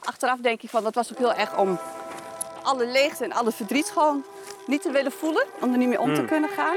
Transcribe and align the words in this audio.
achteraf 0.00 0.38
denk 0.38 0.62
ik 0.62 0.70
van 0.70 0.82
dat 0.82 0.94
was 0.94 1.12
ook 1.12 1.18
heel 1.18 1.34
erg 1.34 1.56
om 1.56 1.78
alle 2.62 2.86
leegte 2.86 3.24
en 3.24 3.32
alle 3.32 3.52
verdriet 3.52 3.90
gewoon 3.90 4.24
niet 4.66 4.82
te 4.82 4.90
willen 4.90 5.12
voelen. 5.12 5.46
Om 5.60 5.72
er 5.72 5.78
niet 5.78 5.88
mee 5.88 6.00
om 6.00 6.14
te 6.14 6.24
kunnen 6.24 6.50
gaan. 6.50 6.76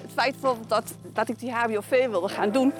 Het 0.00 0.12
feit 0.14 0.40
bijvoorbeeld 0.40 0.68
dat, 0.68 0.94
dat 1.02 1.28
ik 1.28 1.38
die 1.38 1.52
HBOV 1.52 2.06
wilde 2.08 2.28
gaan 2.28 2.50
doen. 2.50 2.72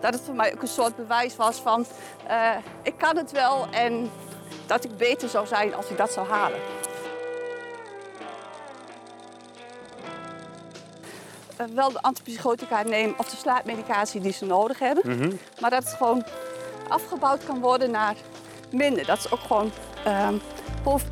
Dat 0.00 0.14
het 0.14 0.22
voor 0.22 0.34
mij 0.34 0.54
ook 0.54 0.62
een 0.62 0.68
soort 0.68 0.96
bewijs 0.96 1.36
was 1.36 1.56
van 1.56 1.86
eh, 2.26 2.56
ik 2.82 2.94
kan 2.98 3.16
het 3.16 3.30
wel 3.30 3.66
en 3.70 4.10
dat 4.66 4.84
ik 4.84 4.96
beter 4.96 5.28
zou 5.28 5.46
zijn 5.46 5.74
als 5.74 5.88
ik 5.88 5.96
dat 5.96 6.12
zou 6.12 6.28
halen. 6.28 6.58
Eh, 11.56 11.66
wel 11.74 11.92
de 11.92 12.02
antipsychotica 12.02 12.82
nemen 12.82 13.18
of 13.18 13.28
de 13.28 13.36
slaapmedicatie 13.36 14.20
die 14.20 14.32
ze 14.32 14.46
nodig 14.46 14.78
hebben. 14.78 15.38
Maar 15.60 15.70
dat 15.70 15.84
het 15.84 15.92
gewoon 15.92 16.24
afgebouwd 16.90 17.44
kan 17.44 17.60
worden 17.60 17.90
naar 17.90 18.14
minder. 18.70 19.06
Dat 19.06 19.20
ze 19.20 19.32
ook 19.32 19.40
gewoon 19.40 19.70
ehm, 20.04 20.34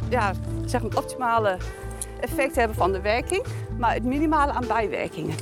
ja, 0.08 0.32
zeg 0.66 0.82
maar 0.82 0.90
het 0.90 0.98
optimale 0.98 1.56
effect 2.20 2.56
hebben 2.56 2.76
van 2.76 2.92
de 2.92 3.00
werking, 3.00 3.44
maar 3.78 3.94
het 3.94 4.04
minimale 4.04 4.52
aan 4.52 4.66
bijwerkingen. 4.66 5.34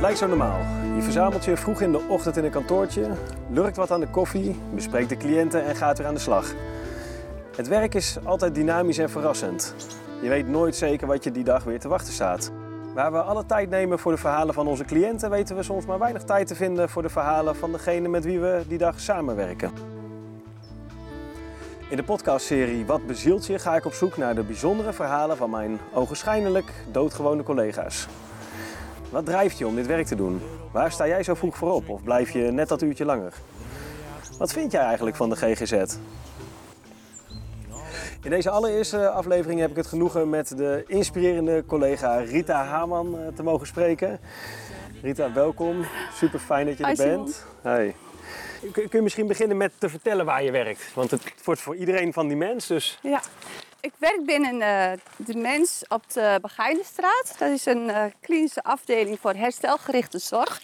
Lijkt 0.00 0.18
zo 0.18 0.26
normaal. 0.26 0.58
Je 0.96 1.02
verzamelt 1.02 1.44
je 1.44 1.56
vroeg 1.56 1.80
in 1.80 1.92
de 1.92 2.00
ochtend 2.08 2.36
in 2.36 2.44
een 2.44 2.50
kantoortje, 2.50 3.10
lurkt 3.50 3.76
wat 3.76 3.90
aan 3.90 4.00
de 4.00 4.10
koffie, 4.10 4.56
bespreekt 4.74 5.08
de 5.08 5.16
cliënten 5.16 5.64
en 5.64 5.76
gaat 5.76 5.98
weer 5.98 6.06
aan 6.06 6.14
de 6.14 6.20
slag. 6.20 6.54
Het 7.56 7.68
werk 7.68 7.94
is 7.94 8.18
altijd 8.24 8.54
dynamisch 8.54 8.98
en 8.98 9.10
verrassend. 9.10 9.74
Je 10.20 10.28
weet 10.28 10.48
nooit 10.48 10.76
zeker 10.76 11.06
wat 11.06 11.24
je 11.24 11.30
die 11.30 11.44
dag 11.44 11.64
weer 11.64 11.80
te 11.80 11.88
wachten 11.88 12.12
staat. 12.12 12.50
Waar 12.94 13.12
we 13.12 13.22
alle 13.22 13.46
tijd 13.46 13.70
nemen 13.70 13.98
voor 13.98 14.12
de 14.12 14.18
verhalen 14.18 14.54
van 14.54 14.66
onze 14.66 14.84
cliënten, 14.84 15.30
weten 15.30 15.56
we 15.56 15.62
soms 15.62 15.86
maar 15.86 15.98
weinig 15.98 16.22
tijd 16.22 16.46
te 16.46 16.54
vinden 16.54 16.88
voor 16.88 17.02
de 17.02 17.08
verhalen 17.08 17.56
van 17.56 17.72
degene 17.72 18.08
met 18.08 18.24
wie 18.24 18.40
we 18.40 18.62
die 18.68 18.78
dag 18.78 19.00
samenwerken. 19.00 19.70
In 21.90 21.96
de 21.96 22.02
podcastserie 22.02 22.86
Wat 22.86 23.06
bezielt 23.06 23.46
je 23.46 23.58
ga 23.58 23.76
ik 23.76 23.84
op 23.84 23.92
zoek 23.92 24.16
naar 24.16 24.34
de 24.34 24.42
bijzondere 24.42 24.92
verhalen 24.92 25.36
van 25.36 25.50
mijn 25.50 25.78
ogenschijnlijk 25.92 26.72
doodgewone 26.92 27.42
collega's. 27.42 28.06
Wat 29.10 29.26
drijft 29.26 29.58
je 29.58 29.66
om 29.66 29.74
dit 29.74 29.86
werk 29.86 30.06
te 30.06 30.16
doen? 30.16 30.40
Waar 30.72 30.92
sta 30.92 31.06
jij 31.06 31.22
zo 31.22 31.34
vroeg 31.34 31.56
voor 31.56 31.72
op 31.72 31.88
of 31.88 32.02
blijf 32.02 32.30
je 32.30 32.40
net 32.40 32.68
dat 32.68 32.82
uurtje 32.82 33.04
langer? 33.04 33.32
Wat 34.38 34.52
vind 34.52 34.72
jij 34.72 34.82
eigenlijk 34.82 35.16
van 35.16 35.28
de 35.28 35.36
GGZ? 35.36 35.96
In 38.28 38.34
deze 38.34 38.50
allereerste 38.50 39.08
aflevering 39.08 39.60
heb 39.60 39.70
ik 39.70 39.76
het 39.76 39.86
genoegen 39.86 40.28
met 40.28 40.56
de 40.56 40.84
inspirerende 40.86 41.64
collega 41.66 42.16
Rita 42.16 42.64
Haman 42.64 43.18
eh, 43.18 43.26
te 43.34 43.42
mogen 43.42 43.66
spreken. 43.66 44.20
Rita, 45.02 45.32
welkom. 45.32 45.84
Super 46.14 46.38
fijn 46.38 46.66
dat 46.66 46.78
je 46.78 46.84
er 46.84 46.90
Hi, 46.90 46.96
bent. 46.96 47.44
Hi. 47.62 47.92
Kun 48.60 48.72
kun 48.72 48.88
je 48.90 49.02
misschien 49.02 49.26
beginnen 49.26 49.56
met 49.56 49.72
te 49.78 49.88
vertellen 49.88 50.24
waar 50.24 50.42
je 50.42 50.50
werkt? 50.50 50.94
Want 50.94 51.10
het 51.10 51.22
wordt 51.44 51.60
voor 51.60 51.76
iedereen 51.76 52.12
van 52.12 52.28
die 52.28 52.36
mens, 52.36 52.66
dus 52.66 52.98
Ja. 53.02 53.20
Ik 53.80 53.92
werk 53.98 54.24
binnen 54.26 54.60
eh, 54.60 54.98
de 55.16 55.34
Mens 55.34 55.84
op 55.88 56.02
de 56.12 56.38
Begijnenstraat. 56.42 57.34
Dat 57.38 57.50
is 57.50 57.66
een 57.66 57.90
eh, 57.90 58.04
klinische 58.20 58.62
afdeling 58.62 59.18
voor 59.20 59.34
herstelgerichte 59.34 60.18
zorg. 60.18 60.62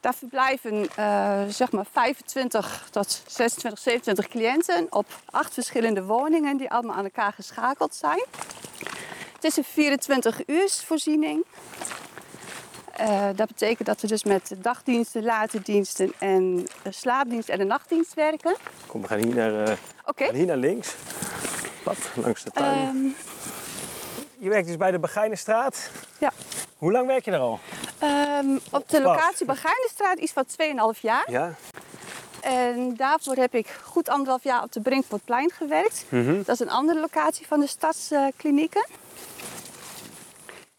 Daar 0.00 0.14
verblijven 0.14 0.88
eh, 0.96 1.42
zeg 1.48 1.72
maar 1.72 1.86
25 1.92 2.88
tot 2.90 3.22
26, 3.26 3.78
27 3.82 4.28
cliënten 4.28 4.86
op 4.90 5.06
acht 5.30 5.54
verschillende 5.54 6.04
woningen 6.04 6.56
die 6.56 6.70
allemaal 6.70 6.96
aan 6.96 7.04
elkaar 7.04 7.32
geschakeld 7.32 7.94
zijn. 7.94 8.24
Het 9.34 9.44
is 9.44 9.56
een 9.56 9.64
24 9.64 10.40
uursvoorziening. 10.46 11.44
Eh, 12.96 13.28
dat 13.34 13.46
betekent 13.46 13.88
dat 13.88 14.00
we 14.00 14.06
dus 14.06 14.24
met 14.24 14.54
dagdiensten, 14.58 15.22
late 15.24 15.62
diensten 15.62 16.12
en 16.18 16.66
slaapdienst 16.88 17.48
en 17.48 17.58
de 17.58 17.64
nachtdienst 17.64 18.14
werken. 18.14 18.56
kom, 18.86 19.02
we 19.02 19.08
gaan 19.08 19.18
hier 19.18 19.34
naar, 19.34 19.64
eh, 19.64 19.76
gaan 20.16 20.34
hier 20.34 20.46
naar 20.46 20.56
links. 20.56 20.94
Pad 21.84 21.96
langs 22.14 22.42
de 22.42 22.50
tuin. 22.50 22.78
Ehm, 22.78 23.04
je 24.38 24.48
werkt 24.48 24.66
dus 24.66 24.76
bij 24.76 24.90
de 24.90 24.98
Begijnenstraat. 24.98 25.90
ja. 26.18 26.32
Hoe 26.76 26.92
lang 26.92 27.06
werk 27.06 27.24
je 27.24 27.30
er 27.30 27.38
al? 27.38 27.58
Ehm, 28.00 28.58
op 28.70 28.88
de 28.88 29.02
locatie 29.02 29.46
Begijnenstraat 29.46 30.18
iets 30.18 30.32
van 30.32 30.44
2,5 30.46 31.00
jaar. 31.00 31.30
Ja. 31.30 31.54
En 32.40 32.96
daarvoor 32.96 33.36
heb 33.36 33.54
ik 33.54 33.66
goed 33.82 34.08
anderhalf 34.08 34.42
jaar 34.42 34.62
op 34.62 34.72
de 34.72 34.80
Brinkportplein 34.80 35.50
gewerkt. 35.50 36.04
Mhm. 36.08 36.36
Dat 36.36 36.48
is 36.48 36.60
een 36.60 36.70
andere 36.70 37.00
locatie 37.00 37.46
van 37.46 37.60
de 37.60 37.66
stadsklinieken. 37.66 38.86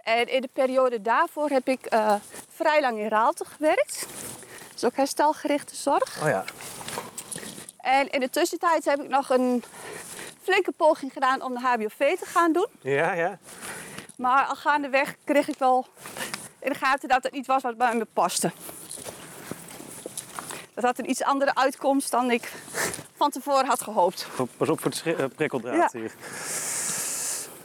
en 0.03 0.27
in 0.27 0.41
de 0.41 0.49
periode 0.53 1.01
daarvoor 1.01 1.49
heb 1.49 1.67
ik 1.67 1.85
eh, 1.85 2.13
vrij 2.49 2.81
lang 2.81 2.99
in 2.99 3.07
Raalte 3.07 3.45
gewerkt. 3.45 4.07
Dat 4.67 4.75
is 4.75 4.83
ook 4.83 4.95
herstelgerichte 4.95 5.75
zorg. 5.75 6.21
Oh 6.21 6.27
ja. 6.27 6.43
En 7.77 8.09
in 8.09 8.19
de 8.19 8.29
tussentijd 8.29 8.85
heb 8.85 8.99
ik 9.01 9.09
nog 9.09 9.29
een 9.29 9.63
flinke 10.43 10.71
poging 10.71 11.13
gedaan 11.13 11.41
om 11.41 11.53
de 11.53 11.59
HBOV 11.59 12.17
te 12.19 12.25
gaan 12.25 12.53
doen. 12.53 12.67
Ja, 12.79 13.13
ja. 13.13 13.37
Maar 14.17 14.45
al 14.45 14.55
gaandeweg 14.55 15.15
kreeg 15.23 15.47
ik 15.47 15.57
wel 15.57 15.85
in 16.61 16.71
de 16.71 16.77
gaten 16.77 17.09
dat 17.09 17.23
het 17.23 17.31
niet 17.33 17.45
was 17.45 17.61
wat 17.61 17.77
bij 17.77 17.95
me 17.95 18.05
paste. 18.13 18.51
Dat 20.73 20.83
had 20.83 20.99
een 20.99 21.09
iets 21.09 21.23
andere 21.23 21.55
uitkomst 21.55 22.11
dan 22.11 22.31
ik 22.31 22.51
van 23.15 23.29
tevoren 23.29 23.65
had 23.65 23.81
gehoopt. 23.81 24.27
Pas 24.57 24.69
op 24.69 24.79
voor 24.81 24.91
het 24.91 25.03
eh, 25.17 25.25
prikkeldraad 25.35 25.91
Ja. 25.91 25.99
hier. 25.99 26.13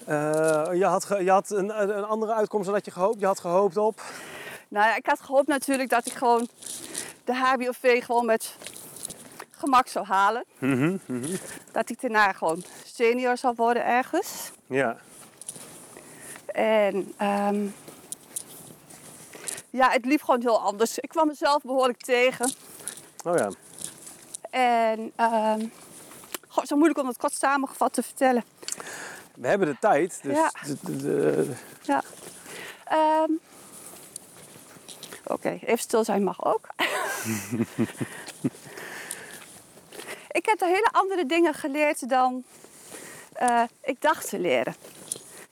Eh, 0.06 0.78
je 0.78 0.84
had, 0.84 1.06
je 1.20 1.30
had 1.30 1.50
een, 1.50 1.80
een 1.98 2.04
andere 2.04 2.32
uitkomst 2.34 2.64
dan 2.66 2.74
dat 2.74 2.84
je 2.84 2.90
gehoopt. 2.90 3.20
Je 3.20 3.26
had 3.26 3.40
gehoopt 3.40 3.76
op. 3.76 4.02
Nou 4.68 4.86
ja, 4.86 4.96
ik 4.96 5.06
had 5.06 5.20
gehoopt 5.20 5.46
natuurlijk 5.48 5.90
dat 5.90 6.06
ik 6.06 6.12
gewoon 6.12 6.48
de 7.24 7.34
HBOV 7.34 8.04
gewoon 8.04 8.26
met 8.26 8.56
gemak 9.50 9.88
zou 9.88 10.06
halen. 10.06 10.44
Dat 11.72 11.90
ik 11.90 12.00
daarna 12.00 12.32
gewoon 12.32 12.64
senior 12.84 13.36
zou 13.36 13.54
worden 13.56 13.84
ergens. 13.84 14.50
Ja. 14.66 14.96
En 16.46 17.12
ehm, 17.16 17.66
ja, 19.76 19.90
het 19.90 20.04
liep 20.04 20.22
gewoon 20.22 20.40
heel 20.40 20.60
anders. 20.60 20.98
Ik 20.98 21.08
kwam 21.08 21.26
mezelf 21.26 21.62
behoorlijk 21.62 22.02
tegen. 22.02 22.52
Oh 23.24 23.36
ja. 23.36 23.48
En 24.50 25.12
ehm 25.16 25.66
goh, 26.48 26.64
zo 26.64 26.76
moeilijk 26.76 27.00
om 27.00 27.06
het 27.06 27.16
kort 27.16 27.32
samengevat 27.34 27.92
te 27.92 28.02
vertellen. 28.02 28.44
We 29.34 29.48
hebben 29.48 29.68
de 29.68 29.76
tijd. 29.80 30.18
Dus 30.22 30.36
Ja. 30.36 30.50
de- 30.66 30.76
de- 30.82 30.96
de- 30.96 31.54
Ja. 31.82 32.02
Ehm, 32.84 33.30
Oké, 35.28 35.48
even 35.48 35.78
stil 35.78 36.04
zijn 36.04 36.24
mag 36.24 36.44
ook. 36.44 36.68
ik 40.38 40.46
heb 40.46 40.60
er 40.60 40.66
hele 40.66 40.88
andere 40.92 41.26
dingen 41.26 41.54
geleerd 41.54 42.08
dan 42.08 42.44
eh, 43.32 43.62
ik 43.82 44.00
dacht 44.00 44.28
te 44.28 44.38
leren. 44.38 44.74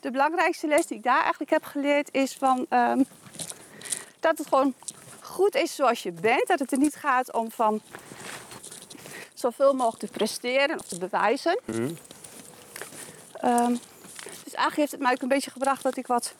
De 0.00 0.10
belangrijkste 0.10 0.66
les 0.66 0.86
die 0.86 0.96
ik 0.96 1.02
daar 1.02 1.20
eigenlijk 1.20 1.50
heb 1.50 1.64
geleerd 1.64 2.08
is 2.12 2.36
van, 2.36 2.66
ehm, 2.68 3.02
dat 4.24 4.38
het 4.38 4.46
gewoon 4.48 4.74
goed 5.20 5.54
is 5.54 5.74
zoals 5.74 6.02
je 6.02 6.12
bent. 6.12 6.46
Dat 6.46 6.58
het 6.58 6.72
er 6.72 6.78
niet 6.78 6.94
gaat 6.94 7.32
om 7.32 7.50
van 7.50 7.80
zoveel 9.34 9.74
mogelijk 9.74 9.98
te 10.04 10.18
presteren 10.18 10.78
of 10.78 10.86
te 10.86 10.98
bewijzen. 10.98 11.60
Ehm, 13.32 13.76
dus 14.44 14.54
eigenlijk 14.54 14.76
heeft 14.76 14.90
het 14.90 15.00
mij 15.00 15.12
ook 15.12 15.22
een 15.22 15.28
beetje 15.28 15.50
gebracht 15.50 15.82
dat 15.82 15.96
ik 15.96 16.06
wat 16.06 16.34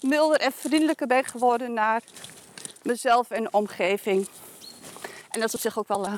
milder 0.00 0.40
en 0.40 0.52
vriendelijker 0.52 1.06
ben 1.06 1.24
geworden 1.24 1.72
naar 1.72 2.02
mezelf 2.82 3.30
en 3.30 3.42
de 3.42 3.50
omgeving. 3.50 4.28
En 5.30 5.40
dat 5.40 5.48
is 5.48 5.54
op 5.54 5.60
zich 5.60 5.78
ook 5.78 5.88
wel 5.88 6.06
eh, 6.06 6.12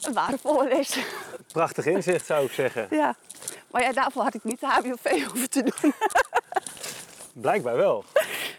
een 0.00 0.12
waardevolle 0.12 0.68
les. 0.68 0.98
prachtig 1.52 1.86
inzicht 1.86 2.26
zou 2.26 2.44
ik 2.44 2.52
zeggen. 2.52 2.86
ja. 2.90 3.16
Maar 3.70 3.82
ja, 3.82 3.92
daarvoor 3.92 4.22
had 4.22 4.34
ik 4.34 4.44
niet 4.44 4.60
de 4.60 4.66
HBOV 4.66 5.24
hoeven 5.24 5.50
te 5.50 5.62
doen. 5.62 5.92
Blijkbaar 7.32 7.76
wel. 7.76 8.04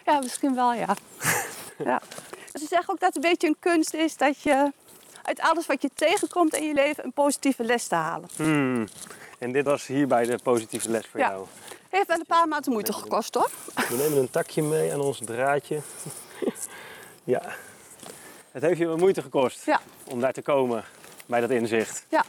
ja, 0.06 0.20
misschien 0.20 0.56
wel, 0.56 0.74
ja. 0.74 0.96
ja. 1.90 2.02
Ze 2.54 2.66
zeggen 2.70 2.94
ook 2.94 3.00
dat 3.00 3.14
het 3.14 3.24
een 3.24 3.30
beetje 3.30 3.48
een 3.48 3.58
kunst 3.60 3.94
is 3.94 4.18
dat 4.18 4.42
je 4.42 4.72
uit 5.24 5.40
alles 5.40 5.66
wat 5.66 5.82
je 5.82 5.90
tegenkomt 5.96 6.54
in 6.56 6.68
je 6.68 6.74
leven 6.74 7.04
een 7.06 7.14
positieve 7.14 7.64
les 7.64 7.88
te 7.88 7.96
halen. 7.96 8.30
Hmm. 8.36 8.88
En 9.40 9.52
dit 9.52 9.66
was 9.66 9.86
hierbij 9.88 10.26
de 10.26 10.38
positieve 10.44 10.90
les 10.90 11.06
voor 11.08 11.20
Ja. 11.20 11.30
jou. 11.30 11.46
Heeft 11.90 12.08
wel 12.08 12.18
een 12.20 12.26
paar 12.26 12.48
maanden 12.48 12.72
moeite 12.72 12.94
gekost 12.94 13.34
hoor. 13.36 13.50
We 13.90 13.96
nemen 13.96 14.18
een 14.18 14.30
takje 14.30 14.62
mee 14.62 14.94
aan 14.94 15.00
ons 15.02 15.20
draadje. 15.26 15.80
ja. 17.24 17.42
Het 18.52 18.62
heeft 18.64 18.78
je 18.78 18.86
wat 18.88 18.98
moeite 18.98 19.22
gekost 19.22 19.66
Ja, 19.66 19.82
om 20.04 20.20
daar 20.20 20.34
te 20.34 20.42
komen 20.42 20.84
bij 21.26 21.42
dat 21.42 21.50
inzicht. 21.50 22.06
ja. 22.10 22.24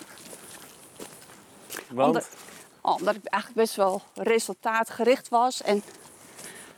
Want 1.90 2.08
Omdat, 2.08 2.28
omdat 2.80 3.14
ik 3.14 3.24
eigenlijk 3.24 3.62
best 3.66 3.76
wel 3.76 4.02
resultaatgericht 4.14 5.28
was 5.28 5.62
en 5.62 5.82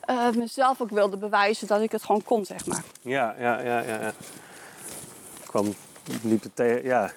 eh, 0.06 0.30
mezelf 0.30 0.80
ook 0.80 0.90
wilde 0.90 1.16
bewijzen 1.16 1.66
dat 1.66 1.80
ik 1.80 1.92
het 1.92 2.02
gewoon 2.04 2.22
kon, 2.22 2.44
zeg 2.44 2.66
maar. 2.66 2.82
Ja, 3.00 3.34
ja, 3.38 3.60
ja, 3.60 3.80
ja. 3.80 4.00
ja. 4.00 4.12
kwam, 5.46 5.74
liep 6.22 6.42
het 6.42 6.56
tegen, 6.56 6.84
ja. 6.84 7.10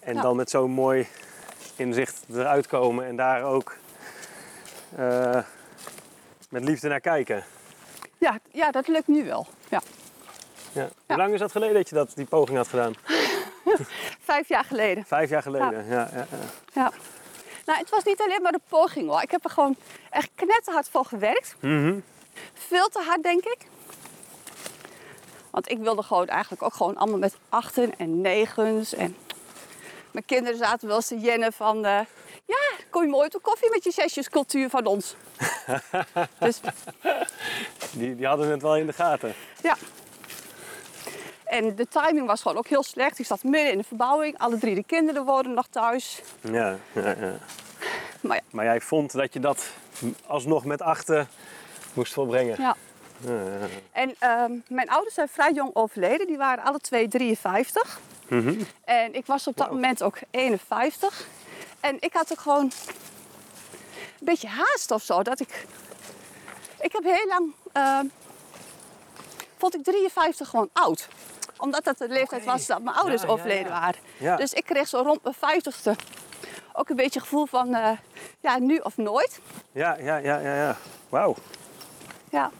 En 0.00 0.14
Ja. 0.14 0.22
dan 0.22 0.36
met 0.36 0.50
zo'n 0.50 0.70
mooi 0.70 1.06
inzicht 1.76 2.22
eruit 2.32 2.66
komen 2.66 3.06
en 3.06 3.16
daar 3.16 3.42
ook 3.42 3.76
eh, 4.96 5.38
met 6.48 6.64
liefde 6.64 6.88
naar 6.88 7.00
kijken. 7.00 7.44
Ja, 8.18 8.38
ja, 8.50 8.70
dat 8.70 8.88
lukt 8.88 9.06
nu 9.08 9.24
wel. 9.24 9.46
Ja. 9.68 9.80
Ja. 10.72 10.88
Hoe 11.06 11.16
lang 11.16 11.32
is 11.32 11.38
dat 11.40 11.50
geleden 11.52 11.74
dat 11.74 11.88
je 11.88 11.94
dat, 11.94 12.12
die 12.14 12.24
poging 12.26 12.56
had 12.56 12.68
gedaan? 12.68 12.94
Vijf 14.30 14.48
jaar 14.48 14.64
geleden. 14.64 15.04
Vijf 15.04 15.30
jaar 15.30 15.42
geleden. 15.42 15.86
Ja. 15.86 15.94
Ja, 15.94 16.08
ja, 16.14 16.26
Ja. 16.74 16.92
Nou, 17.64 17.78
het 17.78 17.90
was 17.90 18.04
niet 18.04 18.20
alleen 18.20 18.42
maar 18.42 18.52
de 18.52 18.60
poging 18.68 19.08
hoor. 19.08 19.22
Ik 19.22 19.30
heb 19.30 19.44
er 19.44 19.50
gewoon 19.50 19.76
echt 20.10 20.30
knetterhard 20.34 20.88
voor 20.88 21.04
gewerkt. 21.04 21.54
Mhm. 21.60 21.98
Veel 22.54 22.88
te 22.88 22.98
hard, 23.06 23.22
denk 23.22 23.44
ik. 23.44 23.58
Want 25.50 25.70
ik 25.70 25.78
wilde 25.78 26.02
gewoon 26.02 26.26
eigenlijk 26.26 26.62
ook 26.62 26.74
gewoon 26.74 26.96
allemaal 26.96 27.18
met 27.18 27.36
achten 27.48 27.98
en 27.98 28.20
negens. 28.20 28.94
En 28.94 29.16
mijn 30.10 30.24
kinderen 30.24 30.58
zaten 30.58 30.86
wel 30.88 30.96
eens 30.96 31.06
te 31.06 31.18
jennen 31.18 31.52
van... 31.52 31.76
eh, 31.84 32.00
ja, 32.44 32.84
kom 32.90 33.02
je 33.02 33.08
mooi 33.08 33.28
op 33.32 33.42
koffie 33.42 33.70
met 33.70 33.84
je 33.84 33.90
zesjescultuur 33.90 34.70
van 34.70 34.86
ons. 34.86 35.16
dus 36.38 36.60
Die, 37.92 38.16
die 38.16 38.26
hadden 38.26 38.48
het 38.48 38.62
wel 38.62 38.76
in 38.76 38.86
de 38.86 38.92
gaten. 38.92 39.34
ja. 39.62 39.76
En 41.52 41.74
de 41.76 41.88
timing 41.88 42.26
was 42.26 42.42
gewoon 42.42 42.56
ook 42.56 42.66
heel 42.66 42.82
slecht. 42.82 43.18
Ik 43.18 43.26
zat 43.26 43.42
midden 43.42 43.72
in 43.72 43.78
de 43.78 43.84
verbouwing. 43.84 44.38
Alle 44.38 44.58
drie 44.58 44.74
de 44.74 44.84
kinderen 44.84 45.24
wonen 45.24 45.54
nog 45.54 45.66
thuis. 45.66 46.22
Ja, 46.40 46.76
ja, 46.92 47.16
ja. 47.20 47.34
Maar 48.20 48.36
ja, 48.36 48.42
Maar 48.50 48.64
jij 48.64 48.80
vond 48.80 49.12
dat 49.12 49.32
je 49.32 49.40
dat 49.40 49.70
alsnog 50.26 50.64
met 50.64 50.82
achten 50.82 51.28
moest 51.92 52.12
volbrengen. 52.12 52.56
ja. 52.58 52.76
Ja, 53.26 53.32
ja. 53.32 53.66
En 53.92 54.14
ehm, 54.18 54.52
mijn 54.68 54.90
ouders 54.90 55.14
zijn 55.14 55.28
vrij 55.28 55.52
jong 55.52 55.70
overleden. 55.74 56.26
Die 56.26 56.36
waren 56.36 56.64
alle 56.64 56.78
twee 56.78 57.08
53. 57.08 58.00
Mhm. 58.28 58.62
En 58.84 59.14
ik 59.14 59.26
was 59.26 59.46
op 59.46 59.56
dat 59.56 59.70
moment 59.70 60.02
ook 60.02 60.18
51. 60.30 61.26
En 61.80 61.96
ik 62.00 62.12
had 62.12 62.32
ook 62.32 62.40
gewoon 62.40 62.64
een 62.64 64.24
beetje 64.24 64.48
haast 64.48 64.90
of 64.90 65.02
zo. 65.02 65.22
Dat 65.22 65.40
ik, 65.40 65.66
ik 66.80 66.92
heb 66.92 67.04
heel 67.04 67.26
lang, 67.28 67.52
ehm, 67.72 68.06
vond 69.56 69.74
ik 69.74 69.84
53 69.84 70.48
gewoon 70.48 70.68
oud. 70.72 71.08
Omdat 71.62 71.84
dat 71.84 71.98
de 71.98 72.08
leeftijd 72.08 72.44
was 72.44 72.66
dat 72.66 72.82
mijn 72.82 72.96
ouders 72.96 73.20
Ja, 73.22 73.26
ja, 73.26 73.32
overleden 73.32 73.72
ja. 73.72 73.80
waren. 73.80 74.00
Ja. 74.16 74.36
Dus 74.36 74.52
ik 74.52 74.64
kreeg 74.64 74.88
zo 74.88 74.98
rond 75.02 75.20
mijn 75.22 75.34
50ste 75.34 75.90
ook 76.72 76.88
een 76.88 76.96
beetje 76.96 77.18
het 77.18 77.28
gevoel 77.28 77.46
van, 77.46 77.74
eh, 77.74 77.90
ja, 78.40 78.58
nu 78.58 78.78
of 78.78 78.96
nooit. 78.96 79.40
ja, 79.72 79.96
ja, 80.00 80.16
ja, 80.16 80.38
ja, 80.38 80.54
ja. 80.54 80.76
Wauw. 81.08 81.34
Ja. 82.30 82.50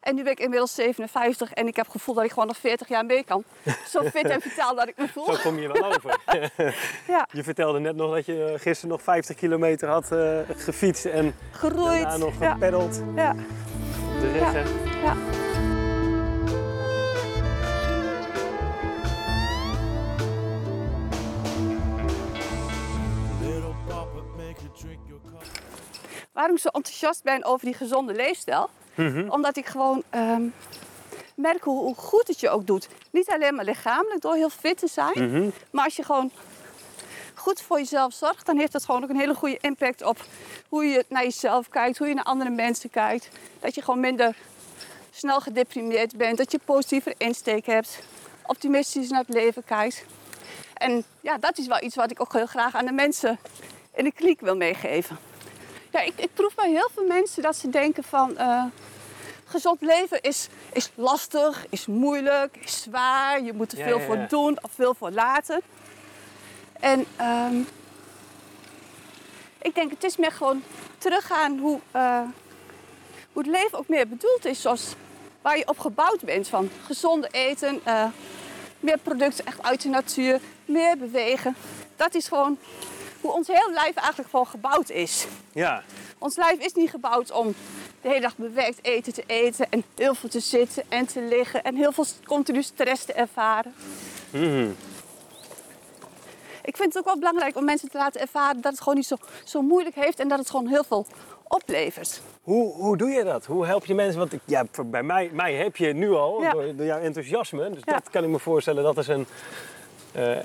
En 0.00 0.14
nu 0.14 0.22
ben 0.22 0.32
ik 0.32 0.40
inmiddels 0.40 0.74
57 0.74 1.52
en 1.52 1.66
ik 1.66 1.76
heb 1.76 1.84
het 1.84 1.94
gevoel 1.94 2.14
dat 2.14 2.24
ik 2.24 2.30
gewoon 2.30 2.46
nog 2.46 2.56
40 2.56 2.88
jaar 2.88 3.04
mee 3.04 3.24
kan. 3.24 3.44
Zo 3.88 4.02
fit 4.02 4.24
en 4.28 4.40
vitaal 4.40 4.74
dat 4.74 4.88
ik 4.88 4.96
me 4.96 5.08
voel. 5.08 5.24
Zo 5.34 5.40
kom 5.42 5.58
je 5.58 5.68
wel 5.72 5.84
over. 5.94 6.18
Ja, 7.06 7.26
Je 7.32 7.42
vertelde 7.42 7.78
net 7.78 7.96
nog 7.96 8.14
dat 8.14 8.26
je 8.26 8.54
gisteren 8.56 8.90
nog 8.90 9.02
50 9.02 9.36
kilometer 9.36 9.88
had 9.88 10.12
eh, 10.12 10.38
gefietst 10.56 11.04
en 11.04 11.34
geroeid. 11.50 12.02
daarna 12.02 12.16
nog 12.16 12.40
Ja, 12.40 12.52
gepeddeld 12.52 13.02
ja, 13.14 13.34
de 14.20 14.32
regen. 14.32 14.66
ja. 15.02 15.16
Waarom 26.38 26.56
ik 26.56 26.62
zo 26.62 26.68
enthousiast 26.68 27.22
ben 27.22 27.44
over 27.44 27.66
die 27.66 27.74
gezonde 27.74 28.14
leefstijl? 28.14 28.70
Omdat 29.28 29.56
ik 29.56 29.66
gewoon 29.66 30.02
ehm, 30.10 30.42
merk 31.34 31.62
hoe, 31.62 31.94
goed 31.94 32.28
het 32.28 32.40
je 32.40 32.48
ook 32.48 32.66
doet. 32.66 32.88
Niet 33.10 33.30
alleen 33.30 33.54
maar 33.54 33.64
lichamelijk 33.64 34.20
door 34.20 34.34
heel 34.34 34.50
fit 34.50 34.78
te 34.78 34.86
zijn. 34.86 35.32
Mhm. 35.32 35.48
Maar 35.70 35.84
als 35.84 35.96
je 35.96 36.02
gewoon 36.02 36.30
goed 37.34 37.60
voor 37.60 37.78
jezelf 37.78 38.12
zorgt, 38.12 38.46
dan 38.46 38.58
heeft 38.58 38.72
dat 38.72 38.84
gewoon 38.84 39.02
ook 39.02 39.08
een 39.08 39.18
hele 39.18 39.34
goede 39.34 39.58
impact 39.60 40.02
op 40.02 40.24
hoe 40.68 40.84
je 40.84 41.04
naar 41.08 41.22
jezelf 41.22 41.68
kijkt, 41.68 41.98
hoe 41.98 42.08
je 42.08 42.14
naar 42.14 42.24
andere 42.24 42.50
mensen 42.50 42.90
kijkt. 42.90 43.28
Dat 43.60 43.74
je 43.74 43.82
gewoon 43.82 44.00
minder 44.00 44.36
snel 45.10 45.40
gedeprimeerd 45.40 46.16
bent, 46.16 46.38
dat 46.38 46.52
je 46.52 46.60
positiever 46.64 47.14
insteek 47.16 47.66
hebt, 47.66 47.98
optimistisch 48.46 49.10
naar 49.10 49.24
het 49.26 49.34
leven 49.34 49.64
kijkt. 49.64 50.04
En 50.74 51.04
ja, 51.20 51.38
dat 51.38 51.58
is 51.58 51.66
wel 51.66 51.82
iets 51.82 51.96
wat 51.96 52.10
ik 52.10 52.20
ook 52.20 52.32
heel 52.32 52.46
graag 52.46 52.74
aan 52.74 52.86
de 52.86 52.92
mensen 52.92 53.38
in 53.94 54.04
de 54.04 54.12
kliniek 54.12 54.40
wil 54.40 54.56
meegeven. 54.56 55.18
Ja, 55.90 56.00
ik, 56.00 56.12
ik 56.16 56.34
proef 56.34 56.54
bij 56.54 56.70
heel 56.70 56.88
veel 56.94 57.06
mensen 57.06 57.42
dat 57.42 57.56
ze 57.56 57.68
denken 57.68 58.04
van 58.04 58.36
eh, 58.36 58.64
gezond 59.44 59.80
leven 59.80 60.20
is, 60.22 60.48
is 60.72 60.90
lastig, 60.94 61.66
is 61.68 61.86
moeilijk, 61.86 62.56
is 62.56 62.82
zwaar. 62.82 63.42
Je 63.42 63.52
moet 63.52 63.72
er 63.72 63.78
Ja, 63.78 63.84
veel 63.84 63.98
ja, 63.98 64.04
voor 64.04 64.26
doen 64.28 64.58
of 64.62 64.70
veel 64.72 64.94
voor 64.94 65.10
laten. 65.10 65.60
En 66.80 67.06
ehm, 67.16 67.60
ik 69.62 69.74
denk 69.74 69.90
het 69.90 70.04
is 70.04 70.16
meer 70.16 70.32
gewoon 70.32 70.62
teruggaan 70.98 71.58
hoe, 71.58 71.80
eh, 71.90 72.20
hoe 73.32 73.42
het 73.42 73.50
leven 73.50 73.78
ook 73.78 73.88
meer 73.88 74.08
bedoeld 74.08 74.44
is. 74.44 74.60
Zoals 74.60 74.94
waar 75.42 75.58
je 75.58 75.68
op 75.68 75.78
gebouwd 75.78 76.20
bent 76.20 76.48
van 76.48 76.70
gezonde 76.86 77.28
eten, 77.30 77.80
eh, 77.84 78.04
meer 78.80 78.98
producten 78.98 79.46
echt 79.46 79.62
uit 79.62 79.82
de 79.82 79.88
natuur, 79.88 80.40
meer 80.64 80.98
bewegen. 80.98 81.56
Dat 81.96 82.14
is 82.14 82.28
gewoon 82.28 82.58
hoe 83.20 83.32
ons 83.32 83.46
heel 83.46 83.70
lijf 83.72 83.94
eigenlijk 83.96 84.30
gewoon 84.30 84.46
gebouwd 84.46 84.90
is. 84.90 85.26
Ja, 85.52 85.82
Ons 86.20 86.36
lijf 86.36 86.58
is 86.58 86.72
niet 86.74 86.90
gebouwd 86.90 87.30
om 87.30 87.54
de 88.00 88.08
hele 88.08 88.20
dag 88.20 88.36
bewerkt 88.36 88.78
eten 88.82 89.12
te 89.12 89.22
eten 89.26 89.66
en 89.70 89.84
heel 89.96 90.14
veel 90.14 90.28
te 90.28 90.40
zitten 90.40 90.82
en 90.88 91.06
te 91.06 91.20
liggen 91.20 91.62
en 91.64 91.74
heel 91.76 91.92
veel 91.92 92.04
continu 92.24 92.62
stress 92.62 93.04
te 93.04 93.12
ervaren. 93.12 93.74
Mhm. 94.30 94.68
Ik 96.62 96.76
vind 96.76 96.88
het 96.94 96.98
ook 96.98 97.04
wel 97.04 97.18
belangrijk 97.18 97.56
om 97.56 97.64
mensen 97.64 97.88
te 97.90 97.98
laten 97.98 98.20
ervaren 98.20 98.60
dat 98.60 98.72
het 98.72 98.80
gewoon 98.80 98.94
niet 98.94 99.06
zo, 99.06 99.16
zo 99.44 99.62
moeilijk 99.62 99.94
heeft 99.96 100.18
en 100.20 100.28
dat 100.28 100.38
het 100.38 100.50
gewoon 100.50 100.66
heel 100.66 100.84
veel 100.84 101.06
oplevert. 101.48 102.20
Hoe, 102.42 102.72
hoe 102.74 102.96
doe 102.96 103.08
je 103.10 103.24
dat? 103.24 103.46
Hoe 103.46 103.66
help 103.66 103.84
je 103.86 103.94
mensen? 103.94 104.18
Want 104.18 104.32
ik, 104.32 104.40
ja, 104.44 104.64
bij 104.86 105.02
mij, 105.02 105.30
mij 105.32 105.54
heb 105.54 105.76
je 105.76 105.92
nu 105.92 106.10
al, 106.12 106.42
Ja. 106.42 106.50
door, 106.50 106.76
door 106.76 106.86
jouw 106.86 107.00
enthousiasme. 107.00 107.70
Dus 107.70 107.82
Ja. 107.84 107.92
dat 107.92 108.10
kan 108.10 108.24
ik 108.24 108.28
me 108.30 108.38
voorstellen, 108.38 108.82
dat 108.82 108.98
is 108.98 109.08
een, 109.08 109.26
eh, 110.12 110.36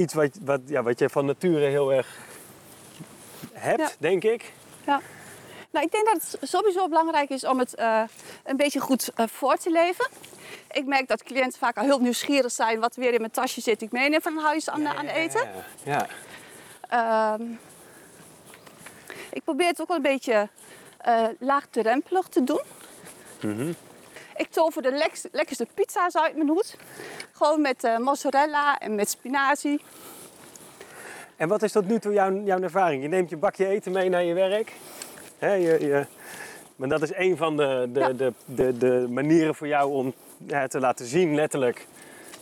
iets 0.00 0.14
wat, 0.14 0.38
wat, 0.40 0.60
ja, 0.66 0.82
wat 0.82 0.98
je 0.98 1.08
van 1.08 1.26
nature 1.26 1.64
heel 1.66 1.92
erg 1.92 2.16
hebt, 3.52 3.78
Ja. 3.80 3.88
denk 3.98 4.24
ik. 4.24 4.52
Ja. 4.86 5.00
Nou, 5.70 5.84
ik 5.86 5.92
denk 5.92 6.06
dat 6.06 6.36
het 6.40 6.50
sowieso 6.50 6.88
belangrijk 6.88 7.30
is 7.30 7.44
om 7.44 7.58
het 7.58 7.74
eh, 7.74 8.02
een 8.44 8.56
beetje 8.56 8.80
goed 8.80 9.10
eh, 9.14 9.26
voor 9.26 9.56
te 9.56 9.70
leven. 9.70 10.06
Ik 10.70 10.86
merk 10.86 11.08
dat 11.08 11.22
cliënten 11.22 11.58
vaak 11.58 11.76
al 11.76 11.84
heel 11.84 11.98
nieuwsgierig 11.98 12.52
zijn 12.52 12.80
wat 12.80 12.96
weer 12.96 13.12
in 13.12 13.20
mijn 13.20 13.30
tasje 13.32 13.60
zit. 13.60 13.82
Ik 13.82 13.92
meeneem 13.92 14.20
van 14.22 14.38
huis 14.38 14.70
aan, 14.70 14.88
aan 14.88 15.06
eten. 15.06 15.48
Ja, 15.82 16.06
ja. 16.88 17.34
Ehm, 17.36 17.42
ik 19.32 19.44
probeer 19.44 19.66
het 19.66 19.80
ook 19.80 19.88
wel 19.88 19.96
een 19.96 20.02
beetje 20.02 20.48
eh 20.98 21.24
laagdrempelig 21.38 22.26
te 22.28 22.44
doen. 22.44 22.62
Mhm. 23.40 23.72
Ik 24.40 24.50
tover 24.50 24.82
de 24.82 24.90
lekkerste, 24.92 25.28
lekkerste 25.32 25.66
pizza's 25.74 26.16
uit 26.16 26.36
mijn 26.36 26.48
hoed. 26.48 26.76
Gewoon 27.32 27.60
met 27.60 27.84
eh, 27.84 27.98
mozzarella 27.98 28.78
en 28.78 28.94
met 28.94 29.10
spinazie. 29.10 29.80
En 31.36 31.48
wat 31.48 31.62
is 31.62 31.72
tot 31.72 31.88
nu 31.88 31.98
toe 31.98 32.12
jouw, 32.12 32.42
jouw 32.44 32.60
ervaring? 32.60 33.02
Je 33.02 33.08
neemt 33.08 33.30
je 33.30 33.36
bakje 33.36 33.66
eten 33.66 33.92
mee 33.92 34.08
naar 34.08 34.22
je 34.24 34.34
werk. 34.34 34.72
Hè, 35.38 35.52
je, 35.52 35.80
je, 35.86 36.06
maar 36.76 36.88
dat 36.88 37.02
is 37.02 37.14
een 37.14 37.36
van 37.36 37.56
de, 37.56 37.88
de, 37.92 38.00
Ja. 38.00 38.12
de, 38.12 38.32
de, 38.44 38.78
de 38.78 39.06
manieren 39.10 39.54
voor 39.54 39.66
jou 39.66 39.92
om 39.92 40.14
ja, 40.46 40.66
te 40.66 40.80
laten 40.80 41.06
zien, 41.06 41.34
letterlijk, 41.34 41.86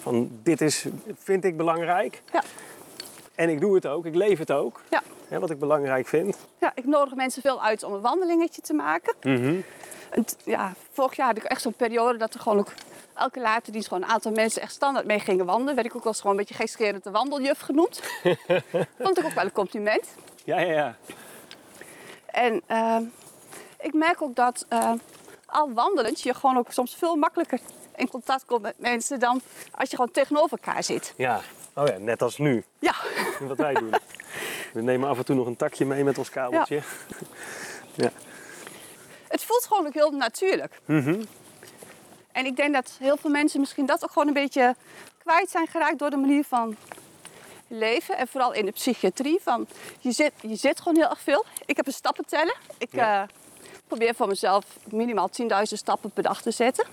van 0.00 0.31
dit 0.43 0.61
is, 0.61 0.87
vind 1.19 1.45
ik 1.45 1.57
belangrijk. 1.57 2.23
Ja. 2.33 2.43
En 3.35 3.49
ik 3.49 3.61
doe 3.61 3.75
het 3.75 3.87
ook, 3.87 4.07
ik 4.07 4.14
leef 4.14 4.38
het 4.38 4.50
ook, 4.50 4.81
Ja. 4.90 5.02
Hè, 5.29 5.39
wat 5.39 5.51
ik 5.51 5.59
belangrijk 5.59 6.07
vind. 6.07 6.37
Ja, 6.61 6.73
ik 6.75 6.85
nodig 6.85 7.15
mensen 7.15 7.43
veel 7.43 7.63
uit 7.63 7.83
om 7.83 7.93
een 7.93 8.01
wandelingetje 8.01 8.61
te 8.63 8.75
maken. 8.75 9.15
En 10.11 10.25
t- 10.25 10.37
ja, 10.45 10.73
vorig 10.93 11.17
jaar 11.17 11.27
had 11.27 11.37
ik 11.37 11.43
echt 11.45 11.63
zo'n 11.63 11.73
periode 11.73 12.19
dat 12.19 12.35
er 12.35 12.41
gewoon 12.41 12.59
ook 12.59 12.73
elke 13.15 13.41
later 13.41 13.73
dienst 13.73 13.89
gewoon 13.89 14.03
een 14.03 14.09
aantal 14.09 14.33
mensen 14.33 14.63
echt 14.63 14.73
standaard 14.73 15.07
mee 15.07 15.19
gingen 15.21 15.47
wandelen. 15.47 15.75
Werd 15.75 15.87
ik 15.87 15.95
ook 15.97 16.03
wel 16.03 16.13
eens 16.13 16.21
gewoon 16.21 16.37
een 16.37 16.43
beetje 16.45 16.61
gekscherend 16.61 17.05
de 17.05 17.11
wandeljuf 17.11 17.61
genoemd. 17.61 18.03
Vond 18.99 19.19
ik 19.19 19.25
ook 19.25 19.33
wel 19.33 19.45
een 19.45 19.53
compliment. 19.53 20.05
Ja, 20.45 20.59
ja, 20.61 20.73
ja. 20.73 20.97
En 22.27 22.63
ehm, 22.67 23.03
ik 23.81 23.95
merk 23.95 24.23
ook 24.23 24.35
dat 24.37 24.67
eh, 24.69 24.93
al 25.47 25.73
wandelend 25.73 26.21
je 26.21 26.35
gewoon 26.35 26.57
ook 26.59 26.73
soms 26.73 26.95
veel 26.95 27.17
makkelijker 27.17 27.61
in 27.97 28.09
contact 28.09 28.45
komt 28.45 28.63
met 28.63 28.79
mensen 28.79 29.21
dan 29.21 29.41
als 29.75 29.91
je 29.91 29.97
gewoon 29.97 30.11
tegenover 30.11 30.59
elkaar 30.63 30.85
zit. 30.85 31.15
ja. 31.17 31.41
Oh 31.75 31.87
ja, 31.87 31.97
net 31.99 32.23
als 32.23 32.39
nu, 32.39 32.65
Ja, 32.79 32.95
wat 33.41 33.57
wij 33.57 33.75
doen. 33.75 33.91
We 34.73 34.81
nemen 34.83 35.09
af 35.09 35.19
en 35.19 35.25
toe 35.25 35.35
nog 35.37 35.47
een 35.47 35.57
takje 35.57 35.85
mee 35.87 36.05
met 36.05 36.19
ons 36.19 36.31
kabeltje. 36.31 36.81
Ja. 37.95 38.11
het 39.29 39.45
voelt 39.45 39.65
gewoon 39.67 39.87
ook 39.87 39.95
heel 39.95 40.11
natuurlijk. 40.11 40.81
Mhm. 40.85 41.23
En 42.33 42.47
ik 42.47 42.57
denk 42.57 42.75
dat 42.75 42.97
heel 42.99 43.17
veel 43.17 43.31
mensen 43.31 43.61
misschien 43.61 43.87
dat 43.87 44.03
ook 44.05 44.11
gewoon 44.11 44.29
een 44.29 44.35
beetje 44.35 44.77
kwijt 45.19 45.51
zijn 45.51 45.67
geraakt 45.67 45.99
door 45.99 46.11
de 46.11 46.17
manier 46.17 46.45
van 46.45 46.77
leven. 47.69 48.17
En 48.17 48.29
vooral 48.29 48.53
in 48.53 48.65
de 48.65 48.71
psychiatrie. 48.73 49.39
Van, 49.43 49.67
je, 50.01 50.13
zit, 50.13 50.33
je 50.41 50.57
zit 50.57 50.79
gewoon 50.81 50.97
heel 50.97 51.09
erg 51.11 51.21
veel. 51.21 51.45
Ik 51.67 51.77
heb 51.77 51.87
een 51.87 51.93
stappenteller. 51.93 52.57
Ik 52.79 52.89
Ja. 52.93 53.23
eh, 53.23 53.29
probeer 53.87 54.15
voor 54.15 54.27
mezelf 54.29 54.65
minimaal 54.91 55.29
10.000 55.31 55.79
stappen 55.79 56.11
per 56.11 56.23
dag 56.23 56.43
te 56.43 56.51
zetten. 56.51 56.87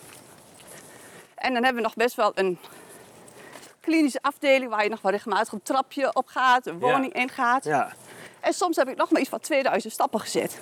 En 1.35 1.53
dan 1.53 1.63
hebben 1.63 1.81
we 1.81 1.87
nog 1.87 1.95
best 1.95 2.15
wel 2.15 2.31
een 2.35 2.57
klinische 3.85 4.19
afdeling 4.21 4.69
waar 4.71 4.83
je 4.83 4.89
nog 4.89 5.01
wel 5.01 5.11
regelmatig 5.11 5.53
een 5.53 5.63
trapje 5.63 6.13
op 6.15 6.27
gaat, 6.27 6.65
een 6.65 6.79
Ja. 6.79 6.91
woning 6.91 7.13
ingaat. 7.13 7.63
Ja. 7.63 7.93
En 8.39 8.53
soms 8.53 8.75
heb 8.75 8.87
ik 8.89 8.97
nog 8.97 9.11
maar 9.11 9.21
iets 9.21 9.29
van 9.29 9.39
2000 9.39 9.93
stappen 9.93 10.19
gezet. 10.19 10.59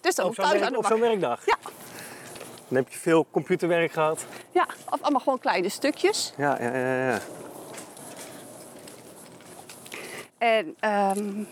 Dus 0.00 0.14
dan 0.14 0.26
Op 0.26 0.34
zo'n, 0.34 0.50
werk- 0.50 0.76
op 0.76 0.86
zo'n 0.86 1.00
werkdag. 1.00 1.46
Ja, 1.46 1.56
Dan 2.68 2.76
heb 2.78 2.88
je 2.92 2.98
veel 2.98 3.26
computerwerk 3.30 3.92
gehad. 3.92 4.24
ja, 4.52 4.66
of 4.90 5.00
allemaal 5.02 5.20
gewoon 5.20 5.38
kleine 5.38 5.68
stukjes. 5.68 6.32
Ja, 6.36 6.56
ja, 6.62 6.76
ja. 6.76 7.10
ja. 7.10 7.18
En 10.38 10.76
ehm, 10.80 11.44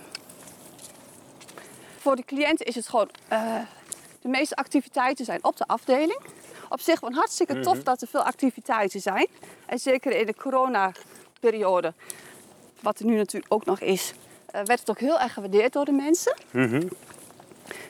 voor 1.98 2.16
de 2.16 2.24
cliënt 2.24 2.62
is 2.62 2.74
het 2.74 2.88
gewoon... 2.88 3.10
eh, 3.28 3.54
de 4.20 4.28
meeste 4.28 4.56
activiteiten 4.56 5.24
zijn 5.24 5.44
op 5.44 5.56
de 5.56 5.66
afdeling. 5.66 6.18
Op 6.76 6.82
zich 6.82 6.98
gewoon 6.98 7.14
hartstikke 7.14 7.60
tof 7.60 7.82
dat 7.82 8.02
er 8.02 8.08
veel 8.08 8.22
activiteiten 8.22 9.00
zijn. 9.00 9.26
En 9.66 9.78
zeker 9.78 10.12
in 10.12 10.26
de 10.26 10.34
coronaperiode, 10.34 11.94
wat 12.80 12.98
er 12.98 13.04
nu 13.06 13.16
natuurlijk 13.16 13.52
ook 13.52 13.64
nog 13.64 13.80
is... 13.80 14.12
eh, 14.46 14.62
werd 14.64 14.80
het 14.80 14.90
ook 14.90 14.98
heel 14.98 15.20
erg 15.20 15.32
gewaardeerd 15.32 15.72
door 15.72 15.84
de 15.84 15.92
mensen. 15.92 16.36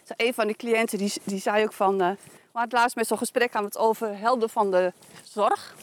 Zo, 0.05 0.15
een 0.17 0.35
van 0.35 0.47
de 0.47 0.55
cliënten 0.55 0.99
die, 0.99 1.13
die 1.25 1.41
zei 1.41 1.65
ook 1.65 1.73
van... 1.73 2.01
eh 2.01 2.11
we 2.53 2.59
hadden 2.63 2.79
laatst 2.79 2.97
met 2.97 3.07
zo'n 3.07 3.19
gesprek 3.19 3.55
aan 3.55 3.65
het 3.65 3.79
over 3.79 4.19
helden 4.19 4.51
van 4.51 4.71
de 4.71 4.93
zorg. 5.23 5.75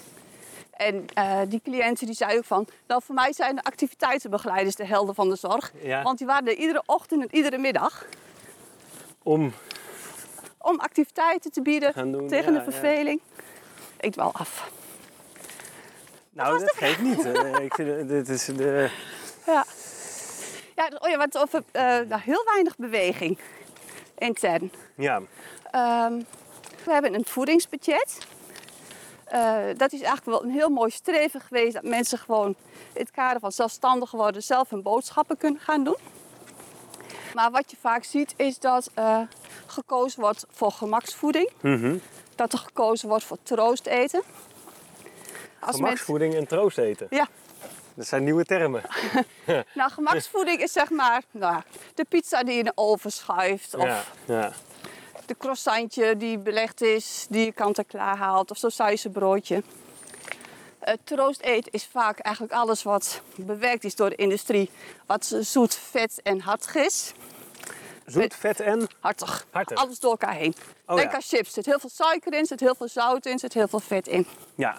En 0.71 1.05
eh, 1.13 1.39
die 1.47 1.61
cliënten 1.63 2.05
die 2.05 2.15
zei 2.15 2.37
ook 2.37 2.45
van... 2.45 2.67
Nou, 2.87 3.01
voor 3.05 3.15
mij 3.15 3.33
zijn 3.33 3.55
de 3.55 3.63
activiteitenbegeleiders 3.63 4.75
de 4.75 4.85
helden 4.85 5.15
van 5.15 5.29
de 5.29 5.35
zorg. 5.35 5.71
Ja. 5.81 6.01
Want 6.01 6.17
die 6.17 6.27
waren 6.27 6.47
er 6.47 6.55
iedere 6.55 6.83
ochtend 6.85 7.21
en 7.21 7.35
iedere 7.35 7.57
middag... 7.57 8.05
Om 9.23 9.53
om 10.63 10.79
activiteiten 10.79 11.51
te 11.51 11.61
bieden 11.61 12.11
doen, 12.11 12.27
tegen 12.27 12.53
ja, 12.53 12.59
de 12.59 12.65
ja. 12.65 12.71
verveling. 12.71 13.21
Ik 13.99 14.11
dwal 14.11 14.33
af. 14.33 14.71
Nou, 16.29 16.59
dat 16.59 16.75
geeft 16.75 17.01
niet. 17.01 17.25
Eh, 17.25 17.59
ik 17.59 17.75
dit 18.07 18.29
is 18.29 18.45
de... 18.45 18.89
Ja. 19.45 19.65
Ja, 20.75 20.89
oh 20.99 21.09
ja, 21.09 21.17
wat 21.17 21.37
over 21.37 21.63
nou, 21.73 22.21
heel 22.21 22.43
weinig 22.45 22.77
beweging 22.77 23.37
intern. 24.17 24.71
Ja. 24.95 25.21
Ehm, 25.71 26.21
we 26.85 26.91
hebben 26.91 27.13
een 27.13 27.25
voedingsbudget. 27.25 28.17
Eh, 29.25 29.63
dat 29.77 29.93
is 29.93 30.01
eigenlijk 30.01 30.25
wel 30.25 30.43
een 30.43 30.55
heel 30.55 30.69
mooi 30.69 30.91
streven 30.91 31.41
geweest 31.41 31.73
dat 31.73 31.83
mensen 31.83 32.17
gewoon 32.17 32.55
in 32.93 33.01
het 33.01 33.11
kader 33.11 33.39
van 33.39 33.51
zelfstandig 33.51 34.11
worden 34.11 34.43
zelf 34.43 34.69
hun 34.69 34.81
boodschappen 34.81 35.37
kunnen 35.37 35.61
gaan 35.61 35.83
doen. 35.83 35.97
Maar 37.33 37.51
wat 37.51 37.71
je 37.71 37.77
vaak 37.79 38.03
ziet 38.03 38.33
is 38.37 38.59
dat 38.59 38.89
eh, 38.93 39.19
gekozen 39.65 40.21
wordt 40.21 40.45
voor 40.51 40.71
gemaksvoeding. 40.71 41.49
Mhm. 41.61 41.97
Dat 42.35 42.53
er 42.53 42.59
gekozen 42.59 43.09
wordt 43.09 43.23
voor 43.23 43.37
troosteten. 43.43 44.21
Als 45.59 45.75
Gemaksvoeding 45.75 46.33
en 46.35 46.47
troost 46.47 46.77
eten. 46.77 47.07
ja, 47.09 47.27
Dat 47.93 48.07
zijn 48.07 48.23
nieuwe 48.23 48.45
termen. 48.45 48.81
nou 49.73 49.91
gemaksvoeding 49.91 50.61
is 50.61 50.71
zeg 50.71 50.89
maar 50.89 51.23
nou, 51.31 51.61
de 51.93 52.05
pizza 52.09 52.43
die 52.43 52.53
je 52.53 52.59
in 52.59 52.65
de 52.65 52.71
oven 52.75 53.11
schuift. 53.11 53.75
Of 53.75 53.83
Ja, 53.83 54.03
ja. 54.25 54.51
de 55.25 55.35
croissantje 55.37 56.17
die 56.17 56.37
belegd 56.37 56.81
is, 56.81 57.25
die 57.29 57.45
je 57.45 57.51
kant-en-klaar 57.51 58.17
haalt. 58.17 58.51
Of 58.51 58.57
zo'n 58.57 58.71
suizenbroodje. 58.71 59.63
Uh, 60.87 60.93
troost 61.03 61.41
eten 61.41 61.71
is 61.71 61.85
vaak 61.85 62.19
eigenlijk 62.19 62.55
alles 62.55 62.83
wat 62.83 63.21
bewerkt 63.35 63.83
is 63.83 63.95
door 63.95 64.09
de 64.09 64.15
industrie. 64.15 64.69
Wat 65.05 65.35
zoet, 65.39 65.75
vet 65.75 66.19
en 66.23 66.39
hartig 66.39 66.75
is. 66.75 67.13
Zoet, 68.05 68.35
vet 68.35 68.59
en... 68.59 68.87
Hartig. 68.99 69.45
Hartig. 69.51 69.77
Alles 69.77 69.99
door 69.99 70.11
elkaar 70.11 70.33
heen. 70.33 70.55
Oh, 70.85 70.95
Denk 70.95 71.09
ja. 71.09 71.15
aan 71.15 71.21
chips. 71.21 71.47
Er 71.47 71.53
zit 71.53 71.65
heel 71.65 71.79
veel 71.79 71.89
suiker 71.89 72.33
in, 72.33 72.39
er 72.39 72.47
zit 72.47 72.59
heel 72.59 72.75
veel 72.75 72.87
zout 72.87 73.25
in, 73.25 73.33
er 73.33 73.39
zit 73.39 73.53
heel 73.53 73.67
veel 73.67 73.79
vet 73.79 74.07
in. 74.07 74.27
Ja. 74.55 74.75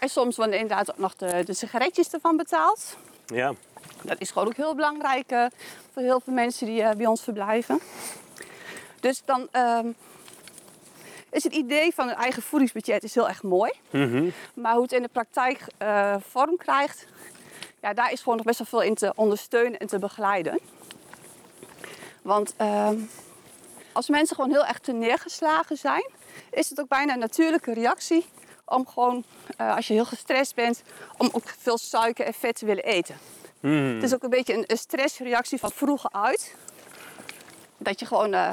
En 0.00 0.08
soms 0.08 0.36
worden 0.36 0.58
inderdaad 0.58 0.90
ook 0.90 0.98
nog 0.98 1.16
de, 1.16 1.42
de 1.44 1.54
sigaretjes 1.54 2.10
ervan 2.10 2.36
betaald. 2.36 2.96
Ja. 3.26 3.54
Dat 4.02 4.20
is 4.20 4.30
gewoon 4.30 4.48
ook 4.48 4.56
heel 4.56 4.74
belangrijk 4.74 5.30
eh, 5.30 5.46
voor 5.92 6.02
heel 6.02 6.20
veel 6.20 6.32
mensen 6.32 6.66
die 6.66 6.82
eh, 6.82 6.96
bij 6.96 7.06
ons 7.06 7.22
verblijven. 7.22 7.80
Dus 9.00 9.22
dan 9.24 9.48
ehm, 9.50 9.92
is 11.30 11.44
het 11.44 11.52
idee 11.52 11.94
van 11.94 12.08
een 12.08 12.14
eigen 12.14 12.42
voedingsbudget 12.42 13.02
is 13.02 13.14
heel 13.14 13.28
erg 13.28 13.42
mooi. 13.42 13.72
Mhm. 13.90 14.28
Maar 14.54 14.72
hoe 14.72 14.82
het 14.82 14.92
in 14.92 15.02
de 15.02 15.08
praktijk 15.08 15.66
eh, 15.78 16.14
vorm 16.28 16.56
krijgt, 16.56 17.06
ja, 17.80 17.94
daar 17.94 18.12
is 18.12 18.20
gewoon 18.20 18.36
nog 18.36 18.46
best 18.46 18.58
wel 18.58 18.66
veel 18.66 18.82
in 18.82 18.94
te 18.94 19.12
ondersteunen 19.14 19.78
en 19.78 19.86
te 19.86 19.98
begeleiden. 19.98 20.58
Want 22.22 22.54
ehm, 22.56 22.98
als 23.92 24.08
mensen 24.08 24.36
gewoon 24.36 24.50
heel 24.50 24.66
erg 24.66 24.78
te 24.78 24.92
neergeslagen 24.92 25.76
zijn, 25.76 26.06
is 26.50 26.70
het 26.70 26.80
ook 26.80 26.88
bijna 26.88 27.12
een 27.12 27.18
natuurlijke 27.18 27.72
reactie 27.72 28.26
om 28.64 28.86
gewoon, 28.86 29.24
eh, 29.56 29.76
als 29.76 29.86
je 29.86 29.94
heel 29.94 30.04
gestrest 30.04 30.54
bent, 30.54 30.82
om 31.16 31.28
ook 31.32 31.48
veel 31.58 31.78
suiker 31.78 32.26
en 32.26 32.34
vet 32.34 32.58
te 32.58 32.66
willen 32.66 32.84
eten. 32.84 33.18
Mhm. 33.60 33.94
Het 33.94 34.02
is 34.02 34.14
ook 34.14 34.22
een 34.22 34.30
beetje 34.30 34.54
een, 34.54 34.64
een 34.66 34.78
stressreactie 34.78 35.58
van 35.58 35.70
vroeger 35.70 36.10
uit. 36.12 36.54
Dat 37.76 38.00
je 38.00 38.06
gewoon, 38.06 38.34
eh, 38.34 38.50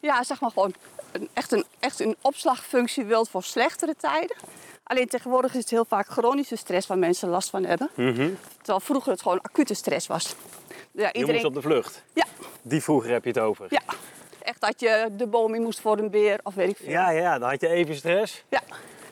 ja, 0.00 0.22
zeg 0.22 0.40
maar 0.40 0.50
gewoon 0.50 0.74
een, 1.12 1.28
echt, 1.32 1.52
een, 1.52 1.64
echt 1.78 2.00
een 2.00 2.16
opslagfunctie 2.20 3.04
wilt 3.04 3.28
voor 3.28 3.42
slechtere 3.42 3.94
tijden. 3.96 4.36
Alleen 4.82 5.06
tegenwoordig 5.08 5.54
is 5.54 5.60
het 5.60 5.70
heel 5.70 5.84
vaak 5.84 6.06
chronische 6.08 6.56
stress 6.56 6.86
waar 6.86 6.98
mensen 6.98 7.28
last 7.28 7.50
van 7.50 7.64
hebben. 7.64 7.90
Mhm. 7.94 8.30
Terwijl 8.56 8.80
vroeger 8.80 9.12
het 9.12 9.22
gewoon 9.22 9.40
acute 9.42 9.74
stress 9.74 10.06
was. 10.06 10.34
Ja, 10.90 11.10
moest 11.14 11.44
op 11.44 11.54
de 11.54 11.60
vlucht. 11.62 12.02
ja, 12.12 12.24
Die 12.62 12.82
vroeger 12.82 13.10
heb 13.10 13.22
je 13.24 13.28
het 13.30 13.38
over. 13.38 13.66
ja, 13.70 13.80
echt 14.42 14.60
dat 14.60 14.80
je 14.80 15.08
de 15.12 15.26
boom 15.26 15.54
in 15.54 15.62
moest 15.62 15.80
voor 15.80 15.98
een 15.98 16.10
beer 16.10 16.40
of 16.42 16.54
weet 16.54 16.68
ik 16.68 16.76
veel. 16.76 16.88
Ja, 16.90 17.10
ja, 17.10 17.38
dan 17.38 17.48
had 17.48 17.60
je 17.60 17.68
even 17.68 17.94
stress. 17.96 18.44
ja. 18.48 18.60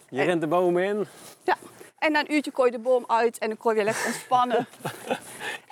Je 0.08 0.22
rent 0.22 0.40
de 0.40 0.46
boom 0.46 0.78
in. 0.78 1.06
ja. 1.42 1.56
En 1.98 2.12
na 2.12 2.20
een 2.20 2.32
uurtje 2.32 2.50
kon 2.50 2.64
je 2.64 2.70
de 2.70 2.78
boom 2.78 3.04
uit 3.06 3.38
en 3.38 3.48
dan 3.48 3.56
kon 3.56 3.74
je 3.76 3.84
lekker 3.84 4.06
ontspannen. 4.06 4.56
en 4.66 4.66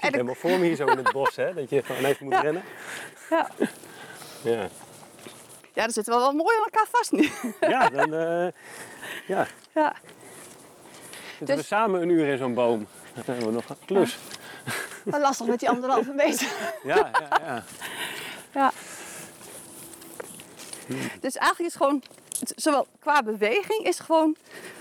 dan, 0.00 0.10
Helemaal 0.12 0.34
voor 0.34 0.50
me 0.58 0.64
hier 0.64 0.76
zo 0.76 0.86
in 0.86 0.96
het 0.98 1.12
bos, 1.12 1.36
hè? 1.36 1.54
Dat 1.54 1.70
je 1.70 1.82
gewoon 1.82 2.04
even 2.04 2.24
moet 2.24 2.34
Ja. 2.34 2.40
rennen. 2.40 2.62
ja. 3.30 3.48
Ja. 4.42 4.68
Ja, 5.74 5.84
dat 5.84 5.92
zit 5.94 6.06
wel 6.06 6.18
wel 6.18 6.32
mooi 6.32 6.56
aan 6.56 6.64
elkaar 6.64 6.86
vast 6.90 7.12
nu. 7.12 7.30
Ja, 7.74 7.88
dan... 7.88 8.14
eh, 8.14 8.48
ja. 9.26 9.46
ja. 9.74 9.94
Zitten 11.38 11.46
we 11.46 11.54
Dus- 11.54 11.66
samen 11.66 12.02
een 12.02 12.08
uur 12.08 12.26
in 12.26 12.38
zo'n 12.38 12.54
boom. 12.54 12.86
Dan 13.14 13.22
hebben 13.26 13.46
we 13.46 13.52
nog 13.52 13.68
een 13.68 13.76
klus. 13.86 14.18
Wel 15.04 15.20
lastig 15.20 15.46
met 15.46 15.58
die 15.60 15.68
anderhalve 15.68 16.12
meter. 16.24 16.46
Ja, 16.84 16.96
ja, 17.12 17.28
ja. 17.44 17.64
Ja. 18.54 18.72
Dus 21.20 21.36
eigenlijk 21.36 21.70
is 21.70 21.76
gewoon, 21.76 22.02
zowel 22.56 22.86
qua 23.00 23.22
beweging 23.22 23.86
is 23.86 23.98
gewoon 23.98 24.36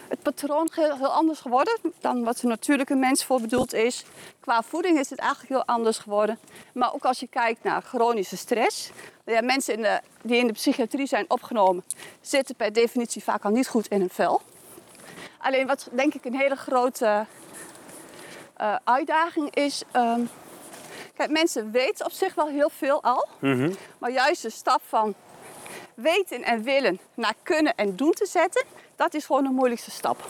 het 0.08 0.22
patroon 0.22 0.70
heel, 0.74 0.98
heel 0.98 1.14
anders 1.14 1.40
geworden 1.40 1.80
dan 2.00 2.24
wat 2.24 2.42
een 2.42 2.50
natuurlijke 2.50 2.96
mens 2.96 3.26
voor 3.26 3.42
bedoeld 3.42 3.74
is. 3.74 4.06
Qua 4.40 4.62
voeding 4.62 5.00
is 5.00 5.10
het 5.10 5.20
eigenlijk 5.20 5.50
heel 5.50 5.66
anders 5.66 5.98
geworden. 5.98 6.40
Maar 6.74 6.94
ook 6.94 7.06
als 7.06 7.20
je 7.20 7.28
kijkt 7.28 7.64
naar 7.64 7.82
chronische 7.82 8.38
stress. 8.38 8.92
Ja, 9.26 9.42
mensen 9.42 9.74
in 9.74 9.82
de, 9.82 10.00
die 10.22 10.38
in 10.38 10.48
de 10.48 10.54
psychiatrie 10.54 11.08
zijn 11.08 11.26
opgenomen 11.28 11.84
zitten 12.22 12.56
per 12.56 12.74
definitie 12.74 13.24
vaak 13.24 13.44
al 13.46 13.52
niet 13.52 13.68
goed 13.68 13.88
in 13.88 14.00
hun 14.00 14.10
vel. 14.10 14.42
Alleen 15.38 15.68
wat 15.68 15.90
denk 15.92 16.14
ik 16.14 16.26
een 16.26 16.36
hele 16.36 16.56
grote 16.56 17.26
eh, 18.54 18.76
uitdaging 18.84 19.56
is. 19.56 19.84
ehm, 19.92 20.22
kijk, 21.16 21.30
mensen 21.30 21.72
weten 21.72 22.06
op 22.06 22.12
zich 22.12 22.36
wel 22.36 22.48
heel 22.48 22.70
veel 22.70 23.04
al. 23.04 23.28
Mhm. 23.40 23.74
Maar 23.98 24.12
juist 24.12 24.42
de 24.42 24.50
stap 24.50 24.82
van 24.88 25.16
weten 25.96 26.44
en 26.44 26.64
willen 26.64 27.00
naar 27.14 27.34
kunnen 27.44 27.76
en 27.76 27.96
doen 27.96 28.12
te 28.12 28.26
zetten, 28.26 28.64
dat 28.96 29.14
is 29.14 29.26
gewoon 29.26 29.44
de 29.44 29.50
moeilijkste 29.50 29.92
stap. 29.92 30.30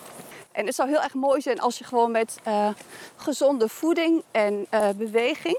En 0.51 0.65
het 0.65 0.75
zou 0.75 0.89
heel 0.89 1.01
erg 1.01 1.13
mooi 1.13 1.41
zijn 1.41 1.59
als 1.59 1.77
je 1.77 1.83
gewoon 1.83 2.11
met 2.11 2.37
eh, 2.43 2.69
gezonde 3.15 3.69
voeding 3.69 4.23
en 4.31 4.65
eh, 4.69 4.89
beweging 4.89 5.57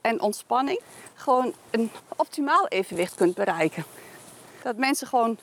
en 0.00 0.20
ontspanning 0.20 0.80
gewoon 1.14 1.54
een 1.70 1.90
optimaal 2.16 2.68
evenwicht 2.68 3.14
kunt 3.14 3.34
bereiken. 3.34 3.84
Dat 4.62 4.76
mensen 4.76 5.06
gewoon 5.06 5.38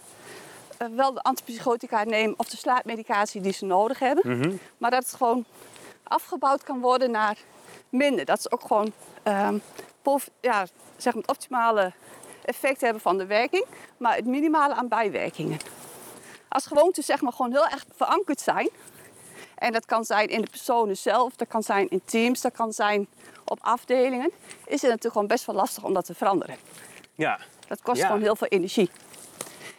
eh, 0.78 0.88
wel 0.96 1.14
de 1.14 1.22
antipsychotica 1.22 2.04
nemen 2.04 2.40
of 2.40 2.50
de 2.50 2.58
slaapmedicatie 2.58 3.42
die 3.42 3.54
ze 3.54 3.66
nodig 3.66 4.00
hebben. 4.00 4.38
Mhm. 4.38 4.56
Maar 4.78 4.92
dat 4.92 5.04
het 5.04 5.16
gewoon 5.16 5.46
afgebouwd 6.04 6.64
kan 6.64 6.80
worden 6.80 7.12
naar 7.12 7.38
minder. 7.90 8.26
Dat 8.26 8.42
ze 8.42 8.52
ook 8.52 8.62
gewoon 8.62 8.94
ehm, 9.24 9.58
ja, 10.42 10.66
zeg 10.98 11.14
maar 11.14 11.22
het 11.22 11.32
optimale 11.32 11.94
effect 12.46 12.82
hebben 12.82 13.02
van 13.02 13.18
de 13.18 13.26
werking, 13.26 13.66
maar 13.98 14.16
het 14.16 14.26
minimale 14.26 14.74
aan 14.74 14.88
bijwerkingen. 14.88 15.58
Als 16.48 16.66
gewoontes 16.66 17.06
zeg 17.06 17.22
maar 17.22 17.34
gewoon 17.34 17.52
heel 17.52 17.68
erg 17.68 17.86
verankerd 17.96 18.42
zijn. 18.42 18.70
En 19.56 19.72
dat 19.72 19.86
kan 19.86 20.04
zijn 20.06 20.28
in 20.28 20.42
de 20.42 20.50
personen 20.50 20.98
zelf, 20.98 21.36
dat 21.36 21.48
kan 21.48 21.64
zijn 21.64 21.90
in 21.90 22.02
teams, 22.06 22.42
dat 22.42 22.52
kan 22.54 22.74
zijn 22.74 23.08
op 23.46 23.60
afdelingen. 23.62 24.32
Is 24.66 24.82
het 24.82 24.82
natuurlijk 24.82 25.14
gewoon 25.14 25.28
best 25.28 25.46
wel 25.46 25.56
lastig 25.56 25.84
om 25.84 25.94
dat 25.94 26.06
te 26.06 26.14
veranderen. 26.16 26.56
Ja. 27.16 27.40
Dat 27.68 27.82
kost 27.82 28.02
Ja. 28.02 28.06
gewoon 28.06 28.22
heel 28.22 28.36
veel 28.36 28.48
energie. 28.48 28.90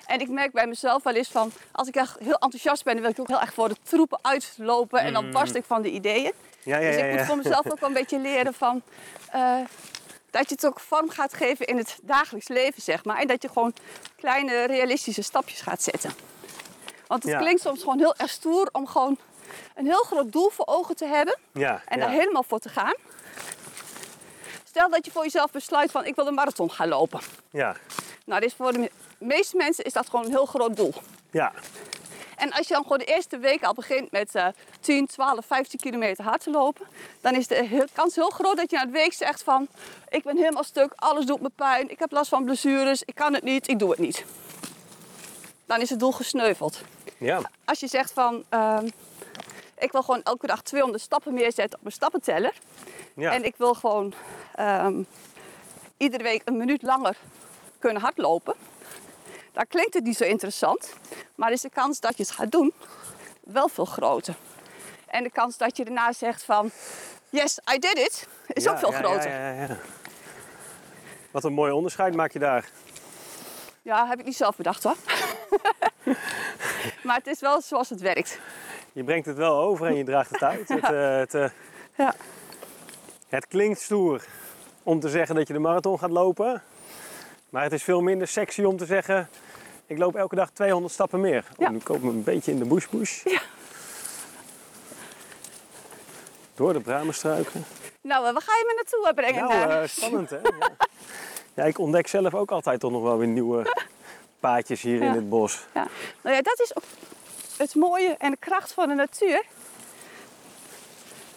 En 0.06 0.20
ik 0.20 0.28
merk 0.28 0.52
bij 0.52 0.66
mezelf 0.66 1.02
wel 1.02 1.14
eens 1.14 1.28
van, 1.28 1.52
als 1.72 1.88
ik 1.88 1.96
echt 1.96 2.18
heel 2.18 2.34
enthousiast 2.38 2.84
ben, 2.84 2.92
dan 2.92 3.02
wil 3.02 3.10
ik 3.10 3.20
ook 3.20 3.28
heel 3.28 3.40
erg 3.40 3.54
voor 3.54 3.68
de 3.68 3.76
troepen 3.82 4.18
uitlopen. 4.22 5.00
En 5.00 5.12
dan 5.12 5.30
barst 5.30 5.54
ik 5.54 5.64
van 5.64 5.82
de 5.82 5.90
ideeën. 5.90 6.32
Ja, 6.62 6.78
ja, 6.78 6.90
dus 6.90 7.00
ik 7.00 7.10
moet 7.12 7.26
voor 7.26 7.36
mezelf 7.36 7.70
ook 7.70 7.80
wel 7.80 7.88
een 7.88 7.94
beetje 7.94 8.18
leren 8.18 8.54
van, 8.54 8.82
eh, 9.30 9.56
dat 10.30 10.48
je 10.48 10.54
het 10.54 10.66
ook 10.66 10.80
vorm 10.80 11.10
gaat 11.10 11.34
geven 11.34 11.66
in 11.66 11.76
het 11.76 11.98
dagelijks 12.02 12.48
leven, 12.48 12.82
zeg 12.82 13.04
maar. 13.04 13.18
En 13.18 13.26
dat 13.26 13.42
je 13.42 13.48
gewoon 13.48 13.74
kleine 14.16 14.64
realistische 14.66 15.22
stapjes 15.22 15.60
gaat 15.60 15.82
zetten. 15.82 16.12
Want 17.06 17.22
het 17.22 17.32
Ja. 17.32 17.38
klinkt 17.38 17.60
soms 17.62 17.80
gewoon 17.80 17.98
heel 17.98 18.14
erg 18.16 18.30
stoer 18.30 18.68
om 18.72 18.86
gewoon 18.86 19.16
een 19.74 19.86
heel 19.86 20.02
groot 20.02 20.32
doel 20.32 20.50
voor 20.50 20.66
ogen 20.66 20.96
te 20.96 21.06
hebben 21.06 21.38
Ja, 21.52 21.82
en 21.86 21.98
ja. 21.98 22.04
daar 22.06 22.14
helemaal 22.14 22.42
voor 22.42 22.58
te 22.58 22.68
gaan. 22.68 22.94
Stel 24.64 24.88
dat 24.90 25.04
je 25.04 25.10
voor 25.10 25.22
jezelf 25.22 25.50
besluit 25.50 25.90
van 25.90 26.04
ik 26.06 26.14
wil 26.14 26.26
een 26.26 26.34
marathon 26.34 26.70
gaan 26.70 26.88
lopen. 26.88 27.20
Ja, 27.50 27.76
Nou, 28.24 28.40
dit 28.40 28.50
is 28.50 28.56
voor 28.56 28.72
de 28.72 28.78
me- 28.78 28.90
meeste 29.18 29.56
mensen 29.56 29.84
is 29.84 29.92
dat 29.92 30.08
gewoon 30.08 30.24
een 30.24 30.30
heel 30.30 30.46
groot 30.46 30.76
doel. 30.76 30.94
ja, 31.30 31.52
En 32.40 32.52
als 32.52 32.68
je 32.68 32.74
dan 32.74 32.82
gewoon 32.82 32.98
de 32.98 33.04
eerste 33.04 33.38
week 33.38 33.64
al 33.64 33.74
begint 33.74 34.10
met 34.10 34.34
eh 34.34 34.46
10, 34.80 35.06
12, 35.06 35.46
15 35.46 35.78
kilometer 35.80 36.24
hard 36.24 36.42
te 36.42 36.50
lopen, 36.50 36.86
dan 37.20 37.34
is 37.34 37.46
de 37.46 37.86
kans 37.92 38.14
heel 38.14 38.30
groot 38.30 38.56
dat 38.56 38.70
je 38.70 38.76
na 38.76 38.82
het 38.82 38.90
week 38.90 39.12
zegt 39.12 39.42
van 39.42 39.68
ik 40.08 40.22
ben 40.22 40.36
helemaal 40.36 40.64
stuk, 40.64 40.92
alles 40.96 41.24
doet 41.24 41.40
me 41.40 41.50
pijn, 41.54 41.90
ik 41.90 41.98
heb 41.98 42.12
last 42.12 42.28
van 42.28 42.44
blessures, 42.44 43.02
ik 43.02 43.14
kan 43.14 43.34
het 43.34 43.42
niet, 43.42 43.68
ik 43.68 43.78
doe 43.78 43.90
het 43.90 43.98
niet. 43.98 44.24
Dan 45.66 45.80
is 45.80 45.90
het 45.90 45.98
doel 45.98 46.12
gesneuveld. 46.12 46.80
ja. 47.18 47.40
Als 47.64 47.80
je 47.80 47.86
zegt 47.86 48.12
van 48.12 48.44
ehm, 48.48 48.86
ik 49.78 49.92
wil 49.92 50.02
gewoon 50.02 50.22
elke 50.22 50.46
dag 50.46 50.62
200 50.62 51.02
stappen 51.02 51.34
meer 51.34 51.52
zetten 51.52 51.78
op 51.78 51.82
mijn 51.82 51.94
stappenteller 51.94 52.52
ja. 53.14 53.32
en 53.32 53.44
ik 53.44 53.54
wil 53.56 53.74
gewoon 53.74 54.12
ehm, 54.54 55.02
iedere 55.96 56.22
week 56.22 56.42
een 56.44 56.56
minuut 56.56 56.82
langer 56.82 57.16
kunnen 57.78 58.02
hardlopen. 58.02 58.54
Dan 59.52 59.66
klinkt 59.68 59.94
het 59.94 60.04
niet 60.04 60.16
zo 60.16 60.24
interessant, 60.24 60.94
maar 61.34 61.52
is 61.52 61.60
de 61.60 61.70
kans 61.70 62.00
dat 62.00 62.16
je 62.16 62.22
het 62.22 62.32
gaat 62.32 62.50
doen 62.50 62.72
wel 63.40 63.68
veel 63.68 63.84
groter. 63.84 64.34
En 65.06 65.22
de 65.22 65.30
kans 65.30 65.56
dat 65.56 65.76
je 65.76 65.84
daarna 65.84 66.12
zegt 66.12 66.42
van 66.42 66.70
yes, 67.30 67.58
I 67.74 67.78
did 67.78 67.98
it, 67.98 68.28
is 68.46 68.64
Ja, 68.64 68.70
ook 68.70 68.78
veel 68.78 68.92
ja, 68.92 68.98
groter. 68.98 69.30
Ja, 69.30 69.38
Ja, 69.38 69.52
ja, 69.52 69.66
ja. 69.68 69.78
Wat 71.30 71.44
een 71.44 71.52
mooi 71.52 71.72
onderscheid 71.72 72.14
maak 72.14 72.32
je 72.32 72.38
daar. 72.38 72.68
heb 73.82 74.18
ik 74.18 74.24
niet 74.24 74.36
zelf 74.36 74.56
bedacht 74.56 74.82
hoor. 74.82 74.96
maar 77.04 77.16
het 77.16 77.26
is 77.26 77.40
wel 77.40 77.60
zoals 77.60 77.88
het 77.88 78.00
werkt. 78.00 78.38
Je 78.92 79.04
brengt 79.04 79.26
het 79.26 79.36
wel 79.36 79.58
over 79.58 79.86
en 79.86 79.94
je 79.94 80.04
draagt 80.04 80.30
het 80.30 80.42
uit. 80.42 80.68
Het, 80.78 80.82
eh, 80.82 81.16
het, 81.16 81.34
eh, 81.34 81.48
Ja. 81.96 82.14
het 83.28 83.46
klinkt 83.46 83.80
stoer 83.80 84.24
om 84.82 85.00
te 85.00 85.08
zeggen 85.08 85.34
dat 85.34 85.46
je 85.46 85.52
de 85.52 85.58
marathon 85.58 85.98
gaat 85.98 86.10
lopen. 86.10 86.62
Maar 87.50 87.62
het 87.62 87.72
is 87.72 87.82
veel 87.82 88.00
minder 88.00 88.28
sexy 88.28 88.62
om 88.62 88.76
te 88.76 88.84
zeggen... 88.86 89.28
ik 89.86 89.98
loop 89.98 90.14
elke 90.16 90.34
dag 90.34 90.50
200 90.50 90.92
stappen 90.92 91.20
meer. 91.20 91.44
Oh, 91.50 91.58
Ja. 91.58 91.70
nu 91.70 91.78
komen 91.78 92.02
we 92.02 92.08
een 92.08 92.22
beetje 92.22 92.52
in 92.52 92.58
de 92.58 92.64
bush 92.64 92.86
bush. 92.88 93.24
Ja. 93.24 93.40
Door 96.54 96.72
de 96.72 96.80
bramenstruiken. 96.80 97.64
Nou, 98.00 98.26
eh, 98.26 98.32
waar 98.32 98.42
ga 98.42 98.52
je 98.52 98.64
me 98.66 98.74
naartoe 98.74 99.08
eh, 99.08 99.14
brengen? 99.14 99.48
Nou, 99.48 99.82
eh? 99.82 99.88
spannend 99.88 100.30
hè? 100.30 100.36
Ja. 100.36 100.70
ja, 101.54 101.64
ik 101.64 101.78
ontdek 101.78 102.06
zelf 102.06 102.34
ook 102.34 102.50
altijd 102.50 102.80
toch 102.80 102.90
nog 102.90 103.02
wel 103.02 103.18
weer 103.18 103.28
nieuwe 103.28 103.76
paadjes 104.40 104.82
hier 104.82 105.02
in 105.02 105.10
het 105.12 105.28
bos. 105.28 105.66
Ja. 105.74 105.88
Nou 106.22 106.36
ja, 106.36 106.42
dat 106.42 106.60
is 106.60 106.76
ook 106.76 106.84
het 107.56 107.74
mooie 107.74 108.14
en 108.18 108.30
de 108.30 108.36
kracht 108.36 108.72
van 108.72 108.88
de 108.88 108.94
natuur. 108.94 109.42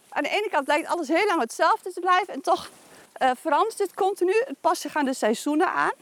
Aan 0.09 0.23
de 0.23 0.29
ene 0.29 0.47
kant 0.51 0.67
lijkt 0.67 0.87
alles 0.87 1.07
heel 1.07 1.25
lang 1.25 1.39
hetzelfde 1.39 1.91
te 1.93 1.99
blijven 1.99 2.33
en 2.33 2.41
toch 2.41 2.69
eh, 3.13 3.29
verandert 3.41 3.77
het 3.77 3.93
continu. 3.93 4.43
Het 4.45 4.61
past 4.61 4.81
zich 4.81 4.95
aan 4.95 5.05
de 5.05 5.13
seizoenen 5.13 5.73
aan. 5.73 5.93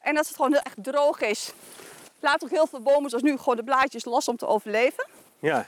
En 0.00 0.16
als 0.16 0.26
het 0.26 0.36
gewoon 0.36 0.52
heel 0.52 0.62
erg 0.62 0.74
droog 0.76 1.20
is, 1.20 1.52
laat 2.20 2.44
ook 2.44 2.50
heel 2.50 2.66
veel 2.66 2.80
bomen 2.80 3.10
zoals 3.10 3.24
nu 3.24 3.38
gewoon 3.38 3.56
de 3.56 3.64
blaadjes 3.64 4.04
los 4.04 4.28
om 4.28 4.36
te 4.36 4.46
overleven. 4.46 5.06
Ja, 5.38 5.66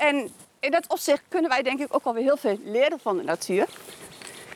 En 0.00 0.30
in 0.60 0.70
dat 0.70 0.88
opzicht 0.88 1.22
kunnen 1.28 1.50
wij 1.50 1.62
denk 1.62 1.80
ik 1.80 1.94
ook 1.94 2.04
wel 2.04 2.14
weer 2.14 2.22
heel 2.22 2.36
veel 2.36 2.58
leren 2.64 3.00
van 3.00 3.16
de 3.16 3.22
natuur. 3.22 3.66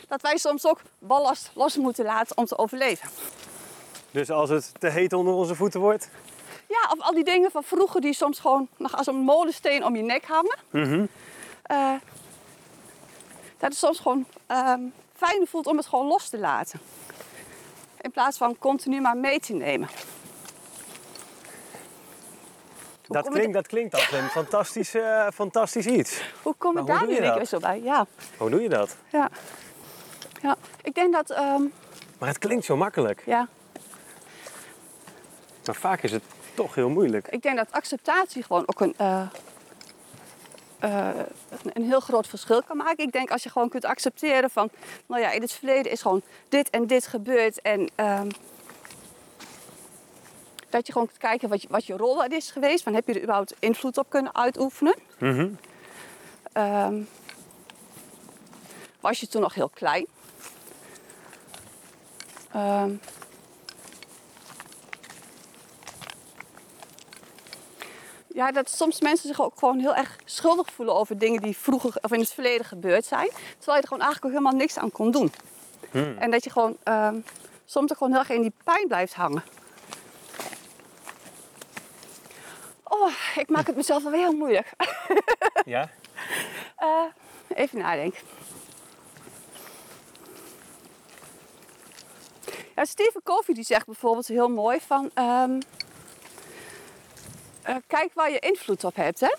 Dat 0.08 0.22
wij 0.22 0.36
soms 0.36 0.66
ook 0.66 0.80
ballast 0.98 1.50
los 1.54 1.76
moeten 1.76 2.04
laten 2.04 2.36
om 2.36 2.44
te 2.44 2.58
overleven. 2.58 3.08
dus 4.10 4.30
als 4.30 4.50
het 4.50 4.72
te 4.78 4.88
heet 4.88 5.12
onder 5.12 5.34
onze 5.34 5.54
voeten 5.54 5.80
wordt... 5.80 6.08
Ja, 6.68 6.90
of 6.92 7.00
al 7.00 7.14
die 7.14 7.24
dingen 7.24 7.50
van 7.50 7.62
vroeger 7.64 8.00
die 8.00 8.14
soms 8.14 8.38
gewoon 8.38 8.68
nog 8.76 8.96
als 8.96 9.06
een 9.06 9.14
molensteen 9.16 9.84
om 9.84 9.96
je 9.96 10.02
nek 10.02 10.24
hangen. 10.24 10.58
Eh, 11.62 11.92
dat 13.58 13.68
het 13.70 13.76
soms 13.76 13.98
gewoon 13.98 14.26
ehm 14.46 14.80
fijner 15.16 15.46
voelt 15.46 15.66
om 15.66 15.76
het 15.76 15.86
gewoon 15.86 16.06
los 16.06 16.28
te 16.28 16.38
laten. 16.38 16.80
In 18.00 18.10
plaats 18.10 18.36
van 18.38 18.58
continu 18.58 19.00
maar 19.00 19.16
mee 19.16 19.40
te 19.40 19.52
nemen. 19.52 19.88
Hoe 23.06 23.16
Dat 23.16 23.28
klinkt, 23.28 23.52
dat 23.54 23.66
klinkt 23.66 23.94
als 23.94 24.12
een 24.12 24.28
fantastisch, 24.40 24.94
fantastisch 25.34 25.86
iets. 25.86 26.20
Hoe 26.42 26.54
kom 26.58 26.78
ik 26.78 26.86
daar 26.86 27.06
nu 27.06 27.20
dat? 27.20 27.48
zo 27.48 27.58
bij? 27.58 27.80
Ja, 27.82 28.06
Hoe 28.36 28.50
doe 28.50 28.62
je 28.62 28.68
dat? 28.68 28.96
ja. 29.12 29.30
ja. 30.42 30.56
ik 30.82 30.94
denk 30.94 31.12
dat... 31.12 31.30
ehm, 31.30 31.62
Maar 32.18 32.28
het 32.28 32.38
klinkt 32.38 32.64
zo 32.64 32.76
makkelijk. 32.76 33.22
ja, 33.26 33.48
Maar 35.66 35.74
vaak 35.74 36.02
is 36.02 36.12
het 36.12 36.22
toch 36.54 36.74
heel 36.74 36.88
moeilijk. 36.88 37.28
ik 37.28 37.42
denk 37.42 37.56
dat 37.56 37.72
acceptatie 37.72 38.42
gewoon 38.42 38.62
ook 38.66 38.80
een, 38.80 38.94
eh, 38.96 39.26
eh, 40.78 41.08
een- 41.62 41.70
een 41.72 41.84
heel 41.84 42.00
groot 42.00 42.26
verschil 42.26 42.62
kan 42.62 42.76
maken. 42.76 43.04
Ik 43.04 43.12
denk 43.12 43.30
als 43.30 43.42
je 43.42 43.50
gewoon 43.50 43.68
kunt 43.68 43.84
accepteren 43.84 44.50
van, 44.50 44.70
nou 45.06 45.20
ja, 45.22 45.30
in 45.30 45.40
het 45.40 45.52
verleden 45.52 45.92
is 45.92 46.02
gewoon 46.02 46.22
dit 46.48 46.70
en 46.70 46.86
dit 46.86 47.06
gebeurd. 47.06 47.60
En 47.62 47.88
ehm, 47.94 48.28
dat 50.70 50.86
je 50.86 50.92
gewoon 50.92 51.06
kunt 51.06 51.18
kijken 51.20 51.48
wat 51.48 51.62
je, 51.62 51.68
wat 51.70 51.84
je 51.86 51.96
rol 51.96 52.24
is 52.24 52.50
geweest. 52.50 52.82
Van, 52.82 52.94
heb 52.94 53.06
je 53.06 53.14
er 53.14 53.22
überhaupt 53.22 53.54
invloed 53.58 53.98
op 53.98 54.06
kunnen 54.10 54.34
uitoefenen? 54.34 54.94
Mhm. 55.18 55.48
Ehm, 56.52 57.00
was 59.00 59.20
je 59.20 59.28
toen 59.28 59.40
nog 59.42 59.54
heel 59.54 59.68
klein? 59.68 60.06
Ehm, 62.52 62.90
ja, 68.34 68.52
dat 68.52 68.70
soms 68.70 69.00
mensen 69.00 69.28
zich 69.28 69.42
ook 69.42 69.58
gewoon 69.58 69.78
heel 69.78 69.94
erg 69.94 70.16
schuldig 70.24 70.72
voelen 70.72 70.94
over 70.94 71.18
dingen 71.18 71.42
die 71.42 71.56
vroeger 71.56 71.96
of 72.00 72.12
in 72.12 72.20
het 72.20 72.32
verleden 72.32 72.66
gebeurd 72.66 73.04
zijn. 73.04 73.28
Terwijl 73.58 73.76
je 73.76 73.82
er 73.82 73.88
gewoon 73.88 74.02
eigenlijk 74.02 74.24
ook 74.24 74.30
helemaal 74.40 74.60
niks 74.60 74.78
aan 74.78 74.90
kon 74.90 75.10
doen. 75.10 75.32
En 76.18 76.30
dat 76.30 76.44
je 76.44 76.50
gewoon 76.50 76.76
ehm, 76.82 77.20
soms 77.64 77.90
ook 77.90 77.96
gewoon 77.96 78.12
heel 78.12 78.20
erg 78.20 78.30
in 78.30 78.40
die 78.40 78.52
pijn 78.64 78.88
blijft 78.88 79.14
hangen. 79.14 79.44
Oh, 82.82 83.12
ik 83.36 83.48
maak 83.48 83.66
het 83.66 83.76
mezelf 83.76 84.04
alweer 84.04 84.20
heel 84.20 84.36
moeilijk. 84.36 84.72
Ja? 85.64 85.90
Eh, 86.76 87.04
even 87.48 87.78
nadenken. 87.78 88.20
Ja, 92.74 92.84
Stephen 92.84 93.22
Covey 93.22 93.54
die 93.54 93.64
zegt 93.64 93.86
bijvoorbeeld 93.86 94.26
heel 94.26 94.48
mooi 94.48 94.80
van... 94.80 95.10
ehm, 95.14 95.58
eh, 97.64 97.76
kijk 97.86 98.10
waar 98.14 98.30
je 98.30 98.38
invloed 98.38 98.84
op 98.84 98.96
hebt, 98.96 99.20
hè? 99.20 99.34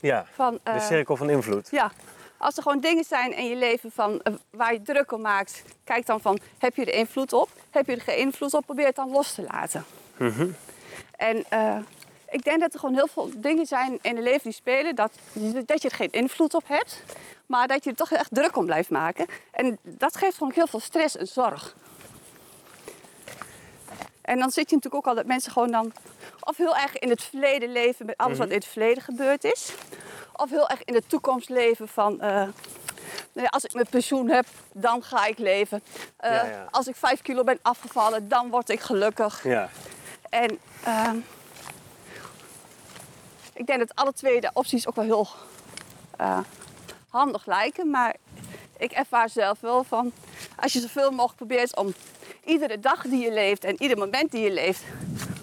Ja. 0.00 0.26
Van, 0.34 0.60
De 0.64 0.70
eh, 0.70 0.80
cirkel 0.80 1.16
van 1.16 1.30
invloed. 1.30 1.68
Ja, 1.70 1.90
als 2.36 2.56
er 2.56 2.62
gewoon 2.62 2.80
dingen 2.80 3.04
zijn 3.04 3.36
in 3.36 3.48
je 3.48 3.56
leven 3.56 3.90
van, 3.92 4.20
eh, 4.22 4.32
waar 4.50 4.72
je 4.72 4.82
druk 4.82 5.12
om 5.12 5.20
maakt... 5.20 5.62
kijk 5.84 6.06
dan 6.06 6.20
van, 6.20 6.38
heb 6.58 6.76
je 6.76 6.84
er 6.84 6.94
invloed 6.94 7.32
op? 7.32 7.48
Heb 7.70 7.86
je 7.86 7.94
er 7.94 8.00
geen 8.00 8.18
invloed 8.18 8.54
op? 8.54 8.64
Probeer 8.64 8.86
het 8.86 8.96
dan 8.96 9.10
los 9.10 9.34
te 9.34 9.42
laten. 9.52 9.84
En 11.16 11.44
eh, 11.48 11.78
ik 12.28 12.44
denk 12.44 12.60
dat 12.60 12.72
er 12.72 12.78
gewoon 12.80 12.94
heel 12.94 13.06
veel 13.06 13.30
dingen 13.36 13.66
zijn 13.66 13.98
in 14.02 14.16
het 14.16 14.24
leven 14.24 14.42
die 14.42 14.52
spelen... 14.52 14.94
Dat, 14.94 15.12
dat 15.66 15.82
je 15.82 15.88
er 15.88 15.94
geen 15.94 16.10
invloed 16.10 16.54
op 16.54 16.68
hebt... 16.68 17.02
maar 17.46 17.68
dat 17.68 17.84
je 17.84 17.90
er 17.90 17.96
toch 17.96 18.10
erg 18.10 18.28
druk 18.30 18.56
om 18.56 18.64
blijft 18.64 18.90
maken. 18.90 19.26
En 19.50 19.78
dat 19.82 20.16
geeft 20.16 20.36
gewoon 20.36 20.52
heel 20.54 20.66
veel 20.66 20.80
stress 20.80 21.16
en 21.16 21.26
zorg. 21.26 21.74
En 24.30 24.38
dan 24.38 24.50
zit 24.50 24.70
je 24.70 24.76
natuurlijk 24.76 24.94
ook 25.06 25.10
al 25.10 25.14
dat 25.14 25.26
mensen 25.26 25.52
gewoon 25.52 25.70
dan... 25.70 25.92
of 26.40 26.56
heel 26.56 26.76
erg 26.76 26.98
in 26.98 27.10
het 27.10 27.22
verleden 27.22 27.72
leven 27.72 28.06
met 28.06 28.16
alles 28.16 28.38
wat 28.38 28.48
in 28.48 28.54
het 28.54 28.64
verleden 28.64 29.02
gebeurd 29.02 29.44
is... 29.44 29.72
of 30.32 30.50
heel 30.50 30.68
erg 30.68 30.84
in 30.84 30.92
de 30.92 31.02
toekomst 31.06 31.48
leven 31.48 31.88
van... 31.88 32.20
eh, 32.20 32.30
nou 32.30 32.52
ja, 33.32 33.46
als 33.46 33.64
ik 33.64 33.72
mijn 33.72 33.86
pensioen 33.90 34.28
heb, 34.28 34.46
dan 34.72 35.02
ga 35.02 35.26
ik 35.26 35.38
leven. 35.38 35.82
Eh, 36.16 36.30
Ja, 36.30 36.44
ja. 36.44 36.66
Als 36.70 36.86
ik 36.86 36.96
vijf 36.96 37.22
kilo 37.22 37.44
ben 37.44 37.58
afgevallen, 37.62 38.28
dan 38.28 38.50
word 38.50 38.68
ik 38.68 38.80
gelukkig. 38.80 39.44
Ja. 39.44 39.68
En 40.28 40.58
ehm, 40.84 41.16
ik 43.52 43.66
denk 43.66 43.78
dat 43.78 43.94
alle 43.94 44.12
twee 44.12 44.40
de 44.40 44.50
opties 44.52 44.86
ook 44.86 44.94
wel 44.94 45.04
heel 45.04 45.28
eh, 46.16 46.38
handig 47.08 47.46
lijken. 47.46 47.90
Maar 47.90 48.16
ik 48.76 48.92
ervaar 48.92 49.28
zelf 49.28 49.60
wel 49.60 49.84
van 49.84 50.12
als 50.56 50.72
je 50.72 50.80
zoveel 50.80 51.10
mogelijk 51.10 51.36
probeert 51.36 51.76
om 51.76 51.94
iedere 52.44 52.80
dag 52.80 53.02
die 53.02 53.24
je 53.24 53.32
leeft 53.32 53.64
en 53.64 53.82
ieder 53.82 53.98
moment 53.98 54.30
die 54.30 54.40
je 54.42 54.50
leeft, 54.52 54.80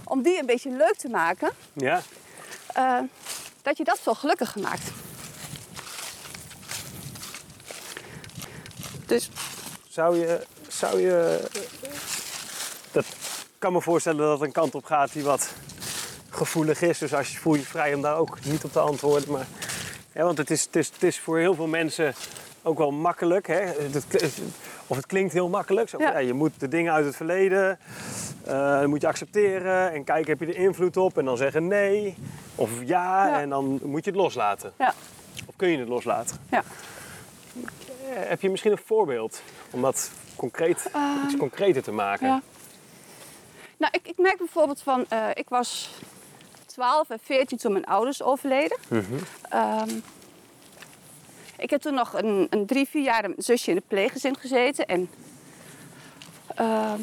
om 0.03 0.21
die 0.21 0.39
een 0.39 0.45
beetje 0.45 0.69
leuk 0.69 0.95
te 0.97 1.10
maken, 1.10 1.51
Ja. 1.73 2.01
eh, 2.73 2.99
dat 3.62 3.77
je 3.77 3.83
dat 3.83 3.99
veel 4.01 4.15
gelukkiger 4.15 4.62
maakt. 4.62 4.89
Dus 9.05 9.29
Zou 9.89 10.17
je, 10.19 10.45
zou 10.67 11.01
je... 11.01 11.41
Dat 12.91 13.03
ik 13.05 13.63
kan 13.63 13.73
me 13.73 13.81
voorstellen 13.81 14.19
dat 14.19 14.31
het 14.31 14.41
een 14.47 14.51
kant 14.53 14.75
op 14.75 14.86
gaat 14.86 15.13
die 15.13 15.23
wat 15.23 15.49
gevoelig 16.29 16.81
is. 16.81 16.97
Dus 16.97 17.13
als 17.13 17.31
je 17.31 17.38
voel 17.38 17.55
je 17.55 17.62
vrij 17.62 17.93
om 17.93 18.01
daar 18.01 18.17
ook 18.17 18.38
niet 18.43 18.63
op 18.63 18.71
te 18.71 18.79
antwoorden. 18.79 19.31
Maar, 19.31 19.47
want 20.13 20.38
het 20.38 20.51
is, 20.51 20.63
het, 20.63 20.75
is, 20.75 20.88
het 20.93 21.03
is 21.03 21.19
voor 21.19 21.38
heel 21.39 21.55
veel 21.55 21.67
mensen 21.67 22.15
ook 22.63 22.77
wel 22.77 22.91
makkelijk. 22.91 23.47
Hè? 23.47 23.60
Het- 23.60 23.93
het- 23.93 24.39
Of 24.88 24.95
het 24.95 25.06
klinkt 25.06 25.34
heel 25.34 25.50
makkelijk. 25.50 25.89
Zo, 25.89 25.97
Ja. 26.00 26.12
ja, 26.12 26.17
je 26.17 26.34
moet 26.34 26.60
de 26.60 26.67
dingen 26.67 26.93
uit 26.93 27.06
het 27.06 27.15
verleden 27.15 27.80
eh, 28.45 28.86
moet 28.86 29.02
je 29.02 29.08
accepteren 29.08 29.91
en 29.93 30.04
kijken 30.04 30.38
heb 30.38 30.47
je 30.47 30.54
er 30.56 30.62
invloed 30.62 30.97
op 30.97 31.17
en 31.17 31.26
dan 31.26 31.38
zeggen 31.38 31.67
nee 31.67 32.17
of 32.56 32.69
ja, 32.86 33.28
Ja. 33.28 33.41
en 33.41 33.50
dan 33.50 33.80
moet 33.84 34.04
je 34.06 34.12
het 34.12 34.19
loslaten. 34.19 34.71
Ja. 34.78 34.93
Of 35.47 35.56
kun 35.56 35.69
je 35.69 35.78
het 35.78 35.88
loslaten? 35.88 36.38
Ja. 36.52 36.63
Eh, 36.63 38.30
Heb 38.30 38.41
je 38.41 38.50
misschien 38.50 38.71
een 38.71 38.80
voorbeeld 38.86 39.41
om 39.71 39.82
dat 39.82 40.12
concreet, 40.36 40.89
iets 41.26 41.38
concreter 41.38 41.84
te 41.84 41.91
maken? 41.91 42.28
Ja. 42.28 42.41
Nou, 43.78 43.91
ik, 43.95 44.08
ik 44.08 44.17
merk 44.17 44.38
bijvoorbeeld 44.38 44.82
van, 44.82 45.06
eh, 45.10 45.26
ik 45.34 45.50
was 45.50 45.89
12 46.65 47.10
en 47.10 47.19
14 47.23 47.58
toen 47.58 47.71
mijn 47.71 47.86
ouders 47.86 48.23
overleden. 48.23 48.78
Ehm, 49.50 49.89
ik 51.58 51.70
heb 51.70 51.82
toen 51.82 51.93
nog 51.93 52.13
een, 52.13 52.48
een 52.50 52.65
drie, 52.65 52.88
vier 52.88 53.04
jaar 53.04 53.22
mijn 53.22 53.34
zusje 53.38 53.70
in 53.70 53.76
het 53.76 53.88
pleeggezin 53.88 54.38
gezeten. 54.38 54.86
En 54.86 55.10
ehm, 56.56 57.02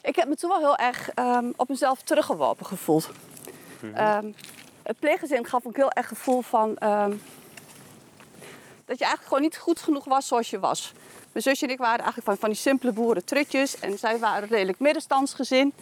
ik 0.00 0.16
heb 0.16 0.28
me 0.28 0.36
toen 0.36 0.50
wel 0.50 0.58
heel 0.58 0.76
erg 0.76 1.10
ehm, 1.10 1.50
op 1.56 1.68
mezelf 1.68 2.02
teruggeworpen 2.02 2.66
gevoeld. 2.66 3.10
Ehm, 3.94 4.30
het 4.82 4.98
pleeggezin 4.98 5.46
gaf 5.46 5.66
ook 5.66 5.76
heel 5.76 5.90
erg 5.90 6.08
gevoel 6.08 6.42
van 6.42 6.74
dat 8.84 8.98
je 8.98 9.04
eigenlijk 9.04 9.22
gewoon 9.22 9.42
niet 9.42 9.56
goed 9.56 9.80
genoeg 9.80 10.04
was 10.04 10.26
zoals 10.26 10.50
je 10.50 10.58
was. 10.58 10.92
Mijn 11.32 11.44
zusje 11.44 11.66
en 11.66 11.72
ik 11.72 11.78
waren 11.78 11.98
eigenlijk 11.98 12.26
van, 12.26 12.36
van 12.36 12.48
die 12.48 12.58
simpele 12.58 12.92
boerentrutjes 12.92 13.78
en 13.78 13.98
zij 13.98 14.18
waren 14.18 14.42
een 14.42 14.48
redelijk 14.48 14.78
middenstandsgezin. 14.78 15.72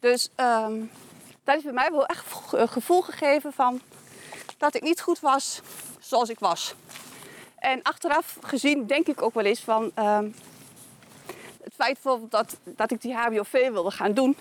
Dus 0.00 0.30
dat 1.44 1.54
heeft 1.54 1.64
bij 1.64 1.72
mij 1.72 1.90
wel 1.90 2.06
echt 2.06 2.26
een 2.52 2.68
gevoel 2.68 3.02
gegeven 3.02 3.52
van 3.52 3.80
dat 4.64 4.74
ik 4.74 4.82
niet 4.82 5.00
goed 5.00 5.20
was 5.20 5.60
zoals 5.98 6.28
ik 6.28 6.38
was. 6.38 6.74
En 7.58 7.82
achteraf 7.82 8.38
gezien 8.40 8.86
denk 8.86 9.06
ik 9.06 9.22
ook 9.22 9.34
wel 9.34 9.44
eens 9.44 9.60
van 9.60 9.90
ehm, 9.94 10.30
het 11.62 11.72
feit 11.74 11.98
dat, 12.28 12.56
dat 12.64 12.90
ik 12.90 13.00
die 13.00 13.14
HBOV 13.14 13.68
wilde 13.70 13.90
gaan 13.90 14.12
doen, 14.12 14.36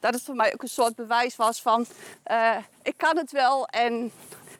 dat 0.00 0.14
het 0.14 0.22
voor 0.22 0.34
mij 0.34 0.52
ook 0.52 0.62
een 0.62 0.68
soort 0.68 0.94
bewijs 0.94 1.36
was 1.36 1.62
van 1.62 1.86
eh, 2.22 2.56
ik 2.82 2.94
kan 2.96 3.16
het 3.16 3.30
wel 3.30 3.66
en 3.66 4.12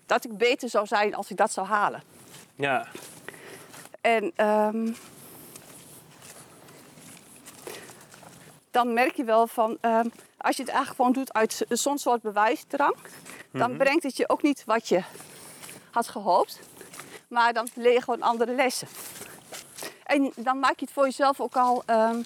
dat 0.07 0.25
ik 0.25 0.38
beter 0.38 0.68
zou 0.68 0.87
zijn 0.87 1.14
als 1.14 1.31
ik 1.31 1.37
dat 1.37 1.53
zou 1.53 1.66
halen. 1.66 2.03
Ja. 2.55 2.87
En 4.01 4.33
ehm, 4.37 4.92
dan 8.71 8.92
merk 8.92 9.14
je 9.16 9.25
wel 9.25 9.47
van, 9.47 9.79
ehm, 9.81 10.09
als 10.37 10.57
je 10.57 10.62
het 10.62 10.71
eigenlijk 10.71 10.97
gewoon 10.97 11.12
doet 11.12 11.33
uit 11.33 11.64
zo'n 11.68 11.99
soort 11.99 12.23
bewijsdrang, 12.23 12.97
dan 13.53 13.77
brengt 13.77 14.03
het 14.03 14.17
je 14.17 14.29
ook 14.29 14.43
niet 14.43 14.63
wat 14.67 14.89
je 14.89 15.03
had 15.91 16.09
gehoopt, 16.09 16.59
maar 17.29 17.53
dan 17.53 17.69
leer 17.75 17.93
je 17.93 18.03
gewoon 18.03 18.23
andere 18.23 18.55
lessen. 18.55 18.89
En 20.05 20.33
dan 20.37 20.59
maak 20.59 20.79
je 20.79 20.85
het 20.85 20.95
voor 20.95 21.05
jezelf 21.05 21.41
ook 21.41 21.57
al 21.57 21.83
ehm, 21.87 22.23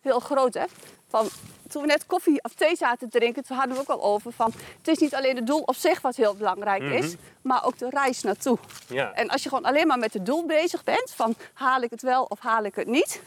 heel 0.00 0.20
groot, 0.20 0.54
hè? 0.54 0.64
Van, 1.08 1.28
toen 1.68 1.82
we 1.82 1.88
net 1.88 2.06
koffie 2.06 2.42
of 2.42 2.54
thee 2.54 2.76
zaten 2.76 3.10
te 3.10 3.18
drinken, 3.18 3.44
toen 3.44 3.56
hadden 3.56 3.74
we 3.74 3.80
ook 3.80 3.88
al 3.88 4.02
over 4.02 4.32
van, 4.32 4.52
het 4.78 4.88
is 4.88 4.98
niet 4.98 5.14
alleen 5.14 5.36
het 5.36 5.46
doel 5.46 5.60
op 5.60 5.76
zich 5.76 6.00
wat 6.00 6.16
heel 6.16 6.34
belangrijk 6.34 6.82
is, 6.82 7.14
maar 7.42 7.64
ook 7.64 7.78
de 7.78 7.88
reis 7.90 8.22
naartoe. 8.22 8.58
Ja. 8.88 9.12
En 9.12 9.28
als 9.28 9.42
je 9.42 9.48
gewoon 9.48 9.64
alleen 9.64 9.86
maar 9.86 9.98
met 9.98 10.12
het 10.12 10.26
doel 10.26 10.46
bezig 10.46 10.84
bent, 10.84 11.10
van 11.14 11.34
haal 11.52 11.80
ik 11.80 11.90
het 11.90 12.02
wel 12.02 12.24
of 12.24 12.38
haal 12.38 12.64
ik 12.64 12.74
het 12.74 12.86
niet, 12.86 13.20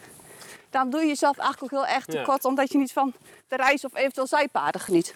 dan 0.69 0.89
doe 0.89 0.99
je 1.01 1.07
jezelf 1.07 1.37
eigenlijk 1.37 1.73
ook 1.73 1.83
heel 1.83 1.95
erg 1.95 2.05
Ja. 2.05 2.13
tekort, 2.13 2.45
omdat 2.45 2.71
je 2.71 2.77
niet 2.77 2.91
van 2.91 3.13
de 3.47 3.55
reis 3.55 3.85
of 3.85 3.95
eventueel 3.95 4.27
zijpaden 4.27 4.81
geniet. 4.81 5.15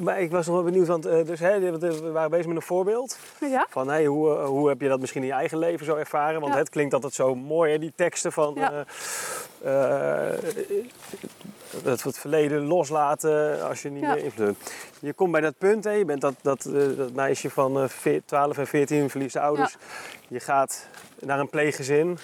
Maar 0.00 0.20
ik 0.20 0.30
was 0.30 0.46
nog 0.46 0.54
wel 0.54 0.64
benieuwd, 0.64 0.86
want 0.86 1.06
eh, 1.06 1.24
dus, 1.26 1.40
hè, 1.40 1.78
we 1.78 2.10
waren 2.10 2.30
bezig 2.30 2.46
met 2.46 2.56
een 2.56 2.62
voorbeeld. 2.62 3.18
Ja? 3.40 3.66
Van 3.70 3.88
hey, 3.88 4.04
hoe, 4.06 4.36
eh, 4.38 4.44
hoe 4.44 4.68
heb 4.68 4.80
je 4.80 4.88
dat 4.88 5.00
misschien 5.00 5.20
in 5.22 5.26
je 5.28 5.34
eigen 5.34 5.58
leven 5.58 5.86
zo 5.86 5.94
ervaren? 5.96 6.40
Want 6.40 6.52
Ja. 6.52 6.58
het 6.58 6.68
klinkt 6.68 6.94
altijd 6.94 7.14
zo 7.14 7.34
mooi, 7.34 7.72
hè, 7.72 7.78
die 7.78 7.92
teksten 7.96 8.32
van 8.32 8.54
Ja. 8.54 8.84
eh, 9.62 10.38
het, 11.84 12.02
het 12.02 12.18
verleden 12.18 12.66
loslaten 12.66 13.62
als 13.68 13.82
je 13.82 13.90
niet 13.90 14.02
meer 14.02 14.16
invloed. 14.24 14.56
Je 15.00 15.12
komt 15.12 15.32
bij 15.32 15.40
dat 15.40 15.58
punt, 15.58 15.84
hè, 15.84 15.90
je 15.90 16.04
bent 16.04 16.20
dat, 16.20 16.34
dat, 16.42 16.62
dat 16.96 17.12
meisje 17.12 17.50
van 17.50 17.80
eh, 17.82 17.88
veer- 17.88 18.22
12 18.24 18.58
en 18.58 18.66
14, 18.66 19.10
verliest 19.10 19.32
de 19.32 19.40
ouders. 19.40 19.76
Je 20.28 20.40
gaat 20.40 20.86
naar 21.20 21.38
een 21.40 21.48
pleeggezin, 21.50 22.18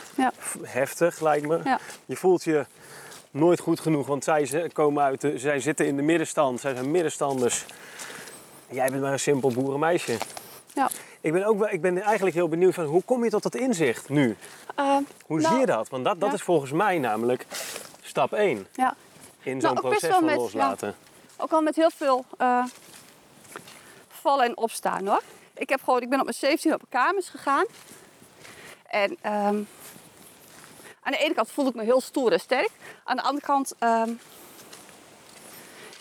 heftig 0.62 1.20
lijkt 1.20 1.46
me. 1.46 1.76
Je 2.06 2.16
voelt 2.16 2.44
je 2.44 2.66
nooit 3.30 3.60
goed 3.60 3.80
genoeg, 3.80 4.06
want 4.06 4.24
zij 4.24 4.70
komen 4.72 5.02
uit 5.02 5.20
de, 5.20 5.38
zij 5.38 5.60
zitten 5.60 5.86
in 5.86 5.96
de 5.96 6.02
middenstand, 6.02 6.60
zij 6.60 6.74
zijn 6.74 6.90
middenstanders. 6.90 7.64
Jij 8.70 8.88
bent 8.90 9.02
maar 9.02 9.12
een 9.12 9.20
simpel 9.20 9.52
boerenmeisje. 9.52 10.16
Ja. 10.74 10.90
Ik 11.20 11.32
ben, 11.32 11.44
ook 11.44 11.58
wel, 11.58 11.68
ik 11.68 11.80
ben 11.80 12.02
eigenlijk 12.02 12.36
heel 12.36 12.48
benieuwd 12.48 12.74
van 12.74 12.84
hoe 12.84 13.02
kom 13.02 13.24
je 13.24 13.30
tot 13.30 13.42
dat 13.42 13.54
inzicht 13.54 14.08
nu? 14.08 14.36
Ehm, 14.74 15.02
Hoe 15.26 15.40
nou, 15.40 15.50
zie 15.52 15.60
je 15.60 15.66
dat? 15.66 15.88
Want 15.88 16.04
dat, 16.04 16.20
dat 16.20 16.28
ja. 16.28 16.34
is 16.34 16.42
volgens 16.42 16.72
mij 16.72 16.98
namelijk 16.98 17.46
stap 18.02 18.32
1 18.32 18.66
Ja. 18.72 18.94
in 19.42 19.56
Nou, 19.58 19.74
zo'n 19.74 19.90
proces 19.90 20.10
van 20.14 20.24
met- 20.24 20.36
loslaten. 20.36 20.94
Ook 21.36 21.50
al 21.50 21.60
met 21.62 21.76
heel 21.76 21.90
veel 21.90 22.24
eh, 22.38 22.64
vallen 24.08 24.44
en 24.44 24.56
opstaan 24.56 25.06
hoor. 25.06 25.22
Ik, 25.54 25.68
heb 25.68 25.82
gewoon, 25.82 26.00
ik 26.02 26.08
ben 26.08 26.18
op 26.18 26.24
mijn 26.24 26.36
17 26.36 26.74
op 26.74 26.82
kamers 26.88 27.28
gegaan. 27.28 27.64
En 28.86 29.16
ehm, 29.20 29.56
aan 31.08 31.14
de 31.14 31.24
ene 31.24 31.34
kant 31.34 31.50
voelde 31.50 31.70
ik 31.70 31.76
me 31.76 31.82
heel 31.82 32.00
stoer 32.00 32.32
en 32.32 32.40
sterk. 32.40 32.70
Aan 33.04 33.16
de 33.16 33.22
andere 33.22 33.46
kant, 33.46 33.72
ehm, 33.78 34.10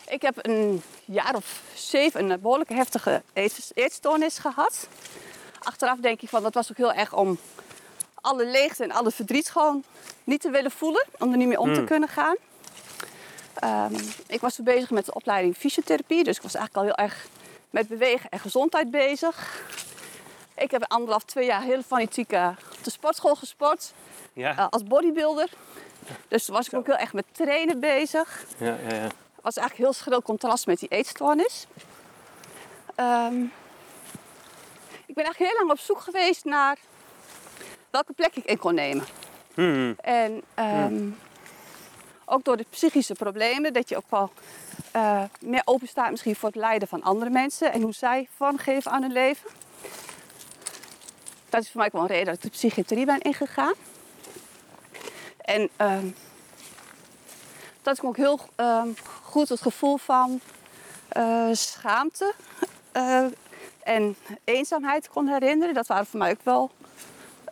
ik 0.07 0.21
heb 0.21 0.45
een 0.45 0.81
jaar 1.05 1.35
of 1.35 1.61
zeven 1.75 2.29
een 2.29 2.41
behoorlijke 2.41 2.73
heftige 2.73 3.21
eet- 3.33 3.71
eetstoornis 3.73 4.37
gehad. 4.37 4.87
Achteraf 5.63 5.97
denk 5.99 6.21
ik 6.21 6.29
van 6.29 6.43
dat 6.43 6.53
was 6.53 6.71
ook 6.71 6.77
heel 6.77 6.93
erg 6.93 7.13
om 7.13 7.39
alle 8.21 8.45
leegte 8.45 8.83
en 8.83 8.91
alle 8.91 9.11
verdriet 9.11 9.49
gewoon 9.49 9.83
niet 10.23 10.41
te 10.41 10.49
willen 10.49 10.71
voelen. 10.71 11.05
Om 11.19 11.31
er 11.31 11.37
niet 11.37 11.47
mee 11.47 11.59
om 11.59 11.73
te 11.73 11.83
kunnen 11.83 12.09
gaan. 12.09 12.35
Ehm, 13.53 13.95
ik 14.27 14.41
was 14.41 14.55
toen 14.55 14.65
bezig 14.65 14.89
met 14.89 15.05
de 15.05 15.13
opleiding 15.13 15.55
fysiotherapie, 15.57 16.23
dus 16.23 16.35
ik 16.35 16.41
was 16.41 16.55
eigenlijk 16.55 16.87
al 16.87 16.95
heel 16.95 17.05
erg 17.05 17.27
met 17.69 17.87
bewegen 17.87 18.29
en 18.29 18.39
gezondheid 18.39 18.91
bezig. 18.91 19.63
Ik 20.57 20.71
heb 20.71 20.83
anderhalf, 20.87 21.23
twee 21.23 21.45
jaar 21.45 21.61
heel 21.61 21.81
fanatiek 21.81 22.31
eh, 22.31 22.49
op 22.77 22.83
de 22.83 22.91
sportschool 22.91 23.35
gesport 23.35 23.93
Ja, 24.33 24.57
eh, 24.57 24.67
als 24.69 24.83
bodybuilder. 24.83 25.49
Dus 26.27 26.45
toen 26.45 26.55
was 26.55 26.67
ik 26.67 26.73
ook 26.73 26.85
heel 26.85 26.97
erg 26.97 27.13
met 27.13 27.25
trainen 27.31 27.79
bezig. 27.79 28.45
ja, 28.57 28.77
ja, 28.89 28.95
ja. 28.95 29.07
was 29.41 29.57
eigenlijk 29.57 29.77
heel 29.77 29.93
schril 29.93 30.21
contrast 30.21 30.65
met 30.65 30.79
die 30.79 30.89
eetstoornis. 30.89 31.67
Ehm, 32.95 33.41
ik 35.05 35.13
ben 35.13 35.23
eigenlijk 35.23 35.51
heel 35.51 35.59
lang 35.59 35.71
op 35.71 35.79
zoek 35.79 35.99
geweest 35.99 36.45
naar 36.45 36.77
welke 37.89 38.13
plek 38.13 38.35
ik 38.35 38.45
in 38.45 38.57
kon 38.57 38.73
nemen. 38.73 39.05
Hmm. 39.53 39.95
En 40.01 40.41
ehm, 40.53 41.09
ook 42.25 42.43
door 42.43 42.57
de 42.57 42.65
psychische 42.69 43.13
problemen, 43.13 43.73
dat 43.73 43.89
je 43.89 43.97
ook 43.97 44.09
wel 44.09 44.31
eh, 44.91 45.23
meer 45.39 45.61
open 45.65 45.87
staat 45.87 46.11
misschien 46.11 46.35
voor 46.35 46.49
het 46.49 46.57
lijden 46.57 46.87
van 46.87 47.03
andere 47.03 47.29
mensen 47.29 47.73
en 47.73 47.81
hoe 47.81 47.93
zij 47.93 48.27
vormgeven 48.37 48.91
aan 48.91 49.01
hun 49.01 49.11
leven. 49.11 49.49
Dat 51.49 51.61
is 51.61 51.71
voor 51.71 51.77
mij 51.77 51.85
ook 51.85 51.93
wel 51.93 52.01
een 52.01 52.07
reden 52.07 52.25
dat 52.25 52.35
ik 52.35 52.41
de 52.41 52.49
psychiatrie 52.49 53.05
ben 53.05 53.19
ingegaan. 53.19 53.73
En 55.37 55.69
ehm, 55.75 56.07
dat 57.81 57.97
ik 57.97 58.03
ook 58.03 58.17
heel 58.17 58.39
ehm, 58.55 58.89
goed 59.23 59.49
het 59.49 59.61
gevoel 59.61 59.97
van 59.97 60.39
eh, 61.07 61.49
schaamte 61.51 62.33
eh, 62.91 63.25
en 63.83 64.15
eenzaamheid 64.43 65.09
kon 65.09 65.27
herinneren. 65.27 65.73
Dat 65.73 65.87
waren 65.87 66.05
voor 66.05 66.19
mij 66.19 66.31
ook 66.31 66.43
wel 66.43 66.71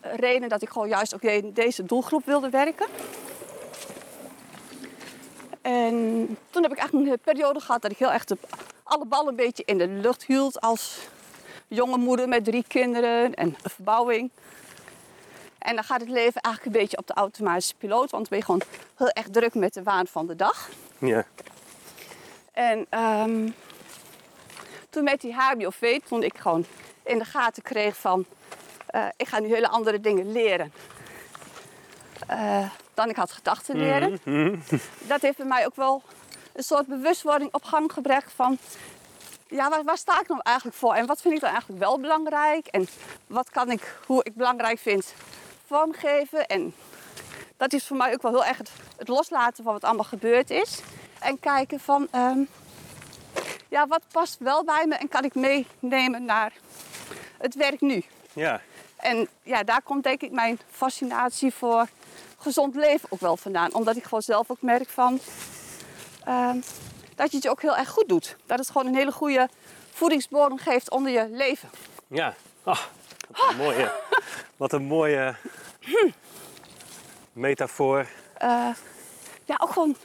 redenen 0.02 0.50
dat 0.50 0.62
ik 0.62 0.70
gewoon 0.70 0.88
juist 0.88 1.16
ook 1.16 1.22
in 1.22 1.54
deze 1.54 1.86
doelgroep 1.86 2.26
wilde 2.26 2.50
werken. 2.50 2.88
En 5.62 6.28
toen 6.50 6.64
heb 6.64 6.72
ik 6.72 6.78
eigenlijk 6.78 7.12
een 7.12 7.20
periode 7.20 7.60
gehad 7.60 7.82
dat 7.82 7.92
ik 7.92 7.98
heel 7.98 8.12
echt 8.12 8.34
alle 8.84 9.06
ballen 9.06 9.28
een 9.28 9.36
beetje 9.36 9.64
in 9.66 9.78
de 9.78 9.88
lucht 9.88 10.26
hield 10.26 10.62
als 10.62 10.98
jonge 11.68 11.98
moeder 11.98 12.28
met 12.28 12.44
drie 12.46 12.66
kinderen 12.68 13.34
en 13.34 13.48
een 13.62 13.70
verbouwing. 13.72 14.32
En 15.58 15.76
dan 15.76 15.84
gaat 15.84 16.00
het 16.00 16.10
leven 16.10 16.42
eigenlijk 16.42 16.76
een 16.76 16.82
beetje 16.82 16.98
op 16.98 17.08
de 17.08 17.14
automatische 17.14 17.76
piloot, 17.76 18.12
want 18.12 18.12
dan 18.12 18.26
ben 18.30 18.38
je 18.38 18.46
gewoon 18.46 18.62
heel 18.98 19.10
erg 19.10 19.28
druk 19.32 19.54
met 19.54 19.74
de 19.74 19.84
waan 19.84 20.08
van 20.08 20.28
de 20.28 20.36
dag. 20.36 20.70
ja. 20.98 21.26
En 22.52 22.86
ehm, 22.90 23.50
toen 24.90 25.04
met 25.04 25.22
die 25.22 25.34
HBOV, 25.34 26.00
toen 26.08 26.24
ik 26.24 26.38
gewoon 26.38 26.66
in 27.04 27.18
de 27.18 27.26
gaten 27.26 27.64
kreeg 27.64 27.98
van... 27.98 28.26
eh, 28.88 29.06
ik 29.18 29.28
ga 29.28 29.40
nu 29.40 29.48
hele 29.48 29.68
andere 29.68 30.00
dingen 30.00 30.32
leren 30.32 30.72
eh, 32.28 32.70
dan 32.94 33.10
ik 33.10 33.16
had 33.16 33.32
gedacht 33.32 33.66
te 33.66 33.76
leren. 33.76 34.20
Dat 35.08 35.22
heeft 35.22 35.38
bij 35.38 35.46
mij 35.46 35.66
ook 35.66 35.76
wel 35.76 36.02
een 36.54 36.64
soort 36.64 36.88
bewustwording 36.88 37.54
op 37.54 37.64
gang 37.64 37.94
gebracht 37.94 38.32
van... 38.36 38.58
Ja, 39.48 39.70
waar, 39.70 39.84
waar 39.84 39.98
sta 39.98 40.20
ik 40.20 40.28
nou 40.28 40.40
eigenlijk 40.44 40.78
voor? 40.78 40.94
En 40.94 41.06
wat 41.06 41.22
vind 41.22 41.34
ik 41.34 41.42
dan 41.42 41.50
eigenlijk 41.50 41.80
wel 41.80 42.00
belangrijk? 42.00 42.68
En 42.68 42.88
wat 43.28 43.50
kan 43.50 43.72
ik, 43.72 43.98
hoe 44.06 44.24
ik 44.24 44.36
belangrijk 44.36 44.80
vind, 44.80 45.14
vormgeven? 45.66 46.48
En 46.48 46.74
dat 47.58 47.74
is 47.74 47.88
voor 47.88 47.98
mij 47.98 48.14
ook 48.14 48.22
wel 48.22 48.32
heel 48.32 48.46
erg 48.46 48.58
het, 48.58 48.72
het 48.98 49.08
loslaten 49.08 49.64
van 49.64 49.74
wat 49.74 49.84
allemaal 49.84 50.04
gebeurd 50.04 50.50
is. 50.50 50.82
En 51.20 51.40
kijken 51.40 51.80
van, 51.80 52.08
ehm, 52.12 52.40
ja, 53.70 53.88
wat 53.88 54.02
past 54.12 54.40
wel 54.40 54.64
bij 54.64 54.86
me 54.88 54.96
en 54.96 55.08
kan 55.08 55.24
ik 55.24 55.36
meenemen 55.36 56.26
naar 56.26 56.54
het 57.38 57.56
werk 57.56 57.82
nu? 57.82 58.04
ja. 58.34 58.62
En 58.96 59.28
ja, 59.44 59.64
daar 59.64 59.82
komt 59.82 60.04
denk 60.04 60.22
ik 60.22 60.32
mijn 60.32 60.60
fascinatie 60.72 61.54
voor 61.54 61.88
gezond 62.38 62.76
leven 62.76 63.12
ook 63.12 63.20
wel 63.20 63.38
vandaan. 63.38 63.74
Omdat 63.74 63.96
ik 63.96 64.04
gewoon 64.04 64.22
zelf 64.22 64.52
ook 64.52 64.62
merk 64.62 64.90
van... 64.90 65.20
ehm, 66.24 66.58
dat 67.16 67.30
je 67.30 67.36
het 67.36 67.44
je 67.44 67.50
ook 67.50 67.62
heel 67.62 67.78
erg 67.78 67.90
goed 67.90 68.10
doet. 68.10 68.36
Dat 68.46 68.60
het 68.60 68.70
gewoon 68.70 68.88
een 68.88 68.96
hele 68.96 69.12
goede 69.12 69.50
voedingsbodem 69.92 70.58
geeft 70.58 70.90
onder 70.90 71.12
je 71.12 71.28
leven. 71.32 71.70
Ja. 72.08 72.36
Ah, 72.64 72.80
wat 73.28 73.50
een 73.50 73.58
mooie, 73.58 73.92
wat 74.58 74.74
een 74.74 74.84
mooie 74.84 75.36
metafoor. 77.34 78.08
Eh, 78.38 78.70
ja, 79.46 79.58
ook 79.60 79.72
gewoon 79.72 79.96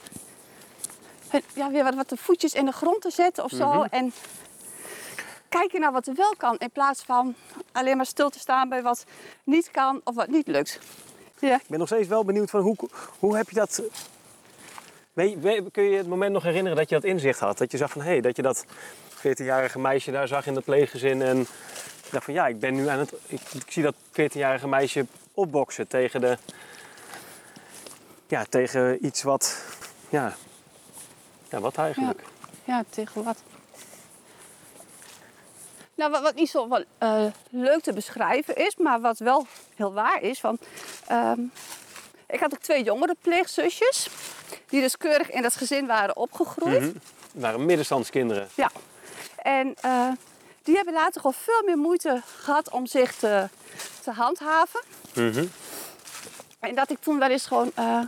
ja, 1.53 1.71
weer 1.71 1.83
wat, 1.83 1.95
wat 1.95 2.09
de 2.09 2.17
voetjes 2.17 2.53
in 2.53 2.65
de 2.65 2.71
grond 2.71 3.01
te 3.01 3.09
zetten 3.09 3.43
of 3.43 3.51
zo. 3.51 3.83
En 3.89 4.13
kijken 5.49 5.79
naar 5.79 5.91
wat 5.91 6.07
er 6.07 6.15
wel 6.15 6.33
kan 6.37 6.57
in 6.57 6.71
plaats 6.71 7.01
van 7.01 7.35
alleen 7.71 7.97
maar 7.97 8.05
stil 8.05 8.29
te 8.29 8.39
staan 8.39 8.69
bij 8.69 8.81
wat 8.81 9.05
niet 9.43 9.71
kan 9.71 10.01
of 10.03 10.15
wat 10.15 10.27
niet 10.27 10.47
lukt. 10.47 10.79
Ja, 11.39 11.55
Ik 11.55 11.67
ben 11.67 11.79
nog 11.79 11.87
steeds 11.87 12.07
wel 12.07 12.25
benieuwd 12.25 12.49
van 12.49 12.61
hoe, 12.61 12.75
hoe 13.19 13.37
heb 13.37 13.49
je 13.49 13.55
dat... 13.55 13.81
Kun 15.13 15.83
je 15.83 15.97
het 15.97 16.07
moment 16.07 16.31
nog 16.33 16.43
herinneren 16.43 16.77
dat 16.77 16.89
je 16.89 16.95
dat 16.95 17.03
inzicht 17.03 17.39
had? 17.39 17.57
Dat 17.57 17.71
je 17.71 17.77
zag 17.77 17.91
van, 17.91 18.01
hé, 18.01 18.09
hey, 18.09 18.21
dat 18.21 18.35
je 18.35 18.41
dat 18.41 18.65
14-jarige 19.17 19.79
meisje 19.79 20.11
daar 20.11 20.27
zag 20.27 20.47
in 20.47 20.53
dat 20.53 20.63
pleeggezin 20.63 21.21
en 21.21 21.47
dacht 22.11 22.25
van, 22.25 22.33
ja, 22.33 22.47
ik 22.47 22.59
ben 22.59 22.73
nu 22.73 22.87
aan 22.87 22.99
het... 22.99 23.13
Ik, 23.27 23.41
ik 23.53 23.71
zie 23.71 23.83
dat 23.83 23.95
14-jarige 23.95 24.67
meisje 24.67 25.05
opboksen 25.33 25.87
tegen 25.87 26.21
de... 26.21 26.37
Ja, 28.27 28.43
tegen 28.49 29.05
iets 29.05 29.23
wat... 29.23 29.65
Ja, 30.09 30.35
ja 31.49 31.59
wat 31.59 31.77
eigenlijk? 31.77 32.23
ja 32.63 32.83
tegen 32.89 33.23
wat? 33.23 33.43
Nou, 35.95 36.11
wat, 36.11 36.21
wat 36.21 36.35
niet 36.35 36.49
zo 36.49 36.69
wel, 36.69 36.83
eh, 36.97 37.25
leuk 37.49 37.81
te 37.81 37.93
beschrijven 37.93 38.55
is, 38.55 38.75
maar 38.75 39.01
wat 39.01 39.19
wel 39.19 39.45
heel 39.75 39.93
waar 39.93 40.21
is. 40.21 40.39
Van, 40.39 40.57
ehm, 41.07 41.39
ik 42.27 42.39
had 42.39 42.53
ook 42.53 42.61
twee 42.61 42.83
jongere 42.83 43.15
pleegzusjes, 43.21 44.09
die 44.71 44.81
dus 44.81 44.97
keurig 44.97 45.29
in 45.29 45.41
dat 45.41 45.55
gezin 45.55 45.85
waren 45.87 46.15
opgegroeid. 46.15 46.81
Het 46.81 46.93
waren 47.33 47.65
middenstandskinderen. 47.65 48.49
Ja. 48.55 48.71
En 49.37 49.75
eh, 49.81 50.07
die 50.63 50.75
hebben 50.75 50.93
later 50.93 51.21
gewoon 51.21 51.35
veel 51.43 51.61
meer 51.65 51.77
moeite 51.77 52.21
gehad 52.41 52.69
om 52.69 52.85
zich 52.85 53.15
te, 53.15 53.47
te 54.03 54.11
handhaven. 54.11 54.81
Mhm. 55.13 55.45
En 56.59 56.75
dat 56.75 56.89
ik 56.89 56.97
toen 56.99 57.19
wel 57.19 57.29
eens 57.29 57.45
gewoon 57.45 57.71
eh, 57.75 57.99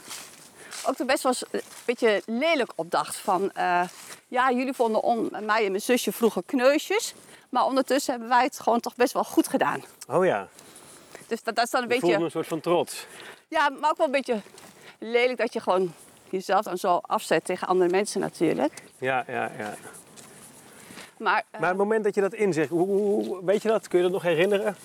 ook 0.86 1.00
er 1.00 1.06
best 1.06 1.24
wel 1.24 1.34
een 1.52 1.62
beetje 1.86 2.22
lelijk 2.26 2.72
op 2.76 2.92
dacht. 2.92 3.16
Van 3.16 3.52
eh, 3.52 3.82
ja, 4.28 4.52
jullie 4.52 4.74
vonden 4.74 5.02
on- 5.04 5.30
mij 5.42 5.66
en 5.66 5.72
mijn 5.72 5.82
zusje 5.82 6.12
vroeger 6.12 6.44
kneusjes. 6.46 7.14
Maar 7.50 7.66
ondertussen 7.66 8.12
hebben 8.12 8.30
wij 8.30 8.44
het 8.44 8.60
gewoon 8.60 8.80
toch 8.80 8.96
best 8.96 9.14
wel 9.14 9.24
goed 9.24 9.48
gedaan. 9.48 9.84
Oh 10.10 10.26
ja, 10.26 10.48
Dus 11.28 11.44
dat, 11.44 11.56
dat 11.56 11.66
is 11.66 11.72
dan 11.72 11.82
een 11.84 11.90
voelde 11.90 12.08
beetje. 12.08 12.24
een 12.26 12.32
soort 12.32 12.48
van 12.48 12.60
trots. 12.60 13.06
Ja, 13.48 13.70
maar 13.70 13.90
ook 13.90 13.98
wel 13.98 14.06
een 14.06 14.12
beetje 14.12 14.42
lelijk 15.00 15.38
dat 15.38 15.54
je 15.54 15.60
gewoon 15.60 15.94
jezelf 16.38 16.66
dan 16.66 16.78
zo 16.78 17.00
afzet 17.02 17.46
tegen 17.46 17.68
andere 17.68 17.90
mensen 17.90 18.22
natuurlijk. 18.22 18.84
Ja, 18.98 19.24
ja, 19.28 19.52
ja. 19.58 19.76
Maar, 21.18 21.44
eh, 21.52 21.60
Maar 21.60 21.70
het 21.70 21.78
moment 21.78 22.04
dat 22.04 22.16
je 22.16 22.22
dat 22.22 22.34
inzicht, 22.34 22.70
hoe, 22.70 23.46
weet 23.46 23.62
je 23.62 23.68
dat? 23.68 23.88
Kun 23.88 23.98
je 23.98 24.04
dat 24.04 24.14
nog 24.14 24.22
herinneren? 24.24 24.76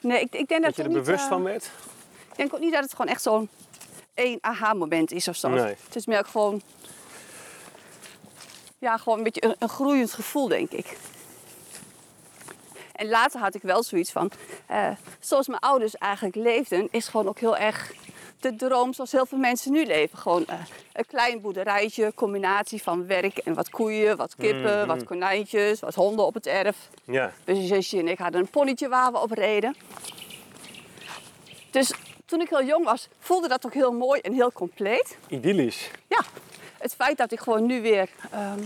nee, 0.00 0.20
ik, 0.20 0.34
ik 0.34 0.48
denk 0.48 0.62
dat, 0.62 0.62
Dat 0.62 0.76
je 0.76 0.82
er 0.82 0.88
niet, 0.88 0.98
bewust 0.98 1.22
eh, 1.22 1.28
van 1.28 1.42
werd? 1.42 1.64
Ik 2.30 2.36
denk 2.36 2.54
ook 2.54 2.60
niet 2.60 2.72
dat 2.72 2.82
het 2.82 2.90
gewoon 2.94 3.12
echt 3.12 3.22
zo'n 3.22 3.48
één 4.14 4.38
aha-moment 4.40 5.12
is 5.12 5.28
of 5.28 5.36
zo. 5.36 5.48
Nee. 5.48 5.76
Het 5.84 5.96
is 5.96 6.06
meer 6.06 6.18
ook 6.18 6.26
gewoon... 6.26 6.62
Ja, 8.78 8.96
gewoon 8.96 9.18
een 9.18 9.24
beetje 9.24 9.44
een, 9.44 9.54
een 9.58 9.68
groeiend 9.68 10.12
gevoel, 10.12 10.48
denk 10.48 10.70
ik. 10.70 10.96
En 12.92 13.08
later 13.08 13.40
had 13.40 13.54
ik 13.54 13.62
wel 13.62 13.82
zoiets 13.82 14.12
van... 14.12 14.30
eh, 14.66 14.88
zoals 15.20 15.46
mijn 15.48 15.60
ouders 15.60 15.94
eigenlijk 15.96 16.34
leefden, 16.34 16.88
is 16.90 17.08
gewoon 17.08 17.28
ook 17.28 17.38
heel 17.38 17.56
erg 17.56 17.92
de 18.40 18.56
droom 18.56 18.92
zoals 18.92 19.12
heel 19.12 19.26
veel 19.26 19.38
mensen 19.38 19.72
nu 19.72 19.84
leven. 19.86 20.18
Gewoon 20.18 20.46
eh, 20.46 20.54
een 20.92 21.06
klein 21.06 21.40
boerderijtje, 21.40 22.12
combinatie 22.14 22.82
van 22.82 23.06
werk 23.06 23.38
en 23.38 23.54
wat 23.54 23.70
koeien, 23.70 24.16
wat 24.16 24.34
kippen, 24.36 24.78
Mhm. 24.78 24.86
wat 24.86 25.04
konijntjes, 25.04 25.80
wat 25.80 25.94
honden 25.94 26.26
op 26.26 26.34
het 26.34 26.46
erf. 26.46 26.76
Ja. 27.04 27.32
Mijn 27.44 27.66
zusje 27.66 27.98
en 27.98 28.08
ik 28.08 28.18
hadden 28.18 28.40
een 28.40 28.50
ponnetje 28.50 28.88
waar 28.88 29.12
we 29.12 29.18
op 29.18 29.30
reden. 29.30 29.76
Dus 31.70 31.92
toen 32.26 32.40
ik 32.40 32.48
heel 32.48 32.64
jong 32.64 32.84
was, 32.84 33.08
voelde 33.18 33.48
dat 33.48 33.66
ook 33.66 33.74
heel 33.74 33.92
mooi 33.92 34.20
en 34.20 34.32
heel 34.32 34.52
compleet. 34.52 35.16
Idyllisch. 35.28 35.90
Ja, 36.08 36.22
het 36.78 36.94
feit 36.94 37.16
dat 37.18 37.32
ik 37.32 37.40
gewoon 37.40 37.66
nu 37.66 37.80
weer, 37.82 38.08
ehm, 38.30 38.60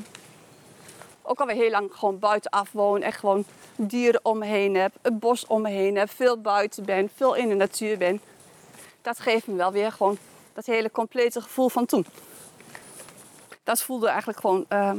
ook 1.22 1.40
alweer 1.40 1.56
heel 1.56 1.70
lang 1.70 1.88
gewoon 1.94 2.18
buitenaf 2.18 2.68
woon. 2.72 3.02
En 3.02 3.12
gewoon 3.12 3.44
dieren 3.76 4.20
om 4.24 4.38
me 4.38 4.46
heen 4.46 4.74
heb, 4.74 4.92
een 5.02 5.18
bos 5.18 5.46
om 5.46 5.62
me 5.62 5.70
heen 5.70 5.96
heb, 5.96 6.10
veel 6.10 6.40
buiten 6.40 6.84
ben, 6.84 7.10
veel 7.16 7.34
in 7.34 7.48
de 7.48 7.54
natuur 7.54 7.98
ben. 7.98 8.20
Dat 9.04 9.18
geeft 9.20 9.46
me 9.46 9.54
wel 9.54 9.72
weer 9.72 9.92
gewoon 9.92 10.18
dat 10.52 10.66
hele 10.66 10.90
complete 10.90 11.40
gevoel 11.40 11.68
van 11.68 11.86
toen. 11.86 12.06
Dat 13.62 13.82
voelde 13.82 14.08
eigenlijk 14.08 14.40
gewoon, 14.40 14.64
ehm, 14.68 14.98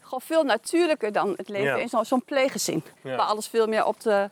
gewoon 0.00 0.20
veel 0.20 0.42
natuurlijker 0.42 1.12
dan 1.12 1.34
het 1.36 1.48
leven 1.48 1.66
Ja. 1.66 1.76
in 1.76 1.88
zo'n 1.88 2.04
zo'n 2.04 2.24
pleeggezin. 2.24 2.84
Ja. 3.02 3.16
Waar 3.16 3.26
alles 3.26 3.46
veel 3.48 3.66
meer 3.66 3.84
op 3.84 4.00
de 4.00 4.30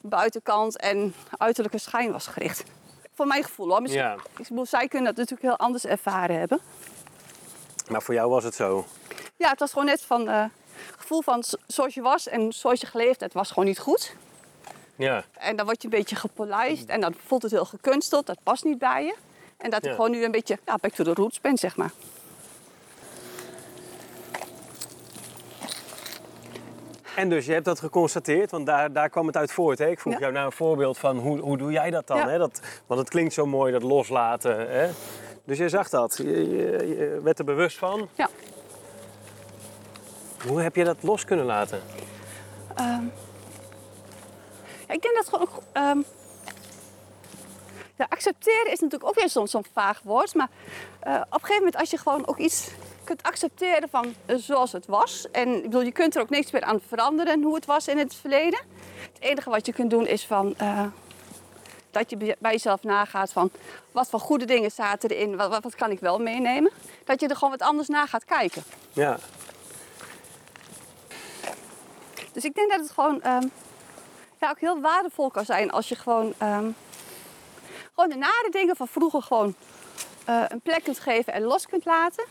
buitenkant 0.00 0.76
en 0.76 1.14
uiterlijke 1.38 1.78
schijn 1.78 2.12
was 2.12 2.26
gericht. 2.26 2.62
Voor 3.14 3.26
mijn 3.26 3.44
gevoel 3.44 3.68
hoor. 3.68 3.82
Misschien, 3.82 4.02
Ja. 4.02 4.14
ik 4.38 4.48
bedoel, 4.48 4.66
zij 4.66 4.88
kunnen 4.88 5.06
dat 5.08 5.16
natuurlijk 5.16 5.42
heel 5.48 5.66
anders 5.66 5.84
ervaren 5.84 6.38
hebben. 6.38 6.60
Maar 7.88 8.02
voor 8.02 8.14
jou 8.14 8.30
was 8.30 8.44
het 8.44 8.54
zo. 8.54 8.84
Ja, 9.36 9.48
het 9.50 9.58
was 9.58 9.70
gewoon 9.72 9.84
net 9.86 10.02
van 10.02 10.28
eh, 10.28 10.42
het 10.42 10.96
gevoel 10.98 11.22
van 11.22 11.42
zo- 11.42 11.56
zoals 11.66 11.94
je 11.94 12.00
was 12.02 12.28
en 12.28 12.52
zoals 12.52 12.80
je 12.80 12.86
geleefd 12.86 13.20
hebt, 13.20 13.32
was 13.34 13.48
gewoon 13.48 13.64
niet 13.64 13.78
goed. 13.78 14.14
Ja. 15.00 15.24
En 15.38 15.56
dan 15.56 15.66
word 15.66 15.82
je 15.82 15.88
een 15.88 15.98
beetje 15.98 16.16
gepolijst 16.16 16.88
en 16.88 17.00
dan 17.00 17.14
voelt 17.26 17.42
het 17.42 17.50
heel 17.50 17.64
gekunsteld, 17.64 18.26
dat 18.26 18.38
past 18.42 18.64
niet 18.64 18.78
bij 18.78 19.04
je. 19.04 19.14
En 19.56 19.70
dat 19.70 19.84
Ja. 19.84 19.88
ik 19.90 19.94
gewoon 19.94 20.10
nu 20.10 20.24
een 20.24 20.30
beetje 20.30 20.58
ja, 20.66 20.76
back 20.80 20.92
to 20.92 21.04
the 21.04 21.14
roots 21.14 21.40
ben, 21.40 21.58
zeg 21.58 21.76
maar. 21.76 21.90
En 27.16 27.28
dus 27.28 27.46
je 27.46 27.52
hebt 27.52 27.64
dat 27.64 27.78
geconstateerd, 27.78 28.50
want 28.50 28.66
daar, 28.66 28.92
daar 28.92 29.08
kwam 29.10 29.26
het 29.26 29.36
uit 29.36 29.52
voort. 29.52 29.78
Hè? 29.78 29.86
Ik 29.88 30.00
vroeg 30.00 30.12
Ja. 30.12 30.18
jou 30.18 30.32
naar 30.32 30.44
een 30.44 30.52
voorbeeld 30.52 30.98
van 30.98 31.18
hoe, 31.18 31.38
hoe 31.38 31.56
doe 31.58 31.72
jij 31.72 31.90
dat 31.90 32.06
dan? 32.06 32.16
Ja. 32.16 32.28
Hè? 32.28 32.38
Dat, 32.38 32.60
want 32.86 33.00
het 33.00 33.08
klinkt 33.08 33.32
zo 33.34 33.46
mooi, 33.46 33.72
dat 33.72 33.82
loslaten. 33.82 34.70
Hè? 34.70 34.90
Dus 35.44 35.58
je 35.58 35.68
zag 35.68 35.88
dat, 35.88 36.16
je, 36.16 36.50
je- 36.50 36.86
je 36.98 37.20
werd 37.22 37.38
er 37.38 37.44
bewust 37.44 37.78
van. 37.78 38.08
Ja. 38.14 38.28
Hoe 40.46 40.60
heb 40.60 40.76
je 40.76 40.84
dat 40.84 40.96
los 41.02 41.24
kunnen 41.24 41.46
laten? 41.46 41.80
Ja, 42.76 43.02
ik 44.92 45.02
denk 45.02 45.14
dat 45.16 45.28
gewoon 45.28 45.40
ook. 45.48 45.62
ehm, 45.72 45.98
ja, 47.96 48.06
accepteren 48.08 48.72
is 48.72 48.80
natuurlijk 48.80 49.10
ook 49.10 49.14
weer 49.18 49.28
zo'n 49.28 49.48
zo'n 49.48 49.64
vaag 49.72 50.00
woord. 50.04 50.34
Maar 50.34 50.48
eh, 51.00 51.14
op 51.14 51.20
een 51.32 51.40
gegeven 51.40 51.54
moment, 51.56 51.76
als 51.76 51.90
je 51.90 51.98
gewoon 51.98 52.26
ook 52.26 52.38
iets 52.38 52.68
kunt 53.04 53.22
accepteren 53.22 53.88
van 53.88 54.14
eh, 54.26 54.36
zoals 54.36 54.72
het 54.72 54.86
was. 54.86 55.26
En 55.32 55.54
ik 55.54 55.62
bedoel, 55.62 55.80
je 55.82 55.92
kunt 55.92 56.14
er 56.16 56.22
ook 56.22 56.30
niks 56.30 56.50
meer 56.50 56.62
aan 56.62 56.80
veranderen 56.88 57.42
hoe 57.42 57.54
het 57.54 57.66
was 57.66 57.88
in 57.88 57.98
het 57.98 58.14
verleden. 58.14 58.60
Het 59.12 59.20
enige 59.22 59.50
wat 59.50 59.66
je 59.66 59.72
kunt 59.72 59.90
doen 59.90 60.06
is 60.06 60.26
van. 60.26 60.54
eh, 60.58 60.84
dat 61.90 62.10
je 62.10 62.16
bij- 62.16 62.52
jezelf 62.52 62.82
nagaat 62.82 63.32
van 63.32 63.50
wat 63.92 64.08
voor 64.08 64.20
goede 64.20 64.44
dingen 64.44 64.70
zaten 64.70 65.10
erin, 65.10 65.36
wat, 65.36 65.48
wat, 65.48 65.62
wat 65.62 65.74
kan 65.74 65.90
ik 65.90 66.00
wel 66.00 66.18
meenemen. 66.18 66.72
Dat 67.04 67.20
je 67.20 67.28
er 67.28 67.34
gewoon 67.36 67.50
wat 67.50 67.68
anders 67.68 67.88
naar 67.88 68.08
gaat 68.08 68.24
kijken. 68.24 68.62
Ja, 68.92 69.18
Dus 72.32 72.44
ik 72.44 72.54
denk 72.54 72.70
dat 72.70 72.80
het 72.80 72.90
gewoon 72.90 73.22
ehm, 73.22 73.46
ja, 74.40 74.50
ook 74.50 74.60
heel 74.60 74.80
waardevol 74.80 75.30
kan 75.30 75.44
zijn 75.44 75.70
als 75.70 75.88
je 75.88 75.94
gewoon, 75.94 76.34
ehm, 76.38 76.70
gewoon 77.94 78.10
de 78.10 78.16
nare 78.16 78.48
dingen 78.50 78.76
van 78.76 78.88
vroeger 78.88 79.22
gewoon 79.22 79.54
eh, 80.24 80.44
een 80.48 80.60
plek 80.60 80.84
kunt 80.84 80.98
geven 80.98 81.32
en 81.32 81.42
los 81.42 81.66
kunt 81.66 81.84
laten. 81.84 82.24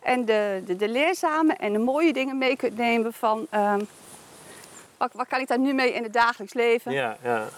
En 0.00 0.24
de, 0.24 0.62
de, 0.66 0.76
de 0.76 0.88
leerzame 0.88 1.54
en 1.54 1.72
de 1.72 1.78
mooie 1.78 2.12
dingen 2.12 2.38
mee 2.38 2.56
kunt 2.56 2.76
nemen 2.76 3.12
van 3.12 3.46
ehm, 3.50 3.80
wat, 4.96 5.12
wat 5.12 5.26
kan 5.26 5.40
ik 5.40 5.48
daar 5.48 5.58
nu 5.58 5.72
mee 5.72 5.92
in 5.92 6.02
het 6.02 6.12
dagelijks 6.12 6.54
leven. 6.54 6.92
ja, 6.92 7.16
ja. 7.22 7.48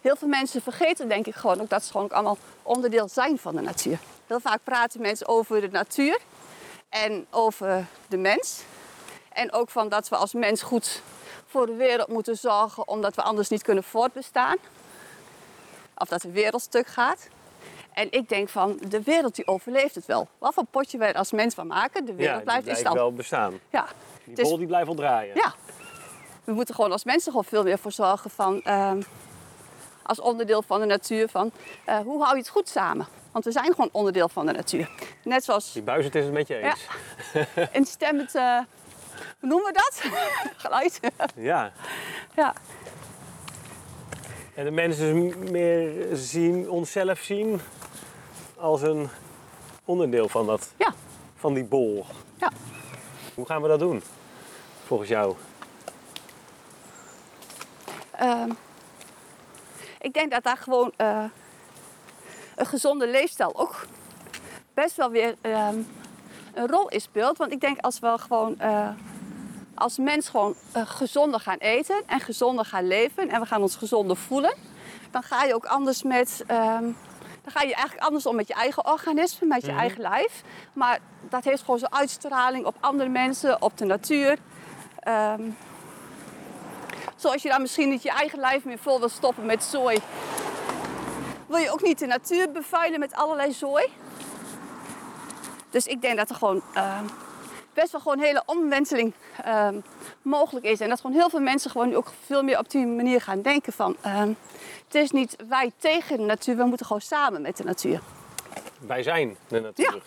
Heel 0.00 0.16
veel 0.16 0.28
mensen 0.28 0.62
vergeten 0.62 1.08
denk 1.08 1.26
ik 1.26 1.34
gewoon 1.34 1.60
ook 1.60 1.68
dat 1.68 1.84
ze 1.84 1.90
gewoon 1.90 2.06
ook 2.06 2.12
allemaal 2.12 2.38
onderdeel 2.62 3.08
zijn 3.08 3.38
van 3.38 3.54
de 3.54 3.60
natuur. 3.60 3.98
Heel 4.26 4.40
vaak 4.40 4.60
praten 4.64 5.00
mensen 5.00 5.28
over 5.28 5.60
de 5.60 5.68
natuur 5.68 6.18
en 6.88 7.26
over 7.30 7.86
de 8.08 8.16
mens. 8.16 8.62
En 9.32 9.52
ook 9.52 9.70
van 9.70 9.88
dat 9.88 10.08
we 10.08 10.16
als 10.16 10.32
mens 10.32 10.62
goed 10.62 11.02
voor 11.52 11.66
de 11.66 11.74
wereld 11.74 12.08
moeten 12.08 12.36
zorgen 12.36 12.88
omdat 12.88 13.14
we 13.14 13.22
anders 13.22 13.48
niet 13.48 13.62
kunnen 13.62 13.84
voortbestaan. 13.84 14.56
Of 15.96 16.08
dat 16.08 16.20
de 16.22 16.30
wereld 16.30 16.62
stuk 16.62 16.86
gaat. 16.86 17.28
En 17.92 18.06
ik 18.10 18.28
denk 18.28 18.48
van, 18.48 18.78
de 18.88 19.02
wereld 19.02 19.34
die 19.34 19.46
overleeft 19.46 19.94
het 19.94 20.06
wel. 20.06 20.28
Wat 20.38 20.54
voor 20.54 20.64
potje 20.70 20.98
wij 20.98 21.08
er 21.08 21.14
als 21.14 21.32
mens 21.32 21.54
van 21.54 21.66
maken, 21.66 22.04
de 22.04 22.14
wereld 22.14 22.36
ja, 22.38 22.42
blijft 22.42 22.58
in 22.58 22.64
blijft 22.64 22.80
stand. 22.80 22.96
wel 22.96 23.12
bestaan. 23.12 23.58
Ja. 23.70 23.86
Die 24.24 24.34
Dus- 24.34 24.48
bol 24.48 24.56
die 24.58 24.66
blijft 24.66 24.86
wel 24.86 24.94
draaien. 24.94 25.34
Ja. 25.34 25.54
We 26.44 26.52
moeten 26.52 26.74
gewoon 26.74 26.92
als 26.92 27.04
mensen 27.04 27.30
gewoon 27.30 27.44
veel 27.46 27.62
meer 27.62 27.78
voor 27.78 27.92
zorgen 27.92 28.30
van, 28.30 28.62
ehm, 28.62 29.02
als 30.02 30.20
onderdeel 30.20 30.62
van 30.62 30.80
de 30.80 30.86
natuur, 30.86 31.28
van 31.28 31.50
eh, 31.84 31.98
hoe 31.98 32.22
hou 32.22 32.34
je 32.34 32.40
het 32.40 32.48
goed 32.50 32.68
samen? 32.68 33.06
Want 33.32 33.44
we 33.44 33.52
zijn 33.52 33.64
gewoon 33.70 33.88
onderdeel 33.92 34.28
van 34.28 34.46
de 34.46 34.52
natuur. 34.52 34.90
Net 35.24 35.44
zoals 35.44 35.72
Die 35.72 35.82
buizend 35.82 36.14
is 36.14 36.24
het 36.24 36.32
met 36.32 36.48
je 36.48 36.54
Ja. 36.54 36.74
eens. 36.74 37.68
instemmend, 37.72 38.34
eh 38.34 38.58
hoe 39.42 39.50
noemen 39.50 39.66
we 39.66 39.72
dat? 39.72 40.02
Geluid. 40.64 41.00
Ja. 41.36 41.72
Ja. 42.34 42.54
En 44.54 44.64
de 44.64 44.70
mensen 44.70 45.34
meer 45.50 46.08
zien, 46.16 46.70
onszelf 46.70 47.18
zien 47.18 47.60
als 48.56 48.82
een 48.82 49.08
onderdeel 49.84 50.28
van, 50.28 50.46
dat, 50.46 50.72
Ja. 50.76 50.92
van 51.36 51.54
die 51.54 51.64
bol. 51.64 52.06
Ja. 52.36 52.50
Hoe 53.34 53.46
gaan 53.46 53.62
we 53.62 53.68
dat 53.68 53.78
doen, 53.78 54.02
volgens 54.86 55.08
jou? 55.08 55.34
Ehm, 58.10 58.50
ik 60.00 60.12
denk 60.12 60.30
dat 60.30 60.42
daar 60.42 60.56
gewoon 60.56 60.92
eh, 60.96 61.24
een 62.56 62.66
gezonde 62.66 63.08
leefstijl 63.08 63.56
ook 63.56 63.86
best 64.74 64.96
wel 64.96 65.10
weer 65.10 65.34
ehm, 65.40 65.76
een 66.54 66.68
rol 66.68 66.88
in 66.88 67.00
speelt. 67.00 67.38
Want 67.38 67.52
ik 67.52 67.60
denk 67.60 67.78
als 67.80 67.98
we 67.98 68.14
gewoon 68.18 68.58
eh, 68.60 68.88
als 69.82 69.98
mens 69.98 70.28
gewoon 70.28 70.54
eh, 70.72 70.82
gezonder 70.86 71.40
gaan 71.40 71.58
eten 71.58 72.02
en 72.06 72.20
gezonder 72.20 72.64
gaan 72.64 72.86
leven 72.86 73.28
en 73.28 73.40
we 73.40 73.46
gaan 73.46 73.62
ons 73.62 73.76
gezonder 73.76 74.16
voelen, 74.16 74.54
dan 75.10 75.22
ga 75.22 75.44
je 75.44 75.54
ook 75.54 75.64
anders 75.64 76.02
met. 76.02 76.44
ehm, 76.46 76.90
dan 77.42 77.52
ga 77.52 77.62
je 77.62 77.74
eigenlijk 77.74 78.04
anders 78.06 78.26
om 78.26 78.36
met 78.36 78.48
je 78.48 78.54
eigen 78.54 78.86
organisme, 78.86 79.46
met 79.46 79.64
je 79.64 79.72
eigen 79.72 80.00
lijf. 80.00 80.42
Maar 80.72 80.98
dat 81.28 81.44
heeft 81.44 81.60
gewoon 81.62 81.78
zo'n 81.78 81.92
uitstraling 81.92 82.66
op 82.66 82.76
andere 82.80 83.08
mensen, 83.08 83.62
op 83.62 83.78
de 83.78 83.84
natuur. 83.84 84.38
Ehm, 84.98 85.42
Zoals 87.16 87.42
je 87.42 87.48
dan 87.48 87.60
misschien 87.60 87.88
niet 87.88 88.02
je 88.02 88.10
eigen 88.10 88.38
lijf 88.38 88.64
meer 88.64 88.78
vol 88.78 88.98
wil 88.98 89.08
stoppen 89.08 89.46
met 89.46 89.64
zooi. 89.64 89.98
Wil 91.46 91.56
je 91.58 91.70
ook 91.70 91.82
niet 91.82 91.98
de 91.98 92.06
natuur 92.06 92.50
bevuilen 92.50 93.00
met 93.00 93.14
allerlei 93.14 93.52
zooi. 93.52 93.84
Dus 95.70 95.86
ik 95.86 96.00
denk 96.00 96.16
dat 96.16 96.30
er 96.30 96.36
gewoon 96.36 96.62
ehm, 96.74 97.04
best 97.74 97.92
wel 97.92 98.00
gewoon 98.00 98.18
een 98.18 98.24
hele 98.24 98.42
omwenteling 98.46 99.12
ehm, 99.44 99.80
mogelijk 100.22 100.66
is. 100.66 100.80
En 100.80 100.88
dat 100.88 101.00
gewoon 101.00 101.16
heel 101.16 101.30
veel 101.30 101.40
mensen 101.40 101.70
gewoon 101.70 101.88
nu 101.88 101.96
ook 101.96 102.12
veel 102.24 102.42
meer 102.42 102.58
op 102.58 102.70
die 102.70 102.86
manier 102.86 103.20
gaan 103.20 103.42
denken 103.42 103.72
van... 103.72 103.96
ehm, 104.00 104.32
het 104.84 104.94
is 104.94 105.10
niet 105.10 105.36
wij 105.48 105.72
tegen 105.78 106.16
de 106.16 106.22
natuur, 106.22 106.56
we 106.56 106.64
moeten 106.64 106.86
gewoon 106.86 107.02
samen 107.02 107.42
met 107.42 107.56
de 107.56 107.64
natuur. 107.64 108.00
Wij 108.78 109.02
zijn 109.02 109.36
de 109.48 109.60
natuur. 109.60 110.02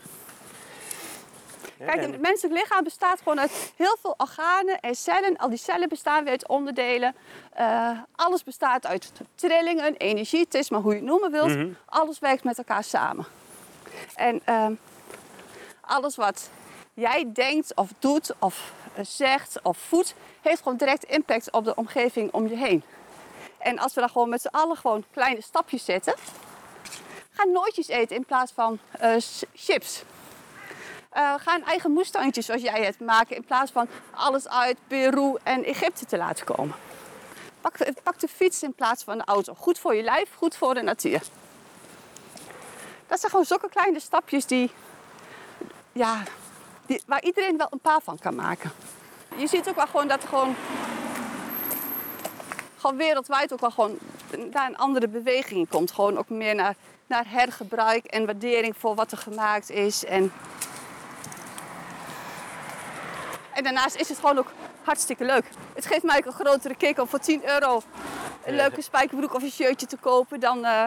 Ja, 1.80 1.86
Kijk, 1.86 2.02
het 2.02 2.22
menselijk 2.22 2.60
lichaam 2.60 2.84
bestaat 2.84 3.18
gewoon 3.18 3.40
uit 3.40 3.74
heel 3.76 3.98
veel 4.02 4.14
organen 4.18 4.80
en 4.80 4.96
cellen. 4.96 5.38
Al 5.38 5.50
die 5.50 5.58
cellen 5.58 5.90
bestaan 5.90 6.24
weer 6.24 6.32
uit 6.32 6.48
onderdelen. 6.48 7.16
Eh, 7.54 7.90
alles 8.16 8.44
bestaat 8.44 8.86
uit 8.86 9.12
trillingen, 9.36 9.96
energie, 9.96 10.40
het 10.40 10.54
is 10.54 10.70
maar 10.70 10.82
hoe 10.82 10.92
je 10.92 10.98
het 10.98 11.08
noemen 11.08 11.32
wilt. 11.32 11.56
Mhm. 11.56 11.70
Alles 11.86 12.20
werkt 12.20 12.44
met 12.44 12.58
elkaar 12.58 12.84
samen. 12.84 13.26
En 14.16 14.42
ehm, 14.46 14.74
alles 15.82 16.16
wat 16.16 16.50
jij 16.96 17.32
denkt 17.34 17.76
of 17.76 17.90
doet 18.00 18.34
of 18.40 18.74
eh, 18.94 19.06
zegt 19.06 19.60
of 19.62 19.78
voedt, 19.78 20.16
heeft 20.42 20.62
gewoon 20.62 20.78
direct 20.78 21.04
impact 21.04 21.52
op 21.52 21.64
de 21.64 21.76
omgeving 21.76 22.32
om 22.32 22.48
je 22.48 22.56
heen. 22.56 22.84
En 23.58 23.80
als 23.80 23.94
we 23.94 24.00
dan 24.00 24.10
gewoon 24.10 24.30
met 24.30 24.42
z'n 24.42 24.48
allen 24.48 24.78
gewoon 24.78 25.06
kleine 25.12 25.42
stapjes 25.42 25.86
zetten, 25.86 26.16
ga 27.30 27.44
nootjes 27.44 27.88
eten 27.88 28.16
in 28.16 28.26
plaats 28.26 28.52
van 28.52 28.80
eh, 28.92 29.16
chips. 29.54 30.04
Eh, 31.10 31.34
ga 31.38 31.56
een 31.56 31.66
eigen 31.66 31.92
moestuintje 31.92 32.42
zoals 32.42 32.62
jij 32.62 32.86
het 32.86 33.00
maken 33.00 33.36
in 33.36 33.44
plaats 33.44 33.72
van 33.72 33.88
alles 34.12 34.48
uit 34.48 34.78
Peru 34.88 35.36
en 35.44 35.64
Egypte 35.64 36.06
te 36.06 36.18
laten 36.18 36.46
komen. 36.46 36.76
Pak 37.62 37.78
pak 38.04 38.20
de 38.20 38.28
fiets 38.28 38.64
in 38.64 38.74
plaats 38.74 39.04
van 39.04 39.18
de 39.18 39.24
auto. 39.24 39.54
Goed 39.54 39.80
voor 39.80 39.96
je 39.96 40.04
lijf, 40.04 40.30
goed 40.36 40.56
voor 40.56 40.74
de 40.74 40.82
natuur. 40.82 41.22
Dat 43.08 43.20
zijn 43.20 43.32
gewoon 43.32 43.46
zulke 43.46 43.70
kleine 43.70 44.00
stapjes 44.00 44.46
die, 44.46 44.72
ja, 45.92 46.24
die, 46.86 47.02
waar 47.06 47.24
iedereen 47.24 47.58
wel 47.58 47.68
een 47.70 47.80
paar 47.80 48.02
van 48.04 48.20
kan 48.20 48.36
maken. 48.36 48.72
Je 49.36 49.48
ziet 49.48 49.70
ook 49.70 49.76
wel 49.76 49.88
gewoon 49.88 50.08
dat 50.08 50.24
er 50.24 50.30
gewoon, 50.30 50.56
gewoon 52.78 52.98
wereldwijd 52.98 53.54
ook 53.54 53.60
wel 53.60 53.72
gewoon 53.72 53.98
naar 54.52 54.68
een 54.68 54.78
andere 54.78 55.08
beweging 55.08 55.60
in 55.60 55.68
komt. 55.68 55.92
Gewoon 55.92 56.18
ook 56.18 56.30
meer 56.30 56.56
naar, 56.56 56.76
naar 57.08 57.24
hergebruik 57.28 58.06
en 58.06 58.26
waardering 58.26 58.78
voor 58.78 58.96
wat 58.96 59.12
er 59.12 59.18
gemaakt 59.18 59.70
is. 59.70 60.06
En 60.06 60.32
En 63.56 63.64
daarnaast 63.64 63.96
is 63.96 64.10
het 64.10 64.20
gewoon 64.20 64.38
ook 64.38 64.52
hartstikke 64.84 65.26
leuk. 65.26 65.46
Het 65.74 65.86
geeft 65.86 66.04
mij 66.04 66.18
ook 66.18 66.26
een 66.26 66.46
grotere 66.46 66.76
kick 66.76 67.00
om 67.00 67.08
voor 67.08 67.20
10 67.20 67.42
euro 67.50 67.82
een 68.46 68.56
leuke 68.56 68.82
spijkerbroek 68.82 69.34
of 69.34 69.44
een 69.44 69.52
shirtje 69.52 69.86
te 69.86 69.98
kopen 69.98 70.40
dan 70.40 70.66
eh, 70.66 70.86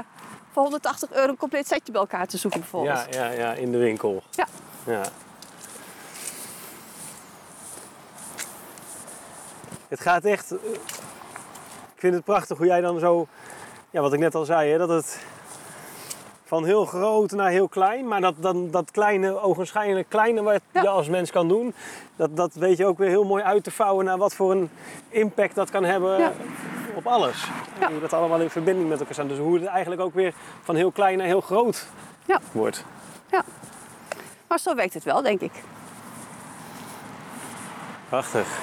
voor 0.50 0.62
180 0.62 1.12
euro 1.12 1.28
een 1.28 1.36
compleet 1.36 1.66
setje 1.66 1.92
bij 1.92 2.00
elkaar 2.00 2.26
te 2.26 2.36
zoeken 2.36 2.60
bijvoorbeeld. 2.60 3.14
ja, 3.14 3.24
ja, 3.24 3.30
ja, 3.30 3.52
in 3.52 3.72
de 3.72 3.78
winkel. 3.78 4.22
Ja. 4.30 4.46
ja. 4.86 5.02
Het 9.88 10.00
gaat 10.00 10.24
echt... 10.24 10.50
eh, 10.50 10.58
Ik 11.94 12.00
vind 12.04 12.14
het 12.14 12.24
prachtig 12.24 12.56
hoe 12.58 12.66
jij 12.66 12.80
dan 12.80 12.98
zo... 12.98 13.26
Ja, 13.90 14.00
wat 14.00 14.12
ik 14.12 14.18
net 14.18 14.34
al 14.34 14.44
zei, 14.44 14.70
hè, 14.70 14.78
dat 14.78 14.88
het 14.88 15.18
van 16.44 16.64
heel 16.64 16.84
groot 16.84 17.30
naar 17.30 17.50
heel 17.50 17.68
klein, 17.68 18.08
maar 18.08 18.20
dat, 18.20 18.34
dan, 18.38 18.70
dat 18.70 18.90
kleine, 18.90 19.40
ogenschijnlijk 19.40 20.08
kleine 20.08 20.42
wat 20.42 20.60
Ja. 20.72 20.80
je 20.82 20.88
als 20.88 21.08
mens 21.08 21.30
kan 21.30 21.48
doen, 21.48 21.74
dat, 22.16 22.36
dat 22.36 22.54
weet 22.54 22.76
je 22.76 22.86
ook 22.86 22.98
weer 22.98 23.08
heel 23.08 23.24
mooi 23.24 23.42
uit 23.42 23.64
te 23.64 23.70
vouwen 23.70 24.04
naar 24.04 24.18
wat 24.18 24.34
voor 24.34 24.50
een 24.50 24.70
impact 25.08 25.54
dat 25.54 25.70
kan 25.70 25.84
hebben 25.84 26.18
Ja. 26.18 26.32
op 26.94 27.06
alles. 27.06 27.42
En 27.74 27.80
Ja. 27.80 27.90
Hoe 27.90 28.00
dat 28.00 28.12
allemaal 28.12 28.40
in 28.40 28.50
verbinding 28.50 28.88
met 28.88 28.98
elkaar 28.98 29.14
staat. 29.14 29.28
Dus 29.28 29.38
hoe 29.38 29.54
het 29.58 29.64
eigenlijk 29.66 30.00
ook 30.00 30.14
weer 30.14 30.34
van 30.62 30.74
heel 30.76 30.90
klein 30.90 31.18
naar 31.18 31.26
heel 31.26 31.40
groot 31.40 31.86
wordt. 32.52 32.84
Ja. 33.30 33.42
Maar 34.48 34.58
zo 34.58 34.74
werkt 34.74 34.94
het 34.94 35.04
wel, 35.04 35.22
denk 35.22 35.40
ik. 35.40 35.52
Prachtig. 38.08 38.58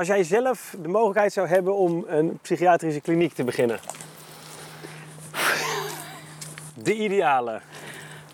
Als 0.00 0.08
jij 0.08 0.24
zelf 0.24 0.74
de 0.82 0.88
mogelijkheid 0.88 1.32
zou 1.32 1.48
hebben 1.48 1.74
om 1.74 2.04
een 2.08 2.38
psychiatrische 2.42 3.00
kliniek 3.00 3.32
te 3.32 3.44
beginnen. 3.44 3.80
De 6.74 6.94
ideale. 6.94 7.60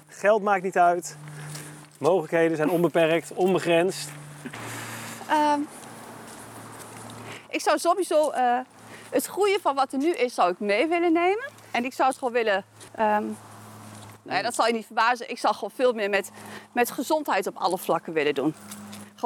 Geld 0.08 0.42
maakt 0.42 0.62
niet 0.62 0.78
uit. 0.78 1.16
Mogelijkheden 1.98 2.56
zijn 2.56 2.70
onbeperkt, 2.70 3.32
onbegrensd. 3.34 4.08
Ehm, 5.28 5.60
ik 7.50 7.60
zou 7.60 7.78
sowieso 7.78 8.30
eh, 8.30 8.58
het 9.10 9.28
goede 9.28 9.58
van 9.62 9.74
wat 9.74 9.92
er 9.92 9.98
nu 9.98 10.10
is, 10.14 10.34
zou 10.34 10.50
ik 10.50 10.60
mee 10.60 10.86
willen 10.86 11.12
nemen. 11.12 11.44
En 11.70 11.84
ik 11.84 11.92
zou 11.92 12.08
het 12.08 12.18
gewoon 12.18 12.34
willen. 12.34 12.64
ja, 14.22 14.42
dat 14.42 14.54
zal 14.54 14.66
je 14.66 14.72
niet 14.72 14.86
verbazen. 14.86 15.30
Ik 15.30 15.38
zou 15.38 15.54
gewoon 15.54 15.72
veel 15.74 15.92
meer 15.92 16.10
met, 16.10 16.30
met 16.72 16.90
gezondheid 16.90 17.46
op 17.46 17.56
alle 17.56 17.78
vlakken 17.78 18.12
willen 18.12 18.34
doen. 18.34 18.54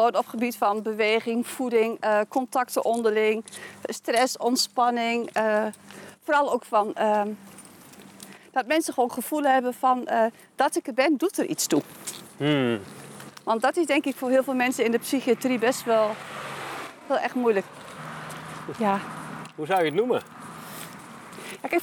Gewoon 0.00 0.16
op 0.16 0.26
gebied 0.26 0.56
van 0.56 0.82
beweging, 0.82 1.46
voeding, 1.46 1.96
eh, 2.00 2.20
contacten 2.28 2.84
onderling, 2.84 3.44
stress, 3.82 4.36
ontspanning. 4.36 5.30
eh, 5.32 5.66
vooral 6.24 6.52
ook 6.52 6.64
van 6.64 6.94
ehm, 6.94 7.28
dat 8.52 8.66
mensen 8.66 8.94
gewoon 8.94 9.12
gevoel 9.12 9.42
hebben 9.42 9.74
van 9.74 10.06
eh, 10.06 10.24
dat 10.54 10.76
ik 10.76 10.86
er 10.86 10.94
ben, 10.94 11.16
doet 11.16 11.38
er 11.38 11.44
iets 11.44 11.66
toe. 11.66 11.82
Hmm. 12.36 12.80
Want 13.44 13.62
dat 13.62 13.76
is 13.76 13.86
denk 13.86 14.04
ik 14.04 14.14
voor 14.16 14.30
heel 14.30 14.42
veel 14.42 14.54
mensen 14.54 14.84
in 14.84 14.90
de 14.90 14.98
psychiatrie 14.98 15.58
best 15.58 15.84
wel, 15.84 16.10
wel 17.06 17.18
echt 17.18 17.34
moeilijk. 17.34 17.66
Ja. 18.78 19.00
Hoe 19.56 19.66
zou 19.66 19.78
je 19.78 19.84
het 19.84 19.94
noemen? 19.94 20.22
ja 21.62 21.68
kijk, 21.68 21.82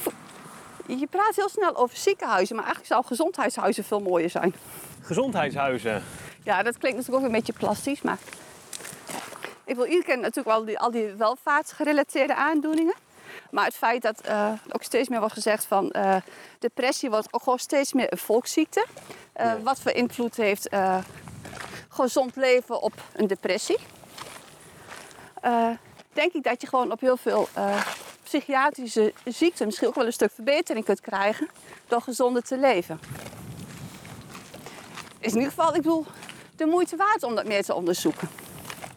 je 0.86 1.06
praat 1.06 1.36
heel 1.36 1.48
snel 1.48 1.76
over 1.76 1.96
ziekenhuizen, 1.96 2.56
maar 2.56 2.64
eigenlijk 2.64 2.94
zou 2.94 3.06
gezondheidshuizen 3.06 3.84
veel 3.84 4.00
mooier 4.00 4.30
zijn. 4.30 4.54
Gezondheidshuizen. 5.02 6.02
Ja, 6.44 6.62
dat 6.62 6.78
klinkt 6.78 6.98
natuurlijk 6.98 7.24
ook 7.24 7.30
een 7.32 7.36
beetje 7.36 7.52
plastisch, 7.52 8.02
maar... 8.02 8.18
Ik 9.64 9.74
wil 9.74 9.84
iedereen 9.84 10.04
kent 10.04 10.20
natuurlijk 10.20 10.56
wel 10.56 10.64
die, 10.64 10.78
al 10.78 10.90
die 10.90 11.06
welvaartsgerelateerde 11.06 12.34
aandoeningen. 12.34 12.94
Maar 13.50 13.64
het 13.64 13.74
feit 13.74 14.02
dat 14.02 14.20
eh, 14.20 14.52
ook 14.70 14.82
steeds 14.82 15.08
meer 15.08 15.18
wordt 15.18 15.34
gezegd 15.34 15.64
van 15.64 15.90
eh, 15.90 16.16
depressie 16.58 17.10
wordt 17.10 17.32
ook 17.32 17.42
gewoon 17.42 17.58
steeds 17.58 17.92
meer 17.92 18.12
een 18.12 18.18
volksziekte. 18.18 18.86
Eh, 19.32 19.46
Ja. 19.46 19.60
Wat 19.62 19.80
voor 19.80 19.92
invloed 19.92 20.36
heeft 20.36 20.68
gezond 21.88 22.36
leven 22.36 22.82
op 22.82 22.92
een 23.12 23.26
depressie? 23.26 23.78
Denk 26.12 26.32
ik 26.32 26.42
dat 26.42 26.60
je 26.60 26.66
gewoon 26.66 26.92
op 26.92 27.00
heel 27.00 27.16
veel 27.16 27.48
psychiatrische 28.22 29.12
ziekten 29.24 29.66
misschien 29.66 29.88
ook 29.88 29.94
wel 29.94 30.06
een 30.06 30.12
stuk 30.12 30.32
verbetering 30.34 30.84
kunt 30.84 31.00
krijgen 31.00 31.48
door 31.86 32.02
gezonder 32.02 32.42
te 32.42 32.58
leven. 32.58 33.00
Is 35.18 35.32
in 35.32 35.38
ieder 35.38 35.52
geval, 35.52 35.74
ik 35.74 35.82
bedoel, 35.82 36.06
de 36.58 36.66
moeite 36.66 36.96
waard 36.96 37.22
om 37.22 37.34
dat 37.34 37.46
meer 37.46 37.64
te 37.64 37.74
onderzoeken. 37.74 38.28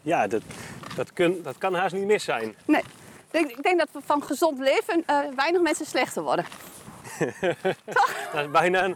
Ja, 0.01 0.27
dat, 0.27 0.41
dat, 0.95 1.13
kun, 1.13 1.41
dat 1.43 1.57
kan 1.57 1.73
haast 1.73 1.93
niet 1.93 2.05
mis 2.05 2.23
zijn. 2.23 2.55
Nee, 2.65 2.81
ik 2.81 3.31
denk, 3.31 3.49
ik 3.49 3.63
denk 3.63 3.79
dat 3.79 3.87
we 3.91 3.99
van 4.05 4.23
gezond 4.23 4.59
leven 4.59 5.03
eh, 5.05 5.19
weinig 5.35 5.61
mensen 5.61 5.85
slechter 5.85 6.21
worden. 6.23 6.45
Dat 8.33 8.41
is 8.43 8.51
bijna 8.51 8.83
een, 8.83 8.95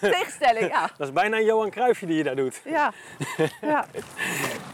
Tegenstelling, 0.00 0.68
ja. 0.68 0.90
dat 0.96 1.06
is 1.06 1.12
bijna 1.12 1.36
een 1.36 1.44
Johan 1.44 1.70
Cruijffje 1.70 2.06
die 2.06 2.16
je 2.16 2.22
daar 2.22 2.36
doet. 2.36 2.60
ja. 2.64 2.92
ja. 3.60 3.86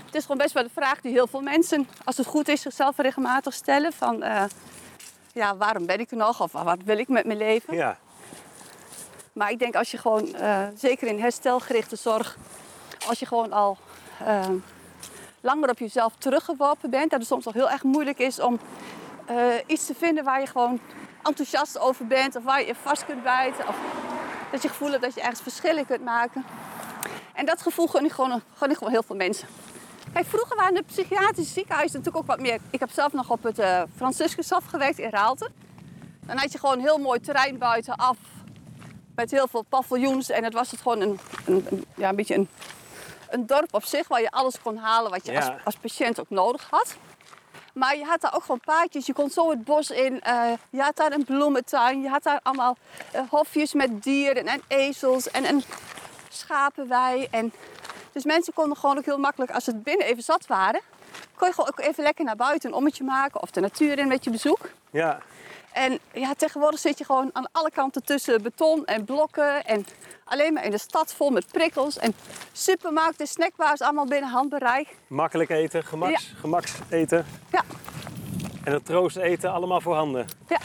Het 0.07 0.14
is 0.14 0.22
gewoon 0.22 0.36
best 0.36 0.53
wel 0.53 0.62
de 0.62 0.70
vraag 0.74 1.01
die 1.01 1.12
heel 1.12 1.26
veel 1.26 1.40
mensen, 1.40 1.88
als 2.05 2.16
het 2.16 2.26
goed 2.26 2.49
is, 2.49 2.61
zichzelf 2.61 2.97
regelmatig 2.97 3.55
stellen. 3.55 3.93
Van, 3.93 4.22
eh, 4.22 4.45
ja, 5.32 5.57
waarom 5.57 5.86
ben 5.86 6.01
ik 6.01 6.11
er 6.11 6.16
nog? 6.16 6.40
Of 6.40 6.53
wat 6.53 6.78
wil 6.84 6.99
ik 6.99 7.09
met 7.09 7.24
mijn 7.24 7.38
leven? 7.38 7.74
Ja. 7.74 7.99
Maar 9.32 9.51
ik 9.51 9.59
denk 9.59 9.74
als 9.74 9.90
je 9.90 9.99
gewoon, 9.99 10.34
eh, 10.34 10.66
zeker 10.76 11.09
in 11.09 11.20
herstelgerichte 11.20 11.97
zorg, 11.97 12.36
als 13.09 13.19
je 13.19 13.27
gewoon 13.27 13.53
al 13.53 13.79
eh, 14.25 14.49
langer 15.41 15.71
op 15.71 15.79
jezelf 15.79 16.13
teruggeworpen 16.19 16.91
bent, 16.91 17.11
dat 17.11 17.19
het 17.19 17.29
soms 17.29 17.45
nog 17.45 17.55
heel 17.55 17.71
erg 17.71 17.83
moeilijk 17.83 18.19
is 18.19 18.41
om 18.41 18.59
eh, 19.27 19.37
iets 19.67 19.87
te 19.87 19.95
vinden 19.95 20.25
waar 20.25 20.41
je 20.41 20.47
gewoon 20.47 20.81
enthousiast 21.23 21.79
over 21.79 22.07
bent 22.07 22.37
of 22.37 22.43
waar 22.45 22.61
je 22.61 22.67
je 22.67 22.75
vast 22.83 23.05
kunt 23.07 23.23
bijten. 23.23 23.69
Of 23.69 23.77
dat 24.51 24.63
je 24.63 24.69
gevoel 24.69 24.91
hebt 24.91 25.03
dat 25.03 25.15
je 25.15 25.21
ergens 25.21 25.41
verschil 25.41 25.77
in 25.77 25.87
kunt 25.87 26.05
maken. 26.05 26.45
En 27.35 27.47
dat 27.47 27.63
gevoel 27.63 27.87
gun 27.87 28.05
ik 28.05 28.13
gewoon, 28.13 28.43
gewoon 28.55 28.91
heel 28.93 29.03
veel 29.03 29.17
mensen. 29.17 29.49
Kijk, 30.13 30.27
vroeger 30.27 30.57
waren 30.57 30.75
de 30.75 30.83
psychiatrische 30.83 31.53
ziekenhuizen 31.53 31.99
natuurlijk 31.99 32.25
ook 32.25 32.31
wat 32.37 32.41
meer. 32.41 32.59
Ik 32.71 32.81
heb 32.81 32.91
zelf 32.91 33.13
nog 33.13 33.31
op 33.31 33.43
het 33.43 33.59
uh, 33.59 33.83
Franciscushof 33.97 34.65
gewerkt 34.65 34.99
in 34.99 35.11
Raalte. 35.11 35.51
Dan 36.27 36.37
had 36.37 36.53
je 36.53 36.59
gewoon 36.59 36.75
een 36.75 36.81
heel 36.81 36.99
mooi 36.99 37.21
terrein 37.21 37.59
buitenaf. 37.59 38.17
Met 39.15 39.31
heel 39.31 39.49
veel 39.49 39.63
paviljoens. 39.63 40.31
En 40.31 40.45
het 40.45 40.53
was 40.53 40.71
het 40.71 40.81
gewoon 40.81 41.01
een, 41.01 41.19
een- 41.47 41.85
ja, 41.97 42.09
een 42.09 42.17
beetje 42.17 42.35
een, 42.35 42.49
een 43.33 43.47
dorp 43.47 43.74
op 43.74 43.85
zich 43.85 44.09
waar 44.09 44.20
je 44.20 44.30
alles 44.30 44.61
kon 44.62 44.76
halen 44.76 45.11
wat 45.11 45.26
je 45.26 45.33
Ja. 45.33 45.39
als, 45.39 45.51
als 45.64 45.74
patiënt 45.76 46.20
ook 46.20 46.30
nodig 46.30 46.66
had. 46.70 46.95
Maar 47.74 47.97
je 47.97 48.05
had 48.05 48.20
daar 48.20 48.35
ook 48.35 48.43
gewoon 48.43 48.61
paadjes. 48.64 49.07
Je 49.07 49.12
kon 49.12 49.30
zo 49.30 49.51
het 49.51 49.64
bos 49.64 49.91
in. 49.91 50.20
eh, 50.20 50.53
je 50.70 50.80
had 50.83 50.97
daar 50.97 51.12
een 51.12 51.24
bloementuin. 51.24 52.03
Je 52.03 52.09
had 52.09 52.22
daar 52.22 52.41
allemaal 52.43 52.76
eh, 53.12 53.20
hofjes 53.30 53.72
met 53.72 54.03
dieren 54.03 54.47
en 54.47 54.62
ezels 54.68 55.30
en 55.30 55.49
een 55.49 55.64
schapenwei. 56.28 57.26
En 57.30 57.53
dus 58.12 58.24
mensen 58.24 58.53
konden 58.53 58.76
gewoon 58.76 58.99
ook 58.99 59.05
heel 59.05 59.18
makkelijk, 59.18 59.51
als 59.51 59.64
ze 59.64 59.74
binnen 59.76 60.07
even 60.07 60.22
zat 60.22 60.47
waren, 60.47 60.80
kon 61.37 61.49
je 61.49 61.55
gewoon 61.55 61.70
ook 61.70 61.80
even 61.80 62.03
lekker 62.03 62.24
naar 62.24 62.37
buiten 62.37 62.68
een 62.70 62.76
ommetje 62.76 63.05
maken 63.05 63.43
of 63.43 63.51
de 63.51 63.61
natuur 63.61 63.99
in 63.99 64.09
met 64.09 64.24
je 64.24 64.30
bezoek. 64.30 64.70
Ja, 64.91 65.18
En 65.73 65.99
ja, 66.12 66.35
tegenwoordig 66.35 66.81
zit 66.81 66.99
je 66.99 67.05
gewoon 67.05 67.31
aan 67.33 67.47
alle 67.53 67.70
kanten 67.70 68.05
tussen 68.05 68.43
beton 68.43 68.85
en 68.85 69.05
blokken. 69.05 69.64
En 69.64 69.87
alleen 70.25 70.53
maar 70.53 70.64
in 70.64 70.70
de 70.70 70.79
stad 70.79 71.14
vol 71.14 71.31
met 71.31 71.47
prikkels. 71.53 71.99
En 71.99 72.14
supermarkten, 72.53 73.27
snackbars, 73.27 73.81
allemaal 73.81 74.07
binnen 74.07 74.31
handbereik. 74.31 74.97
makkelijk 75.07 75.51
eten, 75.51 75.85
gemaks, 75.85 76.33
gemaks 76.41 76.73
eten 76.91 77.27
Ja, 77.51 77.64
en 78.64 78.73
het 78.73 78.85
troost 78.85 79.16
eten 79.16 79.53
allemaal 79.53 79.81
voorhanden. 79.81 80.27
ja, 80.49 80.59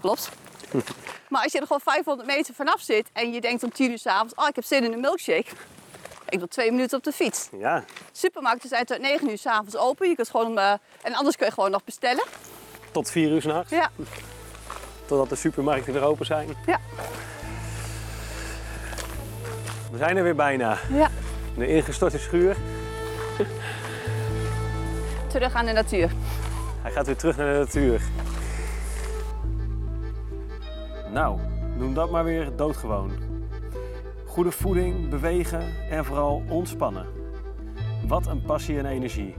klopt. 0.00 0.28
Maar 1.28 1.42
als 1.42 1.52
je 1.52 1.58
er 1.60 1.66
gewoon 1.66 1.80
500 1.80 2.28
meter 2.28 2.54
vanaf 2.54 2.80
zit 2.80 3.08
en 3.12 3.32
je 3.32 3.40
denkt 3.40 3.62
om 3.62 3.72
10 3.72 3.90
uur 3.90 3.98
s'avonds... 3.98 4.34
oh, 4.34 4.48
ik 4.48 4.54
heb 4.54 4.64
zin 4.64 4.84
in 4.84 4.92
een 4.92 5.00
milkshake. 5.00 5.46
Ik 6.28 6.38
wil 6.38 6.48
twee 6.48 6.70
minuten 6.70 6.98
op 6.98 7.04
de 7.04 7.12
fiets. 7.12 7.48
Ja, 7.58 7.84
Supermarkten 8.12 8.68
zijn 8.68 8.84
tot 8.84 8.98
9 8.98 9.30
uur 9.30 9.38
s'avonds 9.38 9.76
open. 9.76 10.08
Je 10.08 10.14
kunt 10.14 10.30
gewoon, 10.30 10.58
eh, 10.58 10.72
en 11.02 11.14
anders 11.14 11.36
kun 11.36 11.46
je 11.46 11.52
gewoon 11.52 11.70
nog 11.70 11.84
bestellen. 11.84 12.24
Tot 12.94 13.10
vier 13.10 13.30
uur 13.30 13.40
s'nachts, 13.40 13.70
Ja, 13.70 13.90
totdat 15.06 15.28
de 15.28 15.34
supermarkten 15.36 15.92
weer 15.92 16.02
open 16.02 16.26
zijn. 16.26 16.48
ja, 16.66 16.78
We 19.90 19.98
zijn 19.98 20.16
er 20.16 20.22
weer 20.22 20.34
bijna. 20.34 20.78
ja. 20.92 21.10
De 21.56 21.66
ingestorte 21.66 22.18
schuur. 22.18 22.56
Terug 25.26 25.54
aan 25.54 25.66
de 25.66 25.72
natuur. 25.72 26.10
Hij 26.82 26.90
gaat 26.92 27.06
weer 27.06 27.16
terug 27.16 27.36
naar 27.36 27.52
de 27.52 27.58
natuur. 27.58 28.00
Nou, 31.12 31.38
noem 31.76 31.94
dat 31.94 32.10
maar 32.10 32.24
weer 32.24 32.56
doodgewoon. 32.56 33.12
Goede 34.26 34.50
voeding, 34.50 35.08
bewegen 35.08 35.62
en 35.90 36.04
vooral 36.04 36.42
ontspannen. 36.48 37.06
Wat 38.06 38.26
een 38.26 38.42
passie 38.42 38.78
en 38.78 38.86
energie. 38.86 39.34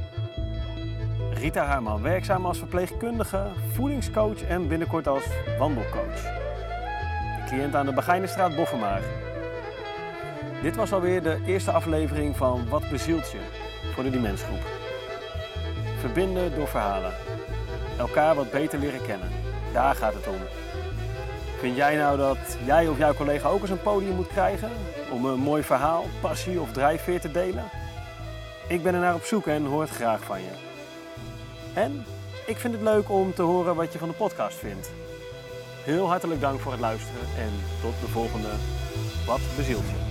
Rita 1.40 1.66
Haarman, 1.66 2.02
werkzaam 2.02 2.46
als 2.46 2.58
verpleegkundige, 2.58 3.48
voedingscoach 3.72 4.44
en 4.44 4.68
binnenkort 4.68 5.08
als 5.08 5.24
wandelcoach. 5.58 6.22
Cliënt 7.48 7.76
aan 7.76 7.86
de 7.86 7.94
Begijnenstraat 7.94 8.56
Boffenmaar. 8.56 9.02
Dit 10.62 10.76
was 10.76 10.94
alweer 10.94 11.24
de 11.24 11.40
eerste 11.46 11.72
aflevering 11.72 12.38
van 12.38 12.70
Wat 12.70 12.90
bezielt 12.90 13.32
je 13.32 13.40
voor 13.94 14.04
de 14.04 14.10
Dimensgroep. 14.10 14.64
Verbinden 16.00 16.56
door 16.56 16.68
verhalen. 16.68 17.14
Elkaar 17.98 18.36
wat 18.36 18.52
beter 18.52 18.80
leren 18.80 19.06
kennen. 19.06 19.30
Daar 19.74 19.96
gaat 19.96 20.14
het 20.14 20.28
om. 20.28 20.40
Vind 21.60 21.76
jij 21.76 21.96
nou 21.96 22.18
dat 22.18 22.58
jij 22.66 22.88
of 22.88 22.98
jouw 22.98 23.14
collega 23.14 23.50
ook 23.50 23.62
eens 23.62 23.70
een 23.70 23.82
podium 23.82 24.16
moet 24.16 24.28
krijgen? 24.28 24.70
Om 25.12 25.26
een 25.26 25.40
mooi 25.40 25.64
verhaal, 25.64 26.06
passie 26.22 26.62
of 26.62 26.72
drijfveer 26.72 27.20
te 27.20 27.32
delen? 27.32 27.64
Ik 28.68 28.84
ben 28.84 28.94
er 28.94 29.00
naar 29.00 29.16
op 29.16 29.24
zoek 29.24 29.48
en 29.48 29.66
hoor 29.66 29.82
het 29.82 29.90
graag 29.90 30.24
van 30.24 30.40
je. 30.40 30.75
En 31.76 32.06
ik 32.46 32.58
vind 32.58 32.74
het 32.74 32.84
leuk 32.84 33.10
om 33.10 33.34
te 33.34 33.42
horen 33.42 33.76
wat 33.76 33.94
je 33.94 34.00
van 34.00 34.08
de 34.08 34.14
podcast 34.14 34.58
vindt. 34.58 34.92
Heel 35.84 36.08
hartelijk 36.08 36.42
dank 36.42 36.60
voor 36.60 36.72
het 36.72 36.82
luisteren 36.82 37.28
en 37.38 37.52
tot 37.82 37.94
de 38.02 38.08
volgende 38.08 38.50
Wat 39.26 39.42
bezielt 39.56 39.86
je? 39.86 40.05